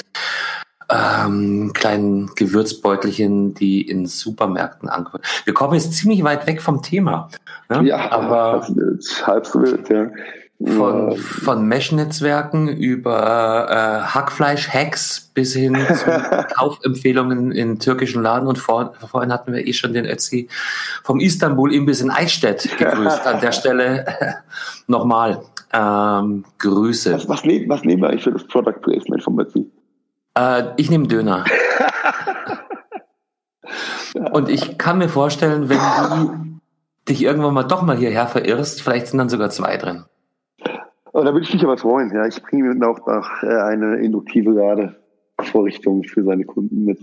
ähm, 0.90 1.72
kleinen 1.74 2.32
Gewürzbeutelchen, 2.36 3.54
die 3.54 3.82
in 3.82 4.06
Supermärkten 4.08 4.90
ankommen. 4.90 5.24
Wir 5.46 5.54
kommen 5.54 5.74
jetzt 5.74 5.94
ziemlich 5.94 6.24
weit 6.24 6.48
weg 6.48 6.62
vom 6.62 6.82
Thema. 6.82 7.30
Ne? 7.70 7.84
Ja, 7.84 8.12
aber 8.12 8.68
halb 9.26 9.46
so 9.46 9.62
wild, 9.62 9.90
ja. 9.90 10.08
Von, 10.64 11.18
von 11.18 11.66
Mesh-Netzwerken 11.68 12.68
über 12.68 13.68
äh, 13.70 14.02
Hackfleisch-Hacks 14.14 15.32
bis 15.34 15.54
hin 15.54 15.76
zu 15.96 16.06
Kaufempfehlungen 16.56 17.52
in 17.52 17.80
türkischen 17.80 18.22
Laden. 18.22 18.48
Und 18.48 18.58
vor, 18.58 18.94
vorhin 19.10 19.32
hatten 19.32 19.54
wir 19.54 19.66
eh 19.66 19.74
schon 19.74 19.94
den 19.94 20.06
Ötzi 20.06 20.50
vom 21.04 21.20
Istanbul-Imbiss 21.20 22.02
in 22.02 22.12
Eichstätt 22.12 22.78
gegrüßt. 22.78 23.26
An 23.26 23.42
der 23.42 23.52
Stelle 23.54 24.06
nochmal 24.88 25.42
ähm, 25.74 26.46
Grüße. 26.60 27.14
Was, 27.14 27.30
was, 27.30 27.44
nehmen, 27.44 27.70
was 27.70 27.84
nehmen 27.84 28.02
wir 28.02 28.10
eigentlich 28.10 28.24
für 28.24 28.32
das 28.32 28.46
Product 28.46 28.82
Placement 28.82 29.24
vom 29.24 29.40
Ötzi? 29.40 29.72
Äh, 30.38 30.64
ich 30.78 30.90
nehme 30.90 31.08
Döner. 31.08 31.46
Und 34.32 34.50
ich 34.50 34.78
kann 34.78 34.98
mir 34.98 35.10
vorstellen, 35.10 35.70
wenn 35.70 35.78
du 35.78 36.60
dich 37.08 37.24
irgendwann 37.24 37.54
mal 37.54 37.64
doch 37.64 37.82
mal 37.82 37.98
hierher 37.98 38.28
verirrst, 38.28 38.82
vielleicht 38.82 39.08
sind 39.08 39.18
dann 39.18 39.30
sogar 39.30 39.50
zwei 39.50 39.78
drin. 39.78 40.06
Oh, 41.14 41.24
da 41.24 41.34
würde 41.34 41.46
ich 41.46 41.54
mich 41.54 41.64
aber 41.64 41.78
freuen. 41.78 42.12
Ja, 42.14 42.26
ich 42.26 42.42
bringe 42.42 42.74
mir 42.74 42.88
auch 42.90 43.06
noch 43.06 43.44
äh, 43.44 43.48
eine 43.48 43.98
induktive 43.98 44.52
Ladevorrichtung 44.52 46.04
für 46.04 46.24
seine 46.24 46.46
Kunden 46.46 46.86
mit, 46.86 47.00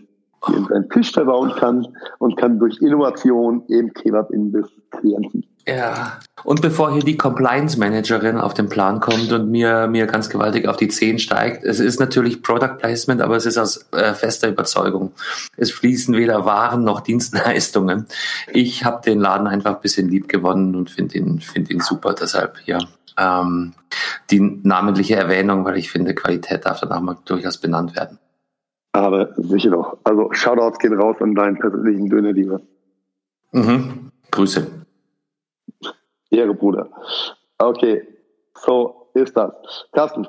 die 0.49 0.55
in 0.55 0.65
seinen 0.65 0.89
Tisch 0.89 1.13
verbauen 1.13 1.53
kann 1.53 1.87
und 2.19 2.37
kann 2.37 2.59
durch 2.59 2.81
Innovation 2.81 3.63
eben 3.69 3.93
Kebab-Imbiss 3.93 4.71
kreieren. 4.91 5.45
Ja, 5.69 6.19
und 6.45 6.63
bevor 6.63 6.93
hier 6.93 7.03
die 7.03 7.19
Compliance-Managerin 7.19 8.39
auf 8.39 8.55
den 8.55 8.71
Plan 8.71 9.01
kommt 9.01 9.31
und 9.33 9.51
mir, 9.51 9.87
mir 9.87 10.07
ganz 10.07 10.31
gewaltig 10.31 10.67
auf 10.67 10.79
die 10.79 10.89
Zehen 10.89 11.19
steigt, 11.19 11.63
es 11.63 11.79
ist 11.79 12.01
natürlich 12.01 12.43
Product 12.43 12.79
Placement, 12.79 13.21
aber 13.21 13.37
es 13.37 13.45
ist 13.45 13.59
aus 13.59 13.87
äh, 13.93 14.15
fester 14.15 14.49
Überzeugung. 14.49 15.13
Es 15.59 15.71
fließen 15.71 16.17
weder 16.17 16.47
Waren 16.47 16.85
noch 16.85 17.01
Dienstleistungen. 17.01 18.07
Ich 18.51 18.87
habe 18.87 19.03
den 19.05 19.21
Laden 19.21 19.47
einfach 19.47 19.75
ein 19.75 19.83
bisschen 19.83 20.09
lieb 20.09 20.27
gewonnen 20.27 20.75
und 20.75 20.89
finde 20.89 21.19
ihn, 21.19 21.41
find 21.41 21.69
ihn 21.69 21.81
super. 21.81 22.15
Deshalb 22.15 22.57
ja, 22.65 22.79
ähm, 23.19 23.75
die 24.31 24.41
namentliche 24.63 25.17
Erwähnung, 25.17 25.67
weil 25.67 25.77
ich 25.77 25.91
finde, 25.91 26.15
Qualität 26.15 26.65
darf 26.65 26.81
dann 26.81 26.93
auch 26.93 27.03
mal 27.03 27.19
durchaus 27.27 27.59
benannt 27.59 27.95
werden. 27.95 28.19
Aber 28.93 29.35
sicher 29.37 29.71
doch. 29.71 29.99
Also 30.03 30.31
Shoutouts 30.33 30.79
gehen 30.79 30.99
raus 30.99 31.17
an 31.21 31.35
deinen 31.35 31.59
persönlichen 31.59 32.09
Döner, 32.09 32.33
lieber. 32.33 32.63
Mhm. 33.53 34.13
Grüße. 34.31 34.78
Ehre, 36.39 36.55
Bruder. 36.55 36.89
Okay, 37.59 38.07
so 38.55 39.09
ist 39.15 39.37
das. 39.37 39.53
Carsten, 39.93 40.27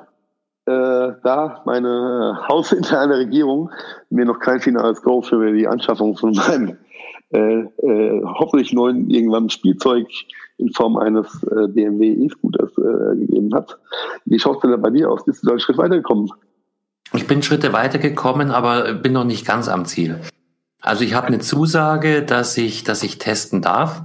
äh, 0.66 1.12
da 1.22 1.62
meine 1.64 2.38
hausinterne 2.48 3.18
Regierung 3.18 3.70
mir 4.10 4.24
noch 4.24 4.38
kein 4.38 4.60
finales 4.60 5.02
Go 5.02 5.22
für 5.22 5.52
die 5.52 5.66
Anschaffung 5.66 6.16
von 6.16 6.32
meinem 6.34 6.76
äh, 7.32 7.60
äh, 7.60 8.22
hoffentlich 8.24 8.72
neuen 8.72 9.08
irgendwann 9.08 9.50
Spielzeug 9.50 10.08
in 10.58 10.72
Form 10.72 10.96
eines 10.96 11.26
äh, 11.44 11.68
BMW 11.68 12.12
E-Scooters 12.24 12.72
äh, 12.76 13.16
gegeben 13.16 13.54
hat. 13.54 13.78
Wie 14.24 14.38
schaut 14.38 14.62
denn 14.62 14.80
bei 14.80 14.90
dir 14.90 15.10
aus? 15.10 15.24
Bist 15.24 15.42
du 15.42 15.46
da 15.46 15.52
einen 15.52 15.60
Schritt 15.60 15.78
weitergekommen? 15.78 16.30
Ich 17.12 17.26
bin 17.26 17.42
Schritte 17.42 17.72
weitergekommen, 17.72 18.50
aber 18.50 18.94
bin 18.94 19.12
noch 19.12 19.24
nicht 19.24 19.46
ganz 19.46 19.68
am 19.68 19.84
Ziel. 19.84 20.20
Also 20.80 21.04
ich 21.04 21.14
habe 21.14 21.28
eine 21.28 21.38
Zusage, 21.38 22.22
dass 22.22 22.56
ich, 22.56 22.84
dass 22.84 23.02
ich 23.02 23.18
testen 23.18 23.62
darf. 23.62 24.02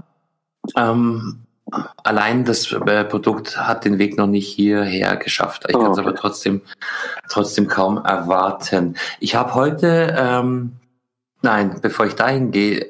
Ähm, 0.76 1.45
allein 2.04 2.46
das 2.46 2.72
äh, 2.72 3.04
Produkt 3.06 3.58
hat 3.58 3.86
den 3.86 3.98
Weg 3.98 4.18
noch 4.18 4.28
nicht 4.28 4.48
hierher 4.48 5.18
geschafft. 5.18 5.66
Ich 5.68 5.76
oh, 5.76 5.80
kann 5.80 5.92
es 5.92 5.98
okay. 5.98 6.08
aber 6.08 6.16
trotzdem, 6.16 6.62
trotzdem 7.30 7.68
kaum 7.68 7.98
erwarten. 7.98 8.96
Ich 9.20 9.36
habe 9.36 9.56
heute, 9.56 10.16
ähm, 10.18 10.74
nein, 11.42 11.80
bevor 11.82 12.06
ich 12.06 12.16
dahin 12.16 12.52
gehe, 12.52 12.88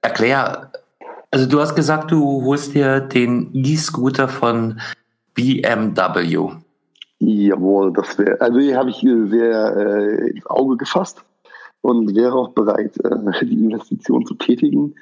erklär, 0.00 0.72
also 1.30 1.46
du 1.46 1.60
hast 1.60 1.74
gesagt, 1.74 2.10
du 2.10 2.44
holst 2.44 2.74
dir 2.74 3.00
den 3.00 3.50
E-Scooter 3.52 4.28
von 4.28 4.80
BMW. 5.34 6.50
Jawohl, 7.18 7.92
das 7.92 8.18
wäre, 8.18 8.40
also 8.40 8.58
die 8.58 8.76
habe 8.76 8.90
ich 8.90 9.00
sehr 9.00 9.76
äh, 9.76 10.30
ins 10.30 10.46
Auge 10.46 10.76
gefasst 10.76 11.24
und 11.80 12.14
wäre 12.14 12.34
auch 12.34 12.50
bereit, 12.50 12.96
äh, 13.04 13.44
die 13.44 13.64
Investition 13.64 14.24
zu 14.26 14.34
tätigen. 14.34 14.94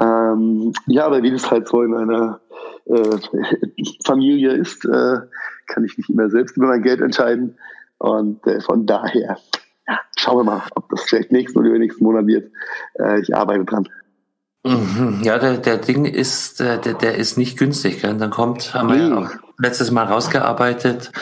Ähm, 0.00 0.72
ja, 0.86 1.06
aber 1.06 1.22
wie 1.22 1.30
das 1.30 1.50
halt 1.50 1.68
so 1.68 1.82
in 1.82 1.94
einer 1.94 2.40
äh, 2.86 3.18
Familie 4.04 4.52
ist, 4.52 4.84
äh, 4.84 5.18
kann 5.66 5.84
ich 5.84 5.96
nicht 5.98 6.10
immer 6.10 6.30
selbst 6.30 6.56
über 6.56 6.68
mein 6.68 6.82
Geld 6.82 7.00
entscheiden. 7.00 7.56
Und 7.98 8.46
äh, 8.46 8.60
von 8.60 8.86
daher, 8.86 9.38
ja, 9.86 10.00
schauen 10.16 10.38
wir 10.38 10.44
mal, 10.44 10.62
ob 10.74 10.88
das 10.88 11.02
vielleicht 11.02 11.32
nächsten 11.32 11.58
oder 11.58 11.68
übernächsten 11.68 12.04
Monat 12.04 12.26
wird. 12.26 12.50
Äh, 12.98 13.20
ich 13.20 13.36
arbeite 13.36 13.64
dran. 13.64 13.88
Mhm. 14.64 15.20
Ja, 15.22 15.38
der, 15.38 15.58
der 15.58 15.78
Ding 15.78 16.04
ist, 16.04 16.60
äh, 16.60 16.78
der, 16.78 16.94
der 16.94 17.16
ist 17.16 17.36
nicht 17.36 17.58
günstig. 17.58 18.00
Gell? 18.00 18.16
Dann 18.16 18.30
kommt, 18.30 18.74
haben 18.74 18.88
wir 18.90 18.96
ja 18.96 19.16
auch 19.16 19.30
letztes 19.58 19.90
Mal 19.90 20.04
rausgearbeitet, 20.04 21.12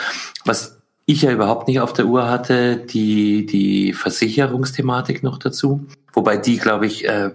was 0.45 0.81
ich 1.05 1.23
ja 1.23 1.31
überhaupt 1.31 1.67
nicht 1.67 1.79
auf 1.79 1.91
der 1.93 2.05
Uhr 2.05 2.29
hatte, 2.29 2.77
die, 2.77 3.45
die 3.45 3.93
Versicherungsthematik 3.93 5.23
noch 5.23 5.37
dazu. 5.37 5.85
Wobei 6.13 6.37
die, 6.37 6.57
glaube 6.57 6.85
ich, 6.85 7.07
äh, 7.07 7.31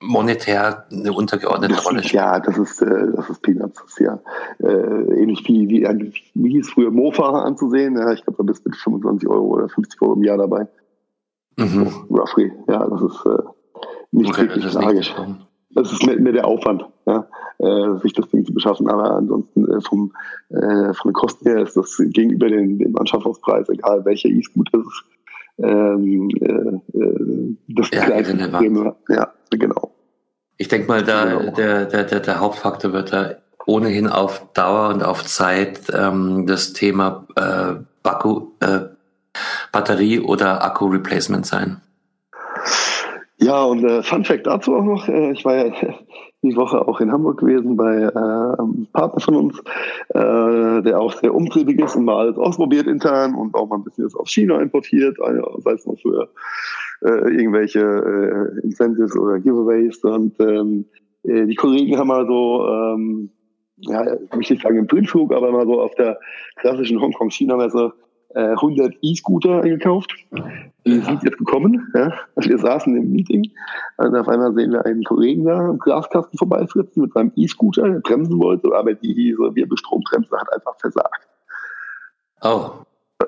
monetär 0.00 0.86
eine 0.90 1.12
untergeordnete 1.12 1.74
das, 1.74 1.86
Rolle 1.86 1.98
spielt. 1.98 2.14
Ja, 2.14 2.40
das 2.40 2.58
ist, 2.58 2.82
äh, 2.82 3.12
das 3.14 3.28
ist 3.28 3.42
Peanuts. 3.42 3.80
Das 3.80 3.90
ist 3.90 4.00
ja 4.00 4.18
äh, 4.58 5.20
ähnlich 5.22 5.44
wie, 5.46 5.68
wie, 5.68 6.12
wie 6.34 6.50
hieß 6.50 6.70
früher 6.70 6.90
Mofa 6.90 7.42
anzusehen. 7.42 7.96
Ja, 7.96 8.12
ich 8.12 8.24
glaube, 8.24 8.38
da 8.38 8.44
bist 8.44 8.64
du 8.64 8.70
mit 8.70 8.78
25 8.78 9.28
Euro 9.28 9.46
oder 9.46 9.68
50 9.68 10.00
Euro 10.02 10.14
im 10.14 10.24
Jahr 10.24 10.38
dabei. 10.38 10.66
Mhm. 11.56 11.66
So, 11.68 12.14
roughly. 12.14 12.52
Ja, 12.68 12.86
das 12.86 13.02
ist 13.02 13.26
äh, 13.26 13.42
nicht 14.12 14.30
okay, 14.30 14.42
wirklich 14.42 14.72
tragisch. 14.72 15.14
Das 15.72 15.92
ist 15.92 16.04
mehr, 16.04 16.18
mehr 16.18 16.32
der 16.32 16.46
Aufwand, 16.46 16.84
ja, 17.06 17.28
äh, 17.58 17.96
sich 18.02 18.12
das 18.12 18.28
Ding 18.30 18.44
zu 18.44 18.52
beschaffen. 18.52 18.88
Aber 18.88 19.12
ansonsten 19.12 19.70
äh, 19.70 19.80
vom, 19.82 20.12
äh, 20.48 20.92
von 20.94 21.10
den 21.10 21.12
Kosten 21.12 21.48
her 21.48 21.62
ist 21.62 21.76
das 21.76 21.96
gegenüber 21.96 22.48
den, 22.48 22.78
dem 22.78 22.96
Anschaffungspreis, 22.98 23.68
egal 23.68 24.04
welcher 24.04 24.30
E-Scooter 24.30 24.78
ist, 24.78 25.04
ähm, 25.62 26.28
äh, 26.40 26.98
äh, 26.98 27.56
das 27.68 27.90
ja, 27.92 28.04
Problem. 28.04 28.94
Ja, 29.08 29.32
genau. 29.58 29.94
Ich 30.56 30.68
denke 30.68 30.88
mal, 30.88 31.02
da 31.02 31.24
genau. 31.24 31.52
der, 31.52 31.86
der, 31.86 32.04
der, 32.04 32.20
der 32.20 32.40
Hauptfaktor 32.40 32.92
wird 32.92 33.12
da 33.12 33.36
ohnehin 33.66 34.08
auf 34.08 34.52
Dauer 34.52 34.90
und 34.90 35.02
auf 35.02 35.24
Zeit 35.24 35.80
ähm, 35.92 36.46
das 36.46 36.72
Thema 36.72 37.26
äh, 37.36 37.82
Baku, 38.02 38.48
äh, 38.60 38.80
Batterie 39.72 40.20
oder 40.20 40.62
Akku-Replacement 40.64 41.46
sein. 41.46 41.80
Ja, 43.38 43.62
und 43.62 43.84
äh, 43.84 44.02
Fun 44.02 44.24
Fact 44.24 44.46
dazu 44.46 44.76
auch 44.76 44.84
noch, 44.84 45.08
äh, 45.08 45.32
ich 45.32 45.44
war 45.44 45.54
ja 45.54 45.72
die 46.42 46.56
Woche 46.56 46.86
auch 46.86 47.00
in 47.00 47.12
Hamburg 47.12 47.40
gewesen 47.40 47.76
bei 47.76 47.96
äh, 47.96 48.08
einem 48.14 48.86
Partner 48.92 49.20
von 49.20 49.36
uns, 49.36 49.58
äh, 50.08 50.82
der 50.82 50.98
auch 50.98 51.12
sehr 51.12 51.34
umtriebig 51.34 51.78
ist 51.80 51.96
und 51.96 52.04
mal 52.04 52.16
alles 52.16 52.38
ausprobiert 52.38 52.86
intern 52.86 53.34
und 53.34 53.54
auch 53.54 53.68
mal 53.68 53.76
ein 53.76 53.84
bisschen 53.84 54.04
das 54.04 54.14
aus 54.14 54.30
China 54.30 54.60
importiert, 54.60 55.18
äh, 55.18 55.42
sei 55.58 55.72
es 55.72 55.86
noch 55.86 55.98
für 55.98 56.30
äh, 57.02 57.30
irgendwelche 57.30 57.80
äh, 57.80 58.60
Incentives 58.64 59.16
oder 59.16 59.38
Giveaways. 59.38 60.02
Und 60.04 60.34
ähm, 60.40 60.86
äh, 61.24 61.46
die 61.46 61.54
Kollegen 61.54 61.98
haben 61.98 62.08
mal 62.08 62.26
so, 62.26 62.66
ähm, 62.66 63.30
ja, 63.76 64.14
ich 64.14 64.34
möchte 64.34 64.54
nicht 64.54 64.62
sagen 64.62 64.78
im 64.78 64.86
Blindflug, 64.86 65.34
aber 65.34 65.52
mal 65.52 65.66
so 65.66 65.80
auf 65.80 65.94
der 65.94 66.18
klassischen 66.56 67.00
Hongkong-China-Messe 67.00 67.92
100 68.34 68.92
äh, 68.92 68.96
E-Scooter 69.02 69.62
eingekauft. 69.62 70.12
Die 70.86 71.00
sind 71.00 71.22
jetzt 71.22 71.38
gekommen. 71.38 71.90
Ja. 71.94 72.12
Also 72.36 72.48
wir 72.48 72.58
saßen 72.58 72.96
im 72.96 73.10
Meeting 73.10 73.50
und 73.96 74.16
auf 74.16 74.28
einmal 74.28 74.54
sehen 74.54 74.72
wir 74.72 74.84
einen 74.86 75.02
Kollegen 75.04 75.44
da 75.44 75.70
im 75.70 75.78
Glaskasten 75.78 76.38
vorbeifritzen 76.38 77.02
mit 77.02 77.12
seinem 77.12 77.32
E-Scooter, 77.36 77.88
der 77.88 78.00
bremsen 78.00 78.38
wollte, 78.38 78.74
aber 78.74 78.94
die 78.94 79.14
diese 79.14 79.38
Wirbelstrombremse 79.54 80.36
hat 80.38 80.52
einfach 80.52 80.78
versagt. 80.78 81.28
Oh. 82.42 82.70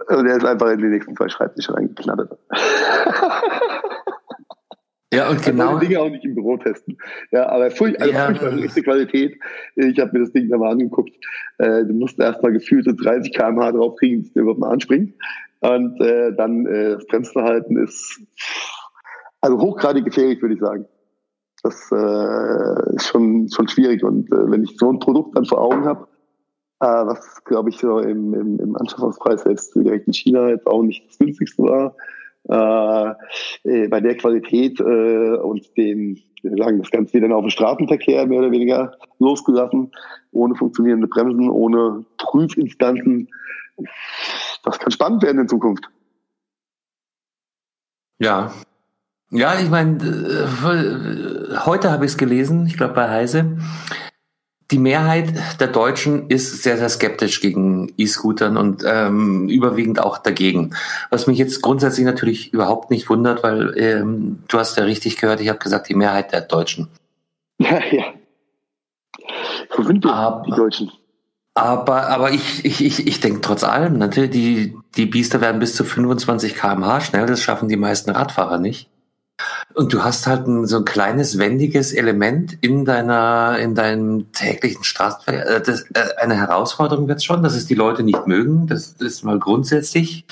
Und 0.08 0.26
er 0.26 0.36
ist 0.36 0.46
einfach 0.46 0.70
in 0.70 0.78
die 0.78 0.88
nächsten 0.88 1.16
zwei 1.16 1.28
Schreibtische 1.28 1.74
reingeknattert. 1.74 2.38
Ja, 5.12 5.28
und 5.28 5.42
genau. 5.42 5.78
Die 5.78 5.88
Dinge 5.88 6.00
auch 6.00 6.08
nicht 6.08 6.24
im 6.24 6.34
Büro 6.34 6.56
testen. 6.56 6.96
Ja, 7.32 7.48
aber 7.50 7.70
furcht, 7.70 8.00
also 8.00 8.12
ja. 8.12 8.34
furchtbare 8.34 8.82
Qualität. 8.82 9.38
Ich 9.76 9.98
habe 10.00 10.12
mir 10.12 10.20
das 10.20 10.32
Ding 10.32 10.48
da 10.48 10.56
mal 10.56 10.70
angeguckt. 10.70 11.12
Äh, 11.58 11.84
du 11.84 11.92
musst 11.92 12.18
erstmal 12.18 12.52
gefühlte 12.52 12.94
30 12.94 13.32
km/h 13.34 13.72
drauf 13.72 13.96
kriegen, 13.96 14.22
bis 14.22 14.32
du 14.32 14.40
überhaupt 14.40 14.60
mal 14.60 14.70
anspringt. 14.70 15.14
Und 15.60 16.00
äh, 16.00 16.34
dann 16.34 16.66
äh, 16.66 16.94
das 16.94 17.06
Bremsverhalten 17.06 17.76
ist 17.76 18.20
also 19.42 19.60
hochgradig 19.60 20.04
gefährlich, 20.04 20.40
würde 20.40 20.54
ich 20.54 20.60
sagen. 20.60 20.86
Das 21.62 21.90
äh, 21.92 22.96
ist 22.96 23.08
schon, 23.08 23.48
schon 23.50 23.68
schwierig. 23.68 24.02
Und 24.02 24.32
äh, 24.32 24.50
wenn 24.50 24.64
ich 24.64 24.76
so 24.78 24.90
ein 24.90 24.98
Produkt 24.98 25.36
dann 25.36 25.44
vor 25.44 25.60
Augen 25.60 25.84
habe, 25.84 26.08
äh, 26.80 26.86
was, 26.86 27.44
glaube 27.44 27.68
ich, 27.68 27.78
so 27.78 27.98
im, 27.98 28.32
im, 28.34 28.58
im 28.58 28.76
Anschaffungspreis 28.76 29.44
jetzt 29.44 29.74
direkt 29.76 30.06
in 30.06 30.14
China 30.14 30.48
jetzt 30.48 30.66
auch 30.66 30.82
nicht 30.82 31.08
das 31.08 31.18
günstigste 31.18 31.62
war, 31.64 31.94
äh, 32.48 33.10
äh, 33.64 33.88
bei 33.88 34.00
der 34.00 34.16
Qualität 34.16 34.80
äh, 34.80 35.36
und 35.36 35.76
den, 35.76 36.20
wir 36.42 36.56
sagen 36.56 36.78
das 36.78 36.90
Ganze 36.90 37.14
wieder 37.14 37.34
auf 37.34 37.44
den 37.44 37.50
Straßenverkehr 37.50 38.26
mehr 38.26 38.40
oder 38.40 38.50
weniger 38.50 38.96
losgelassen, 39.18 39.92
ohne 40.32 40.54
funktionierende 40.54 41.06
Bremsen, 41.06 41.50
ohne 41.50 42.04
Prüfinstanzen. 42.18 43.28
Das 44.64 44.78
kann 44.78 44.90
spannend 44.90 45.22
werden 45.22 45.40
in 45.40 45.48
Zukunft. 45.48 45.88
Ja. 48.18 48.52
Ja, 49.30 49.58
ich 49.58 49.70
meine, 49.70 49.96
äh, 50.04 51.56
heute 51.64 51.90
habe 51.90 52.04
ich 52.04 52.12
es 52.12 52.18
gelesen, 52.18 52.66
ich 52.66 52.76
glaube 52.76 52.94
bei 52.94 53.08
Heise, 53.08 53.56
die 54.72 54.78
Mehrheit 54.78 55.32
der 55.60 55.68
Deutschen 55.68 56.28
ist 56.28 56.62
sehr, 56.62 56.78
sehr 56.78 56.88
skeptisch 56.88 57.40
gegen 57.40 57.92
E-Scootern 57.98 58.56
und 58.56 58.82
ähm, 58.86 59.48
überwiegend 59.48 60.00
auch 60.00 60.18
dagegen. 60.18 60.74
Was 61.10 61.26
mich 61.26 61.38
jetzt 61.38 61.60
grundsätzlich 61.60 62.06
natürlich 62.06 62.52
überhaupt 62.54 62.90
nicht 62.90 63.08
wundert, 63.10 63.42
weil 63.42 63.74
ähm, 63.76 64.42
du 64.48 64.58
hast 64.58 64.78
ja 64.78 64.84
richtig 64.84 65.18
gehört, 65.18 65.40
ich 65.40 65.50
habe 65.50 65.58
gesagt, 65.58 65.88
die 65.90 65.94
Mehrheit 65.94 66.32
der 66.32 66.40
Deutschen. 66.40 66.88
Ja, 67.58 67.80
ja. 67.92 68.04
Wo 69.76 69.84
sind 69.84 70.04
aber, 70.04 70.42
die 70.44 70.50
Deutschen? 70.50 70.90
Aber, 71.54 72.08
aber 72.08 72.32
ich, 72.32 72.64
ich, 72.64 72.84
ich, 72.84 73.06
ich 73.06 73.20
denke 73.20 73.40
trotz 73.40 73.62
allem, 73.62 73.98
natürlich, 73.98 74.30
die, 74.30 74.76
die 74.96 75.06
Biester 75.06 75.40
werden 75.40 75.60
bis 75.60 75.76
zu 75.76 75.84
25 75.84 76.56
kmh 76.56 77.00
schnell, 77.02 77.26
das 77.26 77.40
schaffen 77.40 77.68
die 77.68 77.76
meisten 77.76 78.10
Radfahrer 78.10 78.58
nicht. 78.58 78.88
Und 79.74 79.92
du 79.92 80.02
hast 80.02 80.26
halt 80.26 80.46
ein, 80.46 80.66
so 80.66 80.78
ein 80.78 80.84
kleines 80.84 81.38
wendiges 81.38 81.92
Element 81.92 82.58
in 82.60 82.84
deiner, 82.84 83.58
in 83.58 83.74
deinem 83.74 84.32
täglichen 84.32 84.84
Straßenverkehr. 84.84 85.56
Äh, 85.56 85.62
das, 85.62 85.82
äh, 85.94 86.20
eine 86.20 86.36
Herausforderung 86.36 87.08
wird 87.08 87.22
schon, 87.22 87.42
dass 87.42 87.54
es 87.54 87.66
die 87.66 87.74
Leute 87.74 88.02
nicht 88.02 88.26
mögen. 88.26 88.66
Das, 88.66 88.96
das 88.96 89.08
ist 89.08 89.24
mal 89.24 89.38
grundsätzlich. 89.38 90.26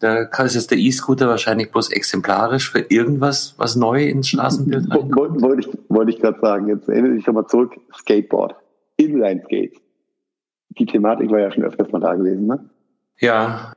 Da 0.00 0.24
ist 0.24 0.56
es 0.56 0.66
der 0.66 0.76
E-Scooter 0.76 1.28
wahrscheinlich 1.28 1.70
bloß 1.70 1.90
exemplarisch 1.90 2.70
für 2.70 2.80
irgendwas, 2.80 3.54
was 3.56 3.74
neu 3.74 4.04
ins 4.04 4.28
Straßenbild 4.28 4.90
reinkommt. 4.90 5.40
Wollte 5.40 5.60
ich, 5.60 5.78
wollte 5.88 6.10
ich 6.10 6.20
gerade 6.20 6.38
sagen. 6.40 6.68
Jetzt 6.68 6.88
erinnere 6.88 7.14
dich 7.14 7.26
mal 7.26 7.46
zurück. 7.46 7.72
Skateboard. 7.96 8.54
Inline-Skate. 8.96 9.80
Die 10.78 10.86
Thematik 10.86 11.30
war 11.30 11.40
ja 11.40 11.50
schon 11.50 11.64
öfters 11.64 11.90
mal 11.90 12.00
da 12.00 12.14
gewesen, 12.14 12.46
ne? 12.46 12.68
Ja, 13.18 13.72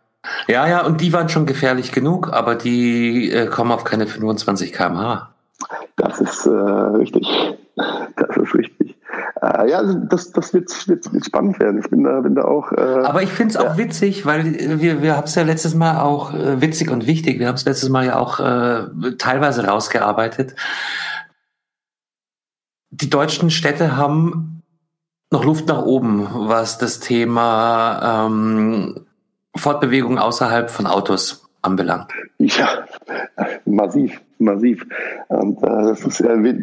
ja, 0.48 0.68
ja, 0.68 0.86
und 0.86 1.02
die 1.02 1.14
waren 1.14 1.30
schon 1.30 1.46
gefährlich 1.46 1.92
genug, 1.92 2.32
aber 2.34 2.56
die 2.56 3.32
äh, 3.32 3.48
kommen 3.48 3.72
auf 3.72 3.84
keine 3.84 4.08
25 4.08 4.74
km/h. 4.74 5.34
Das 5.96 6.20
ist 6.22 6.46
äh, 6.46 6.50
richtig. 6.50 7.28
Das 7.76 8.38
ist 8.38 8.54
richtig. 8.56 8.98
Äh, 9.42 9.70
ja, 9.70 9.78
also 9.78 9.94
das, 9.94 10.32
das 10.32 10.54
wird, 10.54 10.70
wird, 10.88 11.12
wird, 11.14 11.26
spannend 11.26 11.60
werden. 11.60 11.80
Ich 11.80 11.90
bin 11.90 12.04
da, 12.04 12.22
bin 12.22 12.36
da 12.36 12.44
auch. 12.44 12.72
Äh, 12.72 12.82
aber 12.82 13.22
ich 13.24 13.30
finde 13.30 13.56
es 13.56 13.62
ja. 13.62 13.70
auch 13.70 13.78
witzig, 13.78 14.26
weil 14.26 14.80
wir, 14.82 15.02
wir 15.02 15.16
haben 15.16 15.26
es 15.26 15.36
ja 15.36 15.44
letztes 15.44 15.76
Mal 15.76 16.00
auch 16.00 16.34
äh, 16.34 16.62
witzig 16.62 16.90
und 16.90 17.08
wichtig. 17.08 17.40
Wir 17.40 17.48
haben 17.48 17.56
es 17.56 17.66
letztes 17.66 17.90
Mal 17.90 18.06
ja 18.06 18.20
auch 18.20 18.40
äh, 18.40 19.16
teilweise 19.18 19.66
rausgearbeitet. 19.66 20.56
Die 22.90 23.10
deutschen 23.10 23.50
Städte 23.52 23.96
haben 23.98 24.64
noch 25.32 25.44
Luft 25.44 25.68
nach 25.68 25.84
oben, 25.84 26.28
was 26.32 26.78
das 26.78 27.00
Thema 27.00 28.28
ähm, 28.28 29.07
Fortbewegung 29.58 30.18
außerhalb 30.18 30.70
von 30.70 30.88
Autos 30.88 31.48
anbelangt? 31.62 32.12
Ja, 32.40 32.86
massiv, 33.66 34.22
massiv. 34.40 34.86
Und 35.28 35.58
äh, 35.64 35.68
das, 35.68 36.06
ist, 36.06 36.22
äh, 36.22 36.54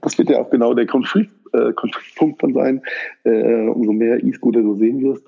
das 0.00 0.18
wird 0.18 0.30
ja 0.30 0.38
auch 0.38 0.50
genau 0.50 0.74
der 0.74 0.86
Konflikt, 0.86 1.32
äh, 1.52 1.72
Konfliktpunkt 1.72 2.42
dann 2.42 2.54
sein, 2.54 2.82
äh, 3.24 3.66
umso 3.68 3.92
mehr 3.92 4.22
E-Scooter 4.22 4.62
du 4.62 4.74
sehen 4.74 5.02
wirst, 5.02 5.24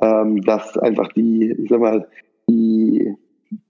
ähm, 0.00 0.40
dass 0.42 0.76
einfach 0.78 1.08
die, 1.12 1.52
ich 1.52 1.68
sag 1.68 1.80
mal, 1.80 2.06
die 2.48 3.14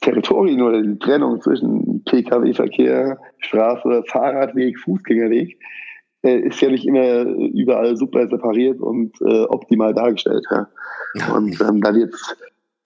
Territorien 0.00 0.62
oder 0.62 0.82
die 0.82 0.98
Trennung 0.98 1.40
zwischen 1.40 2.02
Pkw-Verkehr, 2.04 3.18
Straße, 3.38 4.04
Fahrradweg, 4.08 4.78
Fußgängerweg 4.78 5.58
ist 6.30 6.60
ja 6.60 6.70
nicht 6.70 6.86
immer 6.86 7.22
überall 7.22 7.96
super 7.96 8.26
separiert 8.28 8.80
und 8.80 9.12
äh, 9.20 9.44
optimal 9.44 9.94
dargestellt. 9.94 10.44
Ja. 10.50 10.68
Und 11.34 11.60
ähm, 11.60 11.80
da 11.80 11.94
wird 11.94 12.14
es 12.14 12.36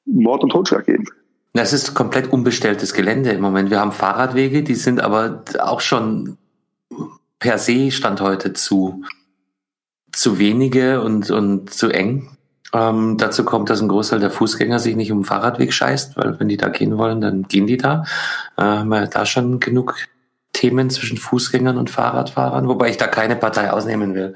Mord 0.04 0.42
und 0.42 0.50
Totschlag 0.50 0.86
geben. 0.86 1.04
Das 1.52 1.72
ist 1.72 1.94
komplett 1.94 2.32
unbestelltes 2.32 2.94
Gelände 2.94 3.30
im 3.30 3.40
Moment. 3.40 3.70
Wir 3.70 3.80
haben 3.80 3.92
Fahrradwege, 3.92 4.62
die 4.62 4.76
sind 4.76 5.00
aber 5.00 5.42
auch 5.58 5.80
schon 5.80 6.36
per 7.40 7.58
se 7.58 7.90
Stand 7.90 8.20
heute 8.20 8.52
zu, 8.52 9.02
zu 10.12 10.38
wenige 10.38 11.00
und, 11.02 11.30
und 11.30 11.70
zu 11.70 11.88
eng. 11.88 12.28
Ähm, 12.72 13.16
dazu 13.18 13.44
kommt, 13.44 13.68
dass 13.68 13.82
ein 13.82 13.88
Großteil 13.88 14.20
der 14.20 14.30
Fußgänger 14.30 14.78
sich 14.78 14.94
nicht 14.94 15.10
um 15.10 15.20
den 15.20 15.24
Fahrradweg 15.24 15.72
scheißt, 15.72 16.16
weil 16.16 16.38
wenn 16.38 16.48
die 16.48 16.56
da 16.56 16.68
gehen 16.68 16.98
wollen, 16.98 17.20
dann 17.20 17.42
gehen 17.44 17.66
die 17.66 17.78
da. 17.78 18.04
Äh, 18.56 18.62
haben 18.62 18.88
wir 18.90 19.06
da 19.08 19.26
schon 19.26 19.58
genug 19.58 19.96
Themen 20.52 20.90
zwischen 20.90 21.16
Fußgängern 21.16 21.78
und 21.78 21.90
Fahrradfahrern, 21.90 22.68
wobei 22.68 22.90
ich 22.90 22.96
da 22.96 23.06
keine 23.06 23.36
Partei 23.36 23.70
ausnehmen 23.72 24.14
will. 24.14 24.34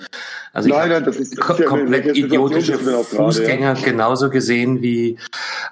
Also 0.52 0.68
nein, 0.68 0.88
nein, 0.88 1.04
das 1.04 1.16
ist, 1.16 1.34
ist 1.34 1.40
komplett 1.40 2.16
idiotische 2.16 2.78
Fußgänger 2.78 3.74
grade, 3.74 3.80
ja. 3.80 3.92
genauso 3.92 4.30
gesehen 4.30 4.80
wie 4.80 5.18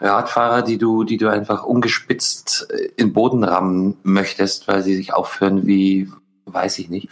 Radfahrer, 0.01 0.63
die 0.63 0.79
du, 0.79 1.05
die 1.05 1.17
du 1.17 1.29
einfach 1.29 1.63
ungespitzt 1.65 2.69
in 2.97 3.13
Boden 3.13 3.45
rammen 3.45 3.97
möchtest, 4.03 4.67
weil 4.69 4.83
sie 4.83 4.97
sich 4.97 5.15
aufhören 5.15 5.67
wie 5.67 6.09
weiß 6.45 6.81
ich 6.81 6.91
nicht. 6.91 7.09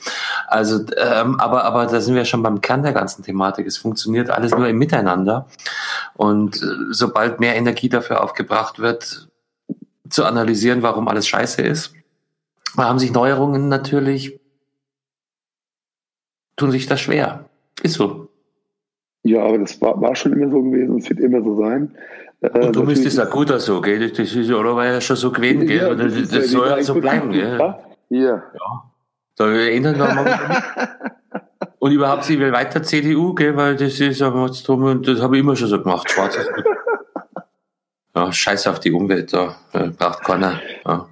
Also, 0.48 0.84
ähm, 0.96 1.38
aber, 1.38 1.64
aber 1.64 1.86
da 1.86 2.00
sind 2.00 2.14
wir 2.14 2.24
schon 2.24 2.42
beim 2.42 2.60
Kern 2.60 2.82
der 2.82 2.92
ganzen 2.92 3.22
Thematik. 3.22 3.66
Es 3.66 3.78
funktioniert 3.78 4.28
alles 4.28 4.50
nur 4.50 4.66
im 4.66 4.76
Miteinander. 4.76 5.46
Und 6.14 6.60
äh, 6.62 6.66
sobald 6.90 7.40
mehr 7.40 7.54
Energie 7.54 7.88
dafür 7.88 8.22
aufgebracht 8.22 8.80
wird, 8.80 9.28
zu 10.08 10.24
analysieren, 10.24 10.82
warum 10.82 11.06
alles 11.08 11.28
scheiße 11.28 11.62
ist, 11.62 11.94
haben 12.76 12.98
sich 12.98 13.12
Neuerungen 13.12 13.68
natürlich, 13.68 14.40
tun 16.56 16.70
sich 16.70 16.86
das 16.86 17.00
schwer. 17.00 17.46
Ist 17.82 17.94
so. 17.94 18.28
Ja, 19.22 19.44
aber 19.44 19.58
das 19.58 19.80
war, 19.80 20.00
war 20.00 20.14
schon 20.14 20.32
immer 20.32 20.50
so 20.50 20.62
gewesen 20.62 20.94
und 20.94 21.02
es 21.02 21.10
wird 21.10 21.20
immer 21.20 21.42
so 21.42 21.56
sein. 21.60 21.94
Äh, 22.40 22.66
und 22.66 22.76
du 22.76 22.82
müsstest 22.82 23.18
ja 23.18 23.24
gut 23.26 23.48
so, 23.60 23.80
gell? 23.80 24.10
Das 24.10 24.34
ist 24.34 24.50
oder 24.50 24.74
war 24.76 24.86
ja 24.86 25.00
schon 25.00 25.16
so 25.16 25.30
gewesen, 25.30 25.66
gell? 25.66 25.76
Ja, 25.76 25.94
das, 25.94 26.14
das, 26.14 26.28
das 26.28 26.50
soll 26.50 26.68
ja 26.68 26.82
so 26.82 26.94
bleiben, 26.94 27.30
gell? 27.30 27.58
Ja. 28.08 28.18
ja. 28.18 28.42
Da 29.36 29.52
ändern 29.52 29.98
wir 29.98 30.14
mal. 30.14 31.02
und 31.78 31.92
überhaupt, 31.92 32.24
sie 32.24 32.38
will 32.38 32.52
weiter 32.52 32.82
CDU, 32.82 33.34
gell? 33.34 33.56
Weil 33.56 33.76
das 33.76 34.00
ist 34.00 34.20
ja 34.20 34.28
und 34.28 35.08
das 35.08 35.20
habe 35.20 35.36
ich 35.36 35.40
immer 35.42 35.56
schon 35.56 35.68
so 35.68 35.82
gemacht. 35.82 36.10
Schwarz 36.10 36.36
ist 36.36 36.52
gut. 36.52 36.64
Ja, 38.12 38.32
scheiß 38.32 38.66
auf 38.66 38.80
die 38.80 38.90
Umwelt, 38.90 39.32
da 39.32 39.54
braucht 39.72 40.24
keiner. 40.24 40.60
Ja. 40.84 41.06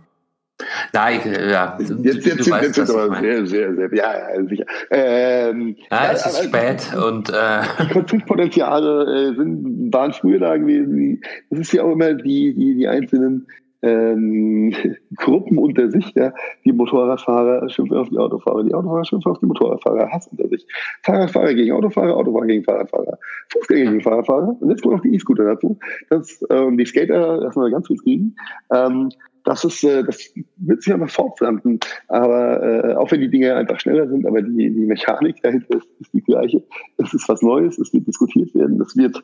Nein, 0.93 1.21
ja. 1.51 1.79
Jetzt, 1.79 2.27
jetzt, 2.27 2.47
du 2.47 2.51
weißt, 2.51 2.77
jetzt 2.77 2.91
aber 2.91 3.21
sehr, 3.21 3.47
sehr, 3.47 3.75
sehr, 3.75 3.95
ja, 3.95 4.35
ja 4.35 4.45
sicher. 4.45 4.65
Ähm, 4.91 5.77
ja, 5.91 6.13
es 6.13 6.27
ist 6.27 6.45
spät 6.45 6.95
und 6.97 7.31
äh, 7.31 7.63
die 7.81 7.93
Konfliktpotenziale 7.93 9.31
äh, 9.31 9.37
sind, 9.37 9.93
waren 9.93 10.13
früher 10.13 10.41
da 10.41 10.57
gewesen. 10.57 11.21
Es 11.51 11.61
ist 11.61 11.73
ja 11.73 11.85
auch 11.85 11.93
immer 11.93 12.15
die, 12.15 12.55
die, 12.55 12.75
die 12.75 12.89
einzelnen 12.89 13.47
ähm, 13.83 14.75
Gruppen 15.17 15.59
unter 15.59 15.91
sich, 15.91 16.13
ja. 16.15 16.33
Die 16.65 16.73
Motorradfahrer 16.73 17.69
schimpfen 17.69 17.97
auf 17.97 18.09
die 18.09 18.19
Autofahrer, 18.19 18.65
die 18.65 18.75
Autofahrer 18.75 19.05
schimpfen 19.05 19.31
auf 19.31 19.39
die 19.39 19.47
Motorradfahrer, 19.47 20.11
Hass 20.11 20.27
unter 20.29 20.49
sich. 20.49 20.67
Fahrradfahrer 21.03 21.55
gegen 21.55 21.73
Autofahrer, 21.73 22.17
Autofahrer 22.17 22.47
gegen 22.47 22.65
Fahrradfahrer, 22.65 23.19
Fußgänger 23.53 23.91
gegen 23.93 24.03
Fahrradfahrer 24.03 24.57
und 24.61 24.71
jetzt 24.71 24.83
kommen 24.83 24.97
noch 24.97 25.03
die 25.03 25.15
E-Scooter 25.15 25.45
dazu. 25.45 25.79
Das, 26.11 26.45
ähm, 26.51 26.77
die 26.77 26.87
Skater 26.87 27.39
lassen 27.39 27.61
wir 27.61 27.71
ganz 27.71 27.87
viel 27.87 27.99
kriegen. 27.99 28.35
Ähm, 28.73 29.11
das 29.49 29.65
ist, 29.65 29.83
äh, 29.83 30.05
das 30.05 30.31
wird 30.57 30.83
sich 30.83 30.93
aber 30.93 31.09
fortpflanzen. 31.09 31.81
Aber 32.09 32.63
äh, 32.63 32.95
auch 32.95 33.11
wenn 33.11 33.23
die 33.23 33.31
Dinge 33.31 33.55
einfach 33.55 33.81
schneller 33.81 34.07
sind, 34.07 34.27
aber 34.27 34.43
die, 34.43 34.71
die 34.71 34.87
Mechanik 34.87 35.37
dahinter 35.43 35.79
ist, 35.79 35.89
ist 36.01 36.13
die 36.13 36.23
gleiche. 36.23 36.63
Es 36.99 37.15
ist 37.15 37.29
was 37.29 37.41
Neues, 37.43 37.79
es 37.79 37.93
wird 37.93 38.07
diskutiert 38.07 38.55
werden, 38.55 38.81
es 38.81 38.97
wird 38.97 39.23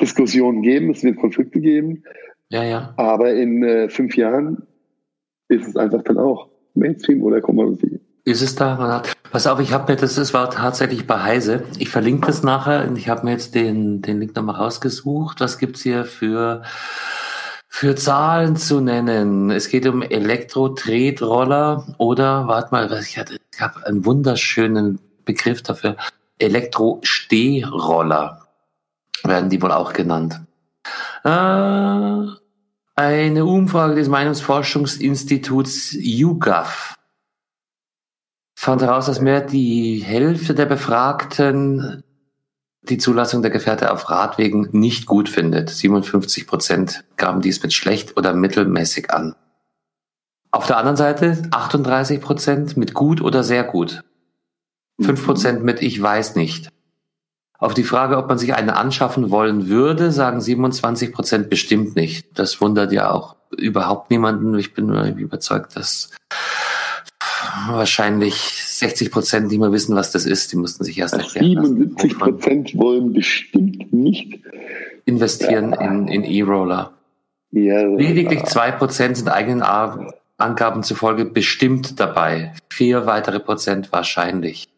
Diskussionen 0.00 0.62
geben, 0.62 0.90
es 0.90 1.04
wird 1.04 1.18
Konflikte 1.18 1.60
geben. 1.60 2.02
Ja, 2.48 2.64
ja. 2.64 2.94
Aber 2.96 3.32
in 3.32 3.62
äh, 3.62 3.88
fünf 3.88 4.16
Jahren 4.16 4.66
ist 5.48 5.68
es 5.68 5.76
einfach 5.76 6.02
dann 6.02 6.18
auch 6.18 6.48
Mainstream 6.74 7.22
oder 7.22 7.40
Commodity. 7.40 8.00
Ist 8.24 8.42
es 8.42 8.56
da? 8.56 9.02
Pass 9.30 9.46
auf, 9.46 9.60
ich 9.60 9.72
habe 9.72 9.92
mir 9.92 9.98
das, 9.98 10.14
das 10.14 10.32
war 10.34 10.50
tatsächlich 10.50 11.06
bei 11.06 11.22
Heise. 11.22 11.62
Ich 11.78 11.90
verlinke 11.90 12.26
das 12.26 12.42
nachher 12.42 12.88
und 12.88 12.96
ich 12.96 13.08
habe 13.08 13.24
mir 13.24 13.32
jetzt 13.32 13.54
den, 13.54 14.00
den 14.00 14.18
Link 14.18 14.34
nochmal 14.34 14.56
rausgesucht. 14.56 15.40
Was 15.40 15.58
gibt's 15.58 15.82
hier 15.82 16.04
für, 16.04 16.62
für 17.74 17.96
Zahlen 17.96 18.54
zu 18.54 18.80
nennen? 18.80 19.50
Es 19.50 19.68
geht 19.68 19.84
um 19.88 20.00
Elektro-Tretroller 20.00 21.84
oder, 21.98 22.46
warte 22.46 22.70
mal, 22.70 23.02
ich 23.02 23.18
hatte, 23.18 23.36
ich 23.52 23.60
habe 23.60 23.84
einen 23.84 24.04
wunderschönen 24.04 25.00
Begriff 25.24 25.60
dafür. 25.60 25.96
Elektro-Stehroller 26.38 28.46
werden 29.24 29.50
die 29.50 29.60
wohl 29.60 29.72
auch 29.72 29.92
genannt. 29.92 30.40
Äh, 31.24 32.26
eine 32.94 33.44
Umfrage 33.44 33.96
des 33.96 34.06
Meinungsforschungsinstituts 34.06 35.96
YouGov 35.98 36.94
fand 38.54 38.82
heraus, 38.82 39.06
dass 39.06 39.20
mehr 39.20 39.40
die 39.40 39.98
Hälfte 39.98 40.54
der 40.54 40.66
Befragten 40.66 42.04
die 42.88 42.98
Zulassung 42.98 43.42
der 43.42 43.50
Gefährte 43.50 43.90
auf 43.90 44.10
Radwegen 44.10 44.68
nicht 44.72 45.06
gut 45.06 45.28
findet. 45.28 45.70
57 45.70 46.46
Prozent 46.46 47.04
gaben 47.16 47.40
dies 47.40 47.62
mit 47.62 47.72
schlecht 47.72 48.16
oder 48.16 48.34
mittelmäßig 48.34 49.10
an. 49.10 49.34
Auf 50.50 50.66
der 50.66 50.76
anderen 50.76 50.96
Seite 50.96 51.42
38 51.50 52.20
Prozent 52.20 52.76
mit 52.76 52.94
gut 52.94 53.20
oder 53.20 53.42
sehr 53.42 53.64
gut. 53.64 54.04
5 55.00 55.24
Prozent 55.24 55.64
mit 55.64 55.82
ich 55.82 56.00
weiß 56.00 56.36
nicht. 56.36 56.68
Auf 57.58 57.74
die 57.74 57.84
Frage, 57.84 58.18
ob 58.18 58.28
man 58.28 58.38
sich 58.38 58.54
eine 58.54 58.76
anschaffen 58.76 59.30
wollen 59.30 59.68
würde, 59.68 60.12
sagen 60.12 60.40
27 60.40 61.12
Prozent 61.12 61.50
bestimmt 61.50 61.96
nicht. 61.96 62.38
Das 62.38 62.60
wundert 62.60 62.92
ja 62.92 63.10
auch 63.10 63.36
überhaupt 63.56 64.10
niemanden. 64.10 64.58
Ich 64.58 64.74
bin 64.74 64.92
überzeugt, 65.18 65.76
dass 65.76 66.10
wahrscheinlich 67.66 68.63
60 68.78 69.10
Prozent 69.10 69.48
nicht 69.48 69.58
mehr 69.58 69.72
wissen, 69.72 69.94
was 69.94 70.12
das 70.12 70.26
ist. 70.26 70.52
Die 70.52 70.56
mussten 70.56 70.84
sich 70.84 70.98
erst 70.98 71.14
erklären. 71.14 71.64
77 71.64 72.18
Prozent 72.18 72.76
wollen 72.76 73.12
bestimmt 73.12 73.92
nicht 73.92 74.40
investieren 75.04 75.72
ja. 75.72 75.80
in, 75.80 76.08
in 76.08 76.24
E-Roller. 76.24 76.92
Ja, 77.50 77.86
Lediglich 77.86 78.44
zwei 78.44 78.72
Prozent 78.72 79.16
sind 79.16 79.28
eigenen 79.28 79.62
Angaben 80.36 80.82
zufolge 80.82 81.24
bestimmt 81.24 82.00
dabei. 82.00 82.52
Vier 82.68 83.06
weitere 83.06 83.38
Prozent 83.38 83.92
wahrscheinlich. 83.92 84.68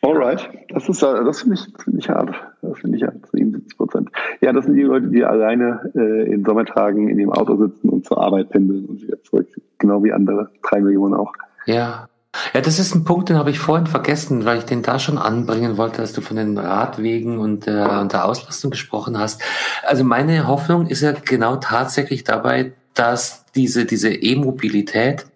Alright, 0.00 0.48
das 0.68 0.88
ist 0.88 1.02
das 1.02 1.42
finde 1.42 1.56
ich 1.56 1.76
ziemlich 1.82 2.08
hart. 2.08 2.32
Das 2.62 2.78
finde 2.78 2.98
ich 2.98 3.02
hart, 3.02 3.26
77 3.32 3.76
Prozent. 3.76 4.10
Ja, 4.40 4.52
das 4.52 4.66
sind 4.66 4.76
die 4.76 4.82
Leute, 4.82 5.08
die 5.08 5.24
alleine 5.24 5.90
äh, 5.96 6.32
in 6.32 6.44
Sommertagen 6.44 7.08
in 7.08 7.18
dem 7.18 7.32
Auto 7.32 7.56
sitzen 7.56 7.88
und 7.88 8.06
zur 8.06 8.22
Arbeit 8.22 8.50
pendeln 8.50 8.86
und 8.86 9.02
wieder 9.02 9.20
zurück. 9.24 9.48
Genau 9.78 10.04
wie 10.04 10.12
andere, 10.12 10.50
drei 10.62 10.80
Millionen 10.80 11.14
auch. 11.14 11.32
Ja. 11.68 12.08
Ja, 12.54 12.60
das 12.60 12.78
ist 12.78 12.94
ein 12.94 13.04
Punkt, 13.04 13.28
den 13.28 13.36
habe 13.36 13.50
ich 13.50 13.58
vorhin 13.58 13.86
vergessen, 13.86 14.44
weil 14.44 14.58
ich 14.58 14.64
den 14.64 14.82
da 14.82 14.98
schon 14.98 15.18
anbringen 15.18 15.76
wollte, 15.76 16.00
dass 16.00 16.12
du 16.12 16.20
von 16.20 16.36
den 16.36 16.56
Radwegen 16.56 17.38
und 17.38 17.66
der, 17.66 18.00
und 18.00 18.12
der 18.12 18.26
Auslastung 18.26 18.70
gesprochen 18.70 19.18
hast. 19.18 19.42
Also 19.82 20.04
meine 20.04 20.46
Hoffnung 20.46 20.86
ist 20.86 21.00
ja 21.00 21.12
genau 21.12 21.56
tatsächlich 21.56 22.24
dabei, 22.24 22.72
dass 22.94 23.44
diese, 23.54 23.86
diese 23.86 24.12
E-Mobilität 24.12 25.26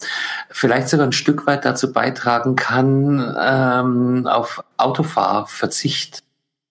vielleicht 0.51 0.89
sogar 0.89 1.07
ein 1.07 1.13
Stück 1.13 1.47
weit 1.47 1.65
dazu 1.65 1.93
beitragen 1.93 2.57
kann, 2.57 3.35
ähm, 3.41 4.27
auf 4.27 4.63
Autofahrverzicht 4.77 6.23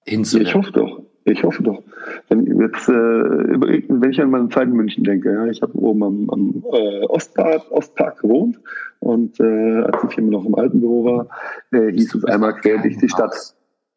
hinzunehmen. 0.05 0.49
Ich 0.49 0.55
hoffe 0.55 0.71
doch. 0.71 1.01
Ich 1.25 1.43
hoffe 1.43 1.63
doch. 1.63 1.83
Wenn, 2.31 2.61
jetzt, 2.61 2.87
äh, 2.87 2.93
wenn 2.93 4.09
ich 4.09 4.21
an 4.21 4.29
meine 4.29 4.47
Zeit 4.47 4.69
in 4.69 4.73
München 4.73 5.03
denke, 5.03 5.33
ja, 5.33 5.47
ich 5.47 5.61
habe 5.61 5.77
oben 5.77 6.01
am, 6.01 6.29
am 6.29 6.63
äh, 6.71 7.03
Ostpark, 7.07 7.69
Ostpark 7.71 8.21
gewohnt 8.21 8.57
und 8.99 9.37
äh, 9.41 9.81
als 9.81 9.97
ich 10.09 10.17
immer 10.17 10.31
noch 10.31 10.45
im 10.45 10.55
alten 10.55 10.79
Büro 10.79 11.03
war, 11.03 11.27
äh, 11.71 11.91
hieß 11.91 12.15
es 12.15 12.23
einmal 12.23 12.55
quer 12.55 12.77
durch 12.81 12.97
die 12.97 13.09
Stadt. 13.09 13.35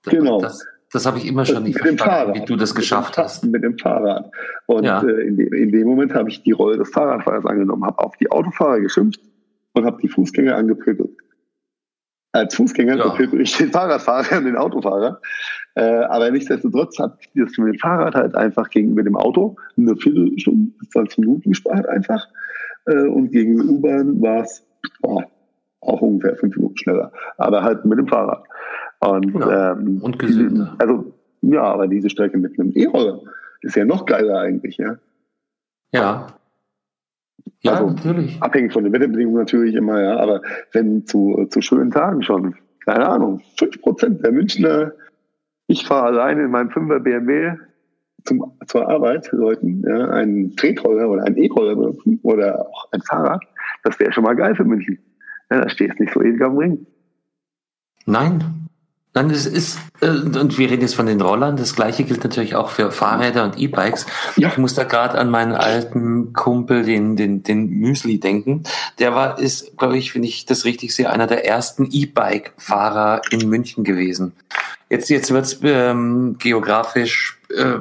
Genau. 0.07 0.41
Das, 0.41 0.67
das 0.93 1.07
habe 1.07 1.19
ich 1.19 1.29
immer 1.29 1.45
schon 1.45 1.63
nicht 1.63 1.79
verstanden, 1.79 1.99
Fahrrad, 1.99 2.35
wie 2.35 2.45
du 2.45 2.57
das 2.57 2.75
geschafft 2.75 3.17
hast. 3.19 3.45
Mit 3.45 3.63
dem 3.63 3.79
Fahrrad. 3.79 4.29
Und 4.67 4.83
ja. 4.83 5.01
äh, 5.01 5.29
in, 5.29 5.37
dem, 5.37 5.53
in, 5.53 5.71
dem, 5.71 5.87
Moment 5.87 6.13
habe 6.13 6.29
ich 6.29 6.43
die 6.43 6.53
Rolle 6.53 6.77
des 6.77 6.91
Fahrradfahrers 6.91 7.47
angenommen, 7.47 7.85
habe 7.85 8.01
auf 8.01 8.17
die 8.17 8.29
Autofahrer 8.33 8.81
geschimpft 8.81 9.21
und 9.75 9.87
habe 9.87 9.99
die 10.03 10.09
Fußgänger 10.09 10.57
angepöbelt. 10.57 11.17
Als 12.33 12.57
Fußgänger 12.57 12.97
ja. 12.97 13.17
ich 13.39 13.57
den 13.57 13.71
Fahrradfahrer 13.71 14.39
und 14.39 14.47
den 14.47 14.57
Autofahrer. 14.57 15.21
Äh, 15.77 16.05
aber 16.05 16.31
nichtsdestotrotz 16.31 16.99
hat 16.99 17.19
das 17.35 17.59
mit 17.59 17.75
dem 17.75 17.79
Fahrrad 17.79 18.15
halt 18.15 18.35
einfach 18.35 18.71
gegenüber 18.71 19.03
dem 19.03 19.17
Auto 19.17 19.57
eine 19.77 19.97
Viertelstunde 19.97 20.73
bis 20.79 20.91
20 20.91 21.19
Minuten 21.19 21.51
gespart 21.51 21.89
einfach. 21.89 22.29
Äh, 22.87 23.09
und 23.09 23.31
gegen 23.31 23.57
die 23.57 23.67
U-Bahn 23.67 24.21
war 24.23 24.43
es 24.43 24.65
oh, 25.03 25.23
auch 25.81 26.01
ungefähr 26.01 26.37
fünf 26.37 26.57
Minuten 26.57 26.77
schneller. 26.77 27.13
Aber 27.39 27.63
halt 27.63 27.85
mit 27.85 27.99
dem 27.99 28.07
Fahrrad. 28.07 28.45
Und, 29.01 29.35
ja, 29.35 29.73
ähm, 29.73 30.01
und 30.01 30.19
gesünder. 30.19 30.77
Also, 30.79 31.13
ja, 31.43 31.63
aber 31.63 31.89
diese 31.89 32.09
Strecke 32.09 32.39
mit 32.39 32.59
einem 32.59 32.73
E-Roller 32.75 33.21
ist 33.63 33.77
ja 33.77 33.85
noch 33.85 34.07
geiler 34.07 34.41
eigentlich, 34.41 34.77
ja. 34.77 34.97
Ja. 35.93 36.27
Ja, 37.61 37.73
also, 37.73 37.91
natürlich. 37.91 38.41
Abhängig 38.43 38.73
von 38.73 38.85
den 38.85 38.93
Wetterbedingungen 38.93 39.39
natürlich 39.39 39.75
immer, 39.75 40.01
ja. 40.01 40.17
Aber 40.19 40.41
wenn 40.73 41.07
zu, 41.07 41.47
zu 41.51 41.61
schönen 41.61 41.91
Tagen 41.91 42.23
schon, 42.23 42.55
keine 42.85 43.09
Ahnung, 43.09 43.41
fünf 43.59 43.81
Prozent 43.81 44.25
der 44.25 44.33
Münchner, 44.33 44.93
ich 45.67 45.87
fahre 45.87 46.07
alleine 46.07 46.45
in 46.45 46.51
meinem 46.51 46.69
5er 46.69 47.01
BMW 47.01 47.57
zum, 48.25 48.53
zur 48.67 48.89
Arbeit, 48.89 49.31
Leuten, 49.33 49.85
ja, 49.87 50.09
einen 50.11 50.57
Tretroller 50.57 51.09
oder 51.09 51.25
einen 51.25 51.37
E-Roller 51.37 51.77
benutzen 51.77 52.21
oder 52.23 52.67
auch 52.67 52.89
ein 52.93 53.03
Fahrrad, 53.03 53.43
das 53.83 53.99
wäre 53.99 54.13
schon 54.13 54.25
mal 54.25 54.37
geil 54.37 54.55
für 54.55 54.65
München. 54.65 54.99
Ja, 55.51 55.61
da 55.61 55.69
stehst 55.69 56.01
nicht 56.01 56.13
so 56.13 56.23
ewig 56.23 56.41
am 56.43 56.57
Ring. 56.57 56.87
Nein, 58.07 58.65
Nein, 59.17 59.31
es 59.31 59.47
ist, 59.47 59.79
äh, 60.01 60.09
und 60.09 60.59
wir 60.59 60.69
reden 60.69 60.83
jetzt 60.83 60.97
von 60.97 61.07
den 61.07 61.21
Rollern, 61.21 61.57
das 61.57 61.77
gleiche 61.77 62.03
gilt 62.03 62.25
natürlich 62.25 62.57
auch 62.57 62.71
für 62.71 62.91
Fahrräder 62.91 63.45
und 63.45 63.57
E-Bikes. 63.57 64.07
Ja. 64.35 64.49
Ich 64.49 64.59
muss 64.59 64.75
da 64.75 64.83
gerade 64.83 65.17
an 65.19 65.31
meinen 65.31 65.53
alten 65.53 66.33
Kumpel, 66.33 66.83
den, 66.83 67.15
den, 67.15 67.45
den 67.45 67.69
Müsli 67.69 68.19
denken. 68.19 68.65
Der 68.99 69.15
war, 69.15 69.39
ist, 69.39 69.79
glaube 69.79 69.97
ich, 69.97 70.17
wenn 70.17 70.25
ich 70.25 70.47
das 70.47 70.65
richtig 70.65 70.93
sehe, 70.97 71.11
einer 71.11 71.29
der 71.29 71.47
ersten 71.47 71.89
E-Bike-Fahrer 71.93 73.23
in 73.31 73.49
München 73.49 73.85
gewesen. 73.85 74.33
Jetzt, 74.91 75.11
jetzt 75.11 75.33
wird's 75.33 75.59
ähm, 75.63 76.37
geografisch 76.39 77.41
äh, 77.51 77.79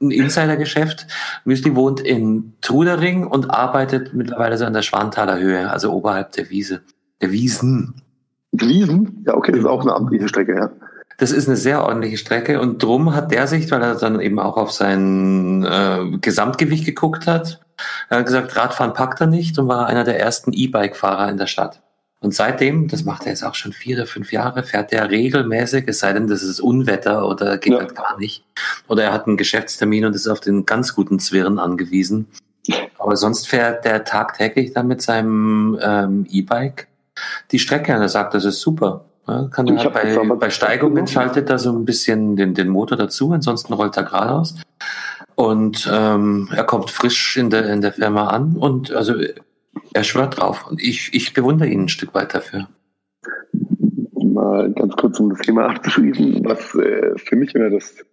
ein 0.00 0.10
Insidergeschäft. 0.10 1.06
Müsli 1.44 1.74
wohnt 1.74 2.00
in 2.00 2.54
Trudering 2.60 3.26
und 3.26 3.50
arbeitet 3.50 4.14
mittlerweile 4.14 4.58
so 4.58 4.64
an 4.64 4.72
der 4.72 4.82
Schwanthaler 4.82 5.38
Höhe, 5.38 5.70
also 5.70 5.92
oberhalb 5.92 6.32
der 6.32 6.50
Wiese, 6.50 6.82
der 7.20 7.32
Wiesen. 7.32 8.02
Wiesen? 8.52 9.24
Ja, 9.26 9.34
okay, 9.34 9.52
das 9.52 9.60
ist 9.60 9.66
auch 9.66 9.80
eine 9.80 9.94
amtliche 9.94 10.28
Strecke, 10.28 10.54
ja. 10.54 10.70
Das 11.16 11.30
ist 11.30 11.46
eine 11.46 11.56
sehr 11.56 11.84
ordentliche 11.84 12.18
Strecke 12.18 12.60
und 12.60 12.82
drum 12.82 13.14
hat 13.14 13.30
der 13.30 13.46
sich, 13.46 13.70
weil 13.70 13.82
er 13.82 13.94
dann 13.94 14.20
eben 14.20 14.40
auch 14.40 14.56
auf 14.56 14.72
sein 14.72 15.64
äh, 15.64 16.18
Gesamtgewicht 16.18 16.84
geguckt 16.84 17.28
hat, 17.28 17.64
er 18.08 18.18
hat 18.18 18.26
gesagt, 18.26 18.56
Radfahren 18.56 18.92
packt 18.92 19.20
er 19.20 19.26
nicht 19.26 19.58
und 19.58 19.68
war 19.68 19.86
einer 19.86 20.04
der 20.04 20.20
ersten 20.20 20.52
E-Bike-Fahrer 20.52 21.28
in 21.28 21.36
der 21.36 21.46
Stadt. 21.46 21.82
Und 22.24 22.32
seitdem, 22.32 22.88
das 22.88 23.04
macht 23.04 23.26
er 23.26 23.32
jetzt 23.32 23.44
auch 23.44 23.54
schon 23.54 23.74
vier 23.74 23.98
oder 23.98 24.06
fünf 24.06 24.32
Jahre, 24.32 24.62
fährt 24.62 24.94
er 24.94 25.10
regelmäßig, 25.10 25.84
es 25.88 25.98
sei 25.98 26.14
denn, 26.14 26.26
das 26.26 26.42
ist 26.42 26.58
Unwetter 26.58 27.28
oder 27.28 27.58
geht 27.58 27.74
ja. 27.74 27.80
halt 27.80 27.94
gar 27.94 28.18
nicht. 28.18 28.42
Oder 28.88 29.04
er 29.04 29.12
hat 29.12 29.26
einen 29.26 29.36
Geschäftstermin 29.36 30.06
und 30.06 30.14
ist 30.14 30.26
auf 30.26 30.40
den 30.40 30.64
ganz 30.64 30.94
guten 30.94 31.18
Zwirn 31.18 31.58
angewiesen. 31.58 32.26
Aber 32.98 33.16
sonst 33.16 33.46
fährt 33.46 33.84
der 33.84 34.04
tagtäglich 34.04 34.72
dann 34.72 34.86
mit 34.86 35.02
seinem 35.02 35.78
ähm, 35.82 36.26
E-Bike 36.30 36.88
die 37.50 37.58
Strecke 37.58 37.94
und 37.94 38.00
er 38.00 38.08
sagt, 38.08 38.32
das 38.32 38.46
ist 38.46 38.62
super. 38.62 39.04
Ja, 39.28 39.48
kann 39.50 39.68
er 39.68 39.84
halt 39.84 39.92
bei, 39.92 40.34
bei 40.36 40.48
Steigungen 40.48 41.06
schaltet 41.06 41.50
er 41.50 41.58
so 41.58 41.72
ein 41.72 41.84
bisschen 41.84 42.36
den, 42.36 42.54
den 42.54 42.68
Motor 42.68 42.96
dazu, 42.96 43.32
ansonsten 43.32 43.74
rollt 43.74 43.98
er 43.98 44.04
geradeaus. 44.04 44.54
Und 45.34 45.90
ähm, 45.92 46.48
er 46.54 46.64
kommt 46.64 46.90
frisch 46.90 47.36
in 47.36 47.50
der, 47.50 47.68
in 47.68 47.82
der 47.82 47.92
Firma 47.92 48.28
an 48.28 48.56
und 48.56 48.92
also 48.92 49.14
er 49.92 50.04
schwört 50.04 50.40
drauf. 50.40 50.66
Und 50.68 50.82
ich, 50.82 51.10
ich 51.12 51.34
bewundere 51.34 51.68
ihn 51.68 51.82
ein 51.82 51.88
Stück 51.88 52.14
weit 52.14 52.34
dafür. 52.34 52.68
Mal 54.14 54.72
ganz 54.72 54.96
kurz, 54.96 55.20
um 55.20 55.30
das 55.30 55.40
Thema 55.40 55.66
abzuschließen, 55.68 56.44
was 56.44 56.74
äh, 56.74 57.16
für 57.16 57.36
mich 57.36 57.54
immer 57.54 57.70
das 57.70 58.04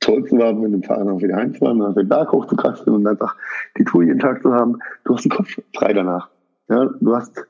Tollste 0.00 0.38
war, 0.38 0.52
mit 0.52 0.72
dem 0.72 0.82
Fahrrad 0.82 1.08
auch 1.08 1.22
wieder 1.22 1.36
heimzufahren, 1.36 1.82
auf 1.82 1.94
den 1.94 2.08
Berg 2.08 2.32
hochzukraxeln 2.32 2.96
und 2.96 3.06
einfach 3.06 3.36
die 3.78 3.84
Tour 3.84 4.02
jeden 4.02 4.18
Tag 4.18 4.42
zu 4.42 4.52
haben. 4.52 4.78
Du 5.04 5.14
hast 5.14 5.24
den 5.24 5.30
Kopf 5.30 5.48
frei 5.76 5.92
danach. 5.92 6.30
Ja, 6.68 6.86
du 7.00 7.14
hast 7.14 7.46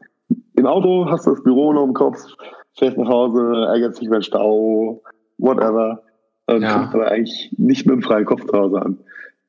im 0.56 0.66
Auto, 0.66 1.06
hast 1.08 1.26
das 1.26 1.42
Büro 1.42 1.72
noch 1.72 1.84
im 1.84 1.94
Kopf, 1.94 2.18
fährst 2.78 2.98
nach 2.98 3.08
Hause, 3.08 3.66
ärgerst 3.68 4.00
dich 4.00 4.08
über 4.08 4.18
den 4.18 4.22
Stau, 4.22 5.02
whatever. 5.38 6.02
Und 6.46 6.62
ja. 6.62 6.78
kommst 6.78 6.94
aber 6.94 7.08
eigentlich 7.10 7.54
nicht 7.56 7.86
mit 7.86 7.94
dem 7.94 8.02
freien 8.02 8.24
Kopf 8.24 8.44
zu 8.44 8.52
Hause 8.52 8.82
an. 8.82 8.98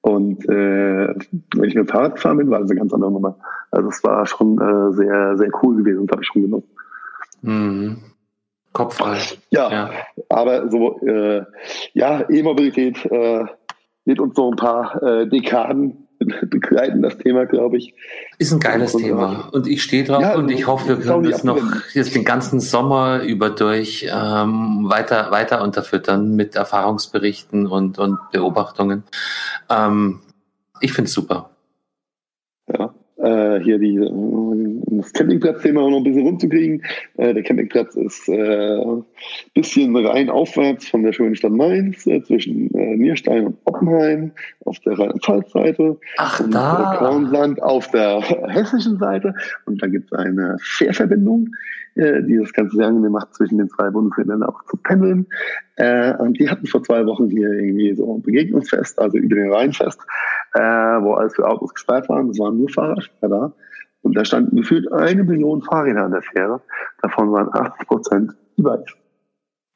Und 0.02 0.44
äh, 0.50 1.08
wenn 1.56 1.70
ich 1.70 1.76
mit 1.76 1.76
dem 1.76 1.88
Fahrrad 1.88 2.16
gefahren 2.16 2.38
bin, 2.38 2.50
war 2.50 2.60
das 2.60 2.72
eine 2.72 2.80
ganz 2.80 2.94
andere 2.94 3.12
Nummer. 3.12 3.38
Also 3.70 3.90
es 3.90 4.04
war 4.04 4.26
schon 4.26 4.60
äh, 4.60 4.94
sehr, 4.94 5.38
sehr 5.38 5.50
cool 5.62 5.78
gewesen 5.78 6.00
und 6.00 6.12
habe 6.12 6.22
ich 6.22 6.28
schon 6.28 6.42
genossen. 6.42 6.70
Mhm. 7.42 7.98
Kopffrei. 8.74 9.18
Ja, 9.50 9.70
ja, 9.70 9.90
aber 10.30 10.70
so, 10.70 10.98
äh, 11.02 11.44
ja, 11.94 12.30
E-Mobilität 12.30 13.06
äh, 13.06 13.46
wird 14.06 14.20
uns 14.20 14.36
so 14.36 14.50
ein 14.50 14.56
paar 14.56 15.02
äh, 15.04 15.28
Dekaden 15.28 16.08
begleiten, 16.50 17.02
das 17.02 17.18
Thema, 17.18 17.46
glaube 17.46 17.78
ich. 17.78 17.94
Ist 18.38 18.52
ein 18.52 18.60
geiles 18.60 18.96
und, 18.96 19.04
Thema. 19.04 19.50
Und 19.52 19.68
ich 19.68 19.84
stehe 19.84 20.04
drauf 20.04 20.22
ja, 20.22 20.36
und 20.36 20.50
ich 20.50 20.68
hoffe, 20.68 20.98
wir 21.00 21.06
können 21.06 21.30
das 21.30 21.44
noch 21.44 21.62
jetzt 21.94 22.16
den 22.16 22.26
ganzen 22.26 22.60
Sommer 22.60 23.22
über 23.24 23.50
durch 23.50 24.08
ähm, 24.12 24.86
weiter, 24.90 25.32
weiter 25.32 25.62
unterfüttern 25.62 26.36
mit 26.36 26.56
Erfahrungsberichten 26.56 27.68
und, 27.68 28.00
und 28.00 28.20
Beobachtungen. 28.32 29.04
Ähm, 29.70 30.20
ich 30.80 30.94
finde 30.94 31.08
es 31.08 31.14
super. 31.14 31.51
Äh, 33.52 33.64
hier 33.64 33.80
die, 33.80 33.98
das 34.98 35.14
Campingplatz-Thema 35.14 35.90
noch 35.90 35.98
ein 35.98 36.04
bisschen 36.04 36.26
rumzukriegen. 36.26 36.84
Äh, 37.18 37.34
der 37.34 37.44
Campingplatz 37.44 37.96
ist 37.96 38.28
äh, 38.30 38.80
bisschen 39.54 39.96
rein 39.96 40.30
aufwärts 40.30 40.88
von 40.88 41.04
der 41.04 41.14
schönen 41.14 41.36
Stadt 41.36 41.52
Mainz, 41.52 42.06
äh, 42.08 42.22
zwischen 42.24 42.74
äh, 42.74 42.96
Nierstein 42.96 43.48
und 43.48 43.58
Oppenheim 43.66 44.32
auf 44.66 44.80
der 44.80 44.94
Rheinland-Pfalz-Seite. 44.94 45.98
Ach, 46.18 46.40
und 46.40 46.54
da. 46.54 46.96
Kornland 46.98 47.62
auf 47.62 47.90
der 47.92 48.22
hessischen 48.50 48.98
Seite. 48.98 49.34
Und 49.66 49.82
da 49.82 49.88
gibt 49.88 50.12
es 50.12 50.18
eine 50.18 50.58
Fährverbindung, 50.62 51.50
äh, 51.96 52.24
die 52.24 52.38
das 52.38 52.54
Ganze 52.54 52.78
sehr 52.78 52.88
angenehm 52.88 53.12
macht, 53.12 53.34
zwischen 53.34 53.58
den 53.58 53.70
zwei 53.70 53.90
Bundesländern 53.90 54.44
auch 54.44 54.64
zu 54.66 54.78
pendeln. 54.78 55.28
Äh, 55.76 56.16
und 56.18 56.40
die 56.40 56.50
hatten 56.50 56.68
vor 56.68 56.84
zwei 56.84 57.06
Wochen 57.06 57.30
hier 57.30 57.52
irgendwie 57.52 57.94
so 57.96 58.16
ein 58.16 58.22
Begegnungsfest, 58.22 59.00
also 59.00 59.18
über 59.18 59.36
den 59.36 59.52
Rheinfest 59.52 60.00
äh, 60.54 60.60
wo 60.60 61.14
alles 61.14 61.36
für 61.36 61.48
Autos 61.48 61.74
gesperrt 61.74 62.10
waren. 62.10 62.30
Es 62.30 62.40
waren 62.40 62.58
nur 62.58 62.70
Fahrradfahrer 62.70 63.30
da. 63.30 63.54
Und 64.02 64.18
da 64.18 64.26
standen 64.26 64.56
gefühlt 64.56 64.92
eine 64.92 65.24
Million 65.24 65.62
Fahrräder 65.62 66.04
an 66.06 66.12
der 66.12 66.24
Fähre. 66.24 66.62
Davon 67.02 67.32
waren 67.32 67.50
80 67.54 67.88
Prozent 67.88 68.32
E-Bikes. 68.58 68.94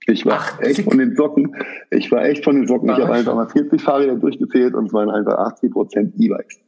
Ich 0.07 0.25
war 0.25 0.33
80? 0.33 0.67
echt 0.67 0.89
von 0.89 0.97
den 0.97 1.15
Socken. 1.15 1.55
Ich 1.91 2.11
war 2.11 2.25
echt 2.25 2.43
von 2.43 2.55
den 2.55 2.67
Socken. 2.67 2.89
ich 2.89 2.97
habe 2.97 3.13
einfach 3.13 3.35
mal 3.35 3.47
40 3.47 3.81
Fahrräder 3.81 4.15
durchgezählt 4.15 4.73
und 4.73 4.87
es 4.87 4.93
waren 4.93 5.09
einfach 5.09 5.37
80 5.37 5.71
Prozent 5.71 6.13
E-Bikes. 6.17 6.59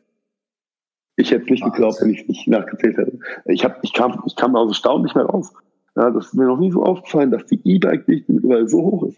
Ich 1.18 1.32
hätte 1.32 1.44
es 1.44 1.50
nicht 1.50 1.64
geglaubt, 1.64 1.98
wenn 2.00 2.12
ich 2.12 2.22
es 2.22 2.28
nicht 2.28 2.48
nachgezählt 2.48 2.98
hätte. 2.98 3.20
Ich, 3.46 3.66
hab, 3.66 3.84
ich, 3.84 3.92
kam, 3.92 4.22
ich 4.26 4.36
kam 4.36 4.56
aus 4.56 4.78
Staunen 4.78 5.04
nicht 5.04 5.16
mehr 5.16 5.26
raus. 5.26 5.52
Ja, 5.96 6.12
das 6.12 6.28
ist 6.28 6.36
mir 6.36 6.46
noch 6.46 6.60
nie 6.60 6.72
so 6.72 6.84
aufgefallen, 6.84 7.32
dass 7.32 7.46
die 7.48 7.60
E-Bike-Dichte 7.64 8.32
mittlerweile 8.32 8.68
so 8.68 8.78
hoch 8.84 9.08
ist. 9.08 9.18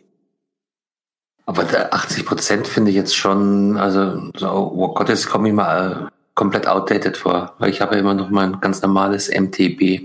Aber 1.46 1.64
80 1.64 2.26
Prozent 2.26 2.68
finde 2.68 2.92
ich 2.92 2.96
jetzt 2.96 3.18
schon, 3.18 3.76
also, 3.76 4.32
so, 4.38 4.48
oh 4.48 4.94
Gott, 4.94 5.10
jetzt 5.10 5.28
komme 5.28 5.50
ich 5.50 5.54
mal 5.54 5.92
äh, 5.92 6.12
komplett 6.36 6.68
outdated 6.68 7.18
vor, 7.18 7.54
weil 7.60 7.70
ich 7.70 7.82
habe 7.82 7.96
ja 7.96 8.00
immer 8.00 8.14
noch 8.14 8.30
mein 8.30 8.62
ganz 8.62 8.82
normales 8.82 9.30
MTB 9.30 10.04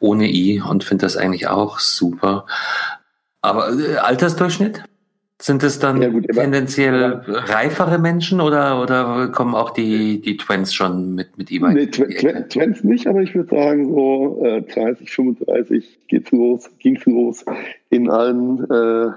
ohne 0.00 0.28
I 0.28 0.60
und 0.60 0.84
finde 0.84 1.06
das 1.06 1.16
eigentlich 1.16 1.48
auch 1.48 1.78
super. 1.78 2.44
Aber 3.40 3.72
äh, 3.72 3.96
Altersdurchschnitt? 3.96 4.84
Sind 5.44 5.62
es 5.62 5.78
dann 5.78 6.00
ja, 6.00 6.08
gut, 6.08 6.26
tendenziell 6.32 7.22
ja. 7.28 7.34
reifere 7.40 7.98
Menschen 7.98 8.40
oder, 8.40 8.80
oder 8.80 9.28
kommen 9.28 9.54
auch 9.54 9.72
die, 9.72 10.22
die 10.22 10.38
Twents 10.38 10.72
schon 10.72 11.14
mit, 11.14 11.36
mit 11.36 11.52
E-Bike? 11.52 11.74
Nee, 11.74 11.86
Tw 11.88 12.48
Twents 12.48 12.82
nicht, 12.82 13.06
aber 13.06 13.20
ich 13.20 13.34
würde 13.34 13.54
sagen, 13.54 13.94
so 13.94 14.42
äh, 14.42 14.62
30, 14.62 15.10
35 15.10 15.98
geht's 16.08 16.32
los, 16.32 16.70
ging's 16.78 17.04
los 17.04 17.44
in 17.90 18.08
allen 18.08 18.64
äh, 18.70 19.12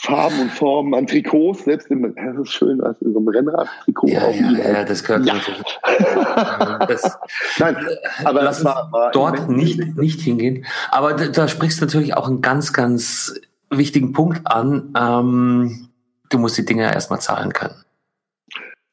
Farben 0.00 0.40
und 0.40 0.52
Formen 0.52 0.94
an 0.94 1.06
Trikots, 1.06 1.64
selbst 1.64 1.90
im, 1.90 2.14
das 2.14 2.36
ist 2.38 2.52
schön, 2.52 2.80
als 2.80 3.02
in 3.02 3.12
so 3.12 3.18
einem 3.18 3.28
Rennrad-Trikot. 3.28 4.08
Ja, 4.08 4.30
ja, 4.30 4.70
ja, 4.70 4.84
das 4.84 5.04
gehört 5.04 5.26
ja. 5.26 5.34
natürlich. 5.34 5.78
das, 6.88 7.18
Nein, 7.58 7.76
aber 8.24 8.40
das 8.40 8.64
war, 8.64 8.90
war 8.90 9.10
dort 9.10 9.50
nicht, 9.50 9.98
nicht 9.98 10.22
hingehen. 10.22 10.64
Aber 10.92 11.12
da, 11.12 11.26
da, 11.26 11.46
sprichst 11.46 11.82
du 11.82 11.84
natürlich 11.84 12.16
auch 12.16 12.26
einen 12.26 12.40
ganz, 12.40 12.72
ganz 12.72 13.38
wichtigen 13.70 14.12
Punkt 14.12 14.46
an. 14.46 14.92
Ähm, 14.96 15.88
du 16.30 16.38
musst 16.38 16.58
die 16.58 16.64
Dinge 16.64 16.84
erstmal 16.84 17.20
zahlen 17.20 17.52
können. 17.52 17.74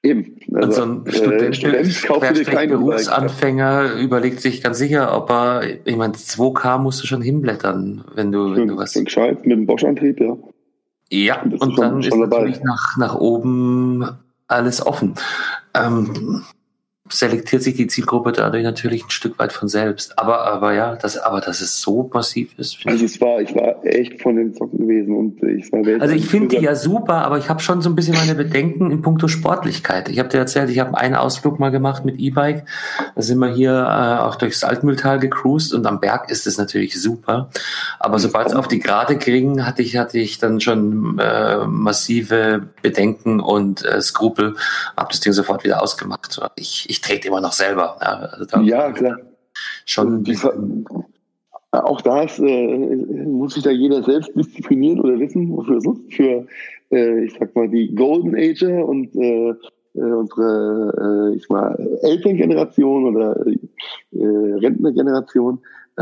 Eben. 0.04 0.38
Also, 0.54 0.72
so 0.72 0.84
ein 0.84 1.04
Student, 1.12 1.64
äh, 1.64 1.86
Student 1.86 2.70
Berufsanfänger 2.70 3.94
überlegt 3.94 4.40
sich 4.40 4.62
ganz 4.62 4.78
sicher, 4.78 5.18
ob 5.18 5.32
er, 5.32 5.64
ich 5.84 5.96
meine, 5.96 6.14
2K 6.14 6.78
musst 6.78 7.02
du 7.02 7.08
schon 7.08 7.24
hinblättern, 7.24 8.04
wenn 8.14 8.32
du, 8.32 8.56
wenn 8.56 8.68
du 8.68 8.78
was. 8.78 8.94
Gescheit, 8.94 9.46
mit 9.46 9.52
dem 9.52 9.66
Bosch-Antrieb, 9.66 10.20
ja. 10.20 10.38
Ja, 11.10 11.42
und, 11.42 11.60
und 11.60 11.80
dann 11.80 12.02
ist 12.02 12.16
natürlich 12.16 12.62
nach, 12.62 12.98
nach 12.98 13.16
oben 13.16 14.08
alles 14.48 14.86
offen. 14.86 15.16
Ähm, 15.74 16.44
selektiert 17.08 17.62
sich 17.62 17.76
die 17.76 17.86
Zielgruppe 17.86 18.32
dadurch 18.32 18.64
natürlich 18.64 19.04
ein 19.04 19.12
Stück 19.12 19.38
weit 19.38 19.54
von 19.54 19.68
selbst. 19.68 20.18
Aber, 20.18 20.42
aber 20.46 20.74
ja, 20.74 20.96
das, 20.96 21.18
aber 21.18 21.40
dass 21.40 21.62
es 21.62 21.80
so 21.80 22.10
massiv 22.12 22.58
ist. 22.58 22.78
Also 22.86 23.06
es 23.06 23.22
war, 23.22 23.42
ich 23.42 23.54
war 23.54 23.86
echt 23.86 24.22
von 24.22 24.36
den 24.36 24.56
Zocken 24.56 24.80
gewesen 24.80 25.16
und 25.16 25.44
ich 25.44 25.72
war 25.72 25.84
Also 26.02 26.16
ich 26.16 26.26
finde 26.26 26.56
die 26.56 26.64
ja 26.64 26.74
super, 26.76 27.24
aber 27.26 27.38
ich 27.38 27.48
habe 27.48 27.60
schon 27.62 27.84
so 27.84 27.90
ein 27.90 27.96
bisschen 27.96 28.16
meine 28.16 28.34
Bedenken 28.34 28.90
in 28.90 29.04
puncto 29.04 29.28
Sportlichkeit. 29.28 30.10
Ich 30.10 30.18
habe 30.18 30.30
dir 30.30 30.40
erzählt, 30.40 30.72
ich 30.72 30.80
habe 30.80 30.98
einen 30.98 31.14
Ausflug 31.14 31.60
mal 31.60 31.70
gemacht 31.70 32.06
mit 32.06 32.20
E-Bike. 32.20 32.66
Da 33.16 33.22
sind 33.22 33.38
wir 33.38 33.54
hier 33.54 33.72
äh, 33.72 34.24
auch 34.24 34.36
durchs 34.36 34.64
Altmühltal 34.64 35.20
gecruised 35.20 35.76
und 35.76 35.86
am 35.86 36.00
Berg 36.00 36.32
ist 36.32 36.48
es 36.48 36.58
natürlich 36.58 37.00
super. 37.00 37.50
Aber 38.00 38.18
sobald 38.18 38.48
es 38.48 38.56
auf 38.56 38.68
die 38.68 38.80
Gerade 38.80 39.18
ging, 39.18 39.66
hatte 39.66 39.84
ich, 39.84 39.98
hatte 39.98 40.18
ich 40.18 40.40
dann 40.40 40.60
schon 40.60 41.20
äh, 41.20 41.66
massive 41.68 42.68
Bedenken 42.82 43.40
und 43.40 43.86
äh, 43.86 44.02
Skrupel, 44.02 44.56
habe 44.98 45.10
das 45.12 45.20
Ding 45.20 45.34
sofort 45.34 45.64
wieder 45.64 45.84
ausgemacht. 45.84 46.40
Ich, 46.56 46.90
ich 46.90 46.95
trete 47.02 47.28
immer 47.28 47.42
noch 47.42 47.54
selber. 47.54 47.98
Ja, 48.02 48.08
also 48.08 48.60
ja 48.62 48.92
klar. 48.92 49.18
Schon 49.86 50.24
auch 51.84 52.02
da 52.02 52.24
ist, 52.24 52.40
äh, 52.40 52.78
muss 53.26 53.56
sich 53.56 53.64
da 53.64 53.72
jeder 53.72 54.04
selbst 54.04 54.36
disziplinieren 54.36 55.00
oder 55.02 55.20
wissen, 55.20 55.52
wofür 55.52 55.78
es 55.78 55.86
ist. 55.86 56.14
Für, 56.14 56.48
äh, 56.92 57.26
ich 57.26 57.34
sag 57.38 57.56
mal, 57.56 57.70
die 57.70 57.94
Golden 57.94 58.36
Ager 58.36 58.86
und 58.88 59.16
äh, 59.16 59.50
äh 59.50 59.56
unsere 59.96 61.32
äh, 61.34 61.36
ich 61.36 61.50
mal, 61.50 61.76
Elterngeneration 62.02 63.16
oder 63.16 63.46
äh, 63.46 63.58
Rentnergeneration, 64.12 65.60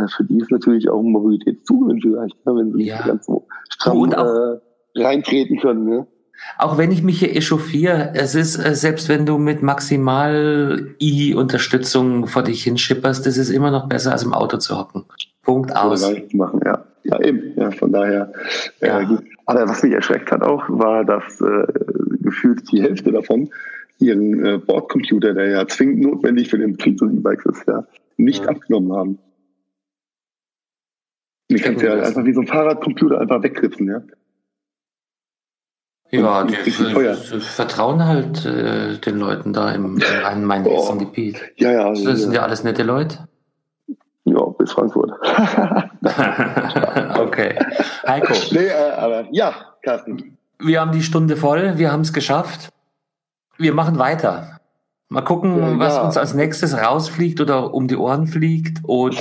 für 0.08 0.24
die 0.24 0.39
ist 0.39 0.50
natürlich 0.50 0.89
auch 0.89 1.04
Mobilitätszugewinn 1.04 2.02
vielleicht, 2.02 2.46
ne, 2.48 2.56
wenn 2.56 2.74
sie 2.74 2.86
ja. 2.86 3.06
ganz 3.06 3.28
so 3.28 3.46
stramm 3.70 4.12
äh, 4.12 5.00
reintreten 5.00 5.60
können. 5.60 5.86
Ne? 5.86 6.08
Auch 6.57 6.77
wenn 6.77 6.91
ich 6.91 7.03
mich 7.03 7.19
hier 7.19 7.36
echauffiere, 7.36 8.11
es 8.15 8.36
ist, 8.36 8.57
äh, 8.57 8.75
selbst 8.75 9.09
wenn 9.09 9.25
du 9.25 9.38
mit 9.38 9.63
maximal 9.63 10.95
I-Unterstützung 11.01 12.27
vor 12.27 12.43
dich 12.43 12.63
hinschipperst, 12.63 13.25
das 13.25 13.38
ist 13.38 13.49
immer 13.49 13.71
noch 13.71 13.88
besser, 13.88 14.11
als 14.11 14.23
im 14.23 14.34
Auto 14.34 14.57
zu 14.57 14.77
hocken. 14.77 15.05
Punkt 15.41 15.75
aus. 15.75 16.09
Machen, 16.34 16.61
ja. 16.65 16.86
Ja, 17.03 17.19
eben, 17.19 17.53
ja, 17.57 17.69
von 17.71 17.91
daher. 17.91 18.31
Äh, 18.79 18.88
ja. 18.88 19.01
Äh, 19.01 19.17
aber 19.45 19.67
was 19.67 19.84
mich 19.84 19.93
erschreckt 19.93 20.31
hat 20.31 20.41
auch, 20.41 20.63
war, 20.69 21.03
dass 21.03 21.41
äh, 21.41 21.65
gefühlt 22.21 22.71
die 22.71 22.81
Hälfte 22.81 23.11
davon 23.11 23.49
ihren 23.99 24.45
äh, 24.45 24.57
Bordcomputer, 24.57 25.34
der 25.34 25.49
ja 25.49 25.67
zwingend 25.67 26.01
notwendig 26.01 26.49
für 26.49 26.57
den 26.57 26.73
Betrieb 26.73 26.97
des 26.97 27.11
E-Bikes 27.11 27.45
ist, 27.45 27.67
ja, 27.67 27.86
nicht 28.17 28.43
ja. 28.43 28.49
abgenommen 28.49 28.93
haben. 28.93 29.19
Ich 31.49 31.61
kann 31.61 31.77
ja 31.77 31.93
einfach 31.93 32.23
wie 32.25 32.34
so 32.34 32.41
ein 32.41 32.47
Fahrradcomputer 32.47 33.19
einfach 33.19 33.43
wegritzen, 33.43 33.88
ja. 33.88 34.01
Ja, 36.14 36.43
die, 36.43 36.55
die 36.64 37.39
vertrauen 37.39 38.05
halt 38.05 38.45
äh, 38.45 38.99
den 38.99 39.18
Leuten 39.18 39.51
da 39.51 39.72
im, 39.72 39.97
im 39.97 40.01
Rhein-Main-Hessen-Gebiet. 40.01 41.41
Ja, 41.57 41.72
ja. 41.72 41.89
Das 41.89 42.03
ja, 42.03 42.16
sind 42.16 42.34
ja 42.34 42.43
alles 42.43 42.64
nette 42.64 42.84
Leute. 42.84 43.28
Ja, 44.26 44.45
bis 44.59 44.72
Frankfurt. 44.72 45.11
okay. 47.20 47.57
Heiko. 48.07 48.34
Nee, 48.51 48.68
äh, 48.68 48.91
aber 48.95 49.26
ja, 49.32 49.55
Carsten. 49.82 50.38
Wir 50.59 50.82
haben 50.82 50.91
die 50.91 51.01
Stunde 51.01 51.36
voll, 51.36 51.80
wir 51.80 51.91
haben 51.91 52.01
es 52.01 52.14
geschafft. 52.14 52.70
Wir 53.57 53.74
machen 53.74 53.97
weiter. 53.97 54.53
Mal 55.14 55.22
gucken, 55.22 55.59
ja, 55.59 55.78
was 55.78 55.99
uns 55.99 56.18
als 56.18 56.34
nächstes 56.34 56.76
rausfliegt 56.76 57.39
oder 57.39 57.72
um 57.72 57.88
die 57.88 57.95
Ohren 57.95 58.26
fliegt. 58.26 58.80
Oder 58.82 59.11
ich 59.11 59.20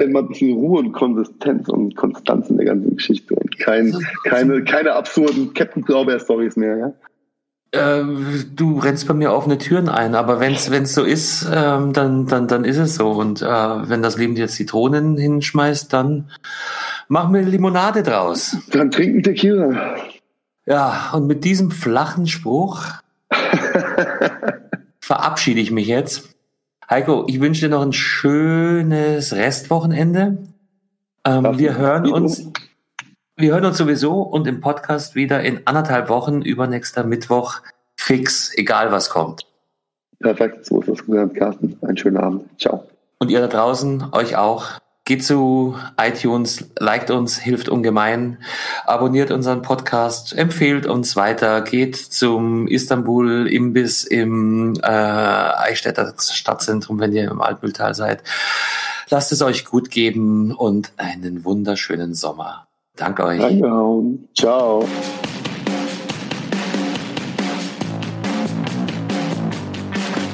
hätte 0.00 0.10
mal 0.10 0.22
ein 0.22 0.28
bisschen 0.28 0.54
Ruhe 0.54 0.80
und 0.80 0.90
Konsistenz 0.90 1.68
und 1.68 1.94
Konstanz 1.94 2.50
in 2.50 2.56
der 2.56 2.66
ganzen 2.66 2.96
Geschichte 2.96 3.36
und 3.36 3.56
kein, 3.56 3.96
keine, 4.24 4.64
keine 4.64 4.94
absurden 4.94 5.54
Captain 5.54 5.84
Blaubeer-Stories 5.84 6.56
mehr. 6.56 6.76
Ja? 6.78 6.92
Äh, 8.00 8.04
du 8.56 8.80
rennst 8.80 9.06
bei 9.06 9.14
mir 9.14 9.32
offene 9.32 9.58
Türen 9.58 9.88
ein, 9.88 10.16
aber 10.16 10.40
wenn 10.40 10.54
es 10.54 10.94
so 10.94 11.04
ist, 11.04 11.48
ähm, 11.54 11.92
dann, 11.92 12.26
dann, 12.26 12.48
dann 12.48 12.64
ist 12.64 12.78
es 12.78 12.96
so. 12.96 13.12
Und 13.12 13.40
äh, 13.40 13.46
wenn 13.46 14.02
das 14.02 14.18
Leben 14.18 14.34
dir 14.34 14.48
Zitronen 14.48 15.16
hinschmeißt, 15.16 15.92
dann 15.92 16.28
mach 17.06 17.28
mir 17.28 17.42
Limonade 17.42 18.02
draus. 18.02 18.56
Dann 18.72 18.90
trinken 18.90 19.22
Tequila. 19.22 19.94
Ja, 20.66 21.10
und 21.12 21.28
mit 21.28 21.44
diesem 21.44 21.70
flachen 21.70 22.26
Spruch 22.26 22.84
verabschiede 25.10 25.58
ich 25.58 25.72
mich 25.72 25.88
jetzt. 25.88 26.36
Heiko, 26.88 27.24
ich 27.26 27.40
wünsche 27.40 27.62
dir 27.62 27.74
noch 27.74 27.82
ein 27.82 27.92
schönes 27.92 29.32
Restwochenende. 29.32 30.38
Ähm, 31.24 31.58
wir 31.58 31.76
hören 31.76 32.06
uns, 32.06 32.48
wir 33.36 33.52
hören 33.52 33.64
uns 33.64 33.76
sowieso 33.76 34.22
und 34.22 34.46
im 34.46 34.60
Podcast 34.60 35.16
wieder 35.16 35.42
in 35.42 35.66
anderthalb 35.66 36.10
Wochen, 36.10 36.42
übernächster 36.42 37.02
Mittwoch, 37.02 37.56
fix, 37.96 38.56
egal 38.56 38.92
was 38.92 39.10
kommt. 39.10 39.46
Perfekt, 40.20 40.64
so 40.64 40.80
ist 40.80 40.88
das 40.88 41.04
gelernt, 41.04 41.34
Carsten. 41.34 41.76
Einen 41.82 41.96
schönen 41.96 42.18
Abend. 42.18 42.44
Ciao. 42.60 42.84
Und 43.18 43.32
ihr 43.32 43.40
da 43.40 43.48
draußen, 43.48 44.12
euch 44.12 44.36
auch. 44.36 44.78
Geht 45.04 45.24
zu 45.24 45.76
iTunes, 46.00 46.70
liked 46.78 47.10
uns, 47.10 47.38
hilft 47.38 47.68
ungemein, 47.68 48.38
abonniert 48.84 49.30
unseren 49.30 49.62
Podcast, 49.62 50.36
empfehlt 50.36 50.86
uns 50.86 51.16
weiter, 51.16 51.62
geht 51.62 51.96
zum 51.96 52.68
Istanbul 52.68 53.48
Imbiss 53.48 54.04
im 54.04 54.74
äh, 54.82 54.86
Eichstätter 54.86 56.14
Stadtzentrum, 56.18 57.00
wenn 57.00 57.12
ihr 57.12 57.30
im 57.30 57.40
Altmühltal 57.40 57.94
seid. 57.94 58.22
Lasst 59.08 59.32
es 59.32 59.42
euch 59.42 59.64
gut 59.64 59.90
geben 59.90 60.54
und 60.54 60.92
einen 60.96 61.44
wunderschönen 61.44 62.14
Sommer. 62.14 62.68
Danke 62.94 63.24
euch. 63.24 63.40
Danke. 63.40 64.18
Ciao. 64.38 64.86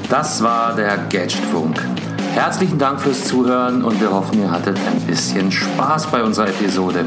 Das 0.09 0.43
war 0.43 0.77
der 0.77 0.99
Gadgetfunk. 1.11 1.81
Herzlichen 2.37 2.79
Dank 2.79 3.01
fürs 3.01 3.25
Zuhören 3.25 3.83
und 3.83 3.99
wir 3.99 4.13
hoffen, 4.13 4.39
ihr 4.39 4.51
hattet 4.51 4.79
ein 4.87 5.01
bisschen 5.07 5.51
Spaß 5.51 6.09
bei 6.09 6.23
unserer 6.23 6.49
Episode. 6.49 7.07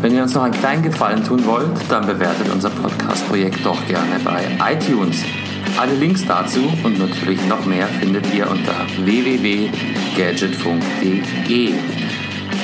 Wenn 0.00 0.14
ihr 0.14 0.22
uns 0.22 0.34
noch 0.34 0.44
einen 0.44 0.54
kleinen 0.54 0.84
Gefallen 0.84 1.24
tun 1.24 1.44
wollt, 1.44 1.72
dann 1.88 2.06
bewertet 2.06 2.48
unser 2.52 2.70
Podcast-Projekt 2.70 3.66
doch 3.66 3.84
gerne 3.88 4.20
bei 4.22 4.44
iTunes. 4.72 5.24
Alle 5.76 5.94
Links 5.94 6.24
dazu 6.24 6.60
und 6.84 7.00
natürlich 7.00 7.44
noch 7.48 7.66
mehr 7.66 7.88
findet 7.88 8.32
ihr 8.32 8.48
unter 8.48 8.86
www.gadgetfunk.de. 9.04 11.74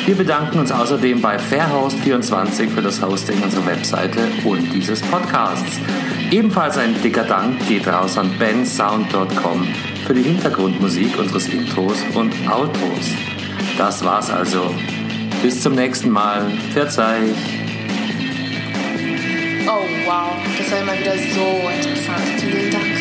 Wir 0.07 0.15
bedanken 0.15 0.61
uns 0.61 0.71
außerdem 0.71 1.21
bei 1.21 1.37
Fairhost24 1.37 2.69
für 2.69 2.81
das 2.81 3.03
Hosting 3.03 3.43
unserer 3.43 3.67
Webseite 3.67 4.21
und 4.45 4.73
dieses 4.73 5.03
Podcasts. 5.03 5.81
Ebenfalls 6.31 6.79
ein 6.79 6.95
dicker 7.03 7.25
Dank 7.25 7.67
geht 7.67 7.89
raus 7.89 8.17
an 8.17 8.31
bensound.com 8.39 9.67
für 10.07 10.15
die 10.15 10.23
Hintergrundmusik 10.23 11.19
unseres 11.19 11.49
Intros 11.49 11.99
und 12.15 12.33
Outros. 12.49 13.15
Das 13.77 14.05
war's 14.05 14.31
also. 14.31 14.73
Bis 15.43 15.61
zum 15.61 15.75
nächsten 15.75 16.11
Mal. 16.11 16.53
Verzeih. 16.73 17.23
Oh 19.67 19.83
wow, 20.07 20.37
das 20.57 20.71
war 20.71 20.81
immer 20.83 20.99
wieder 21.01 21.15
so 21.35 21.69
interessant. 21.69 22.23
Vielen 22.39 22.71
Dank. 22.71 22.96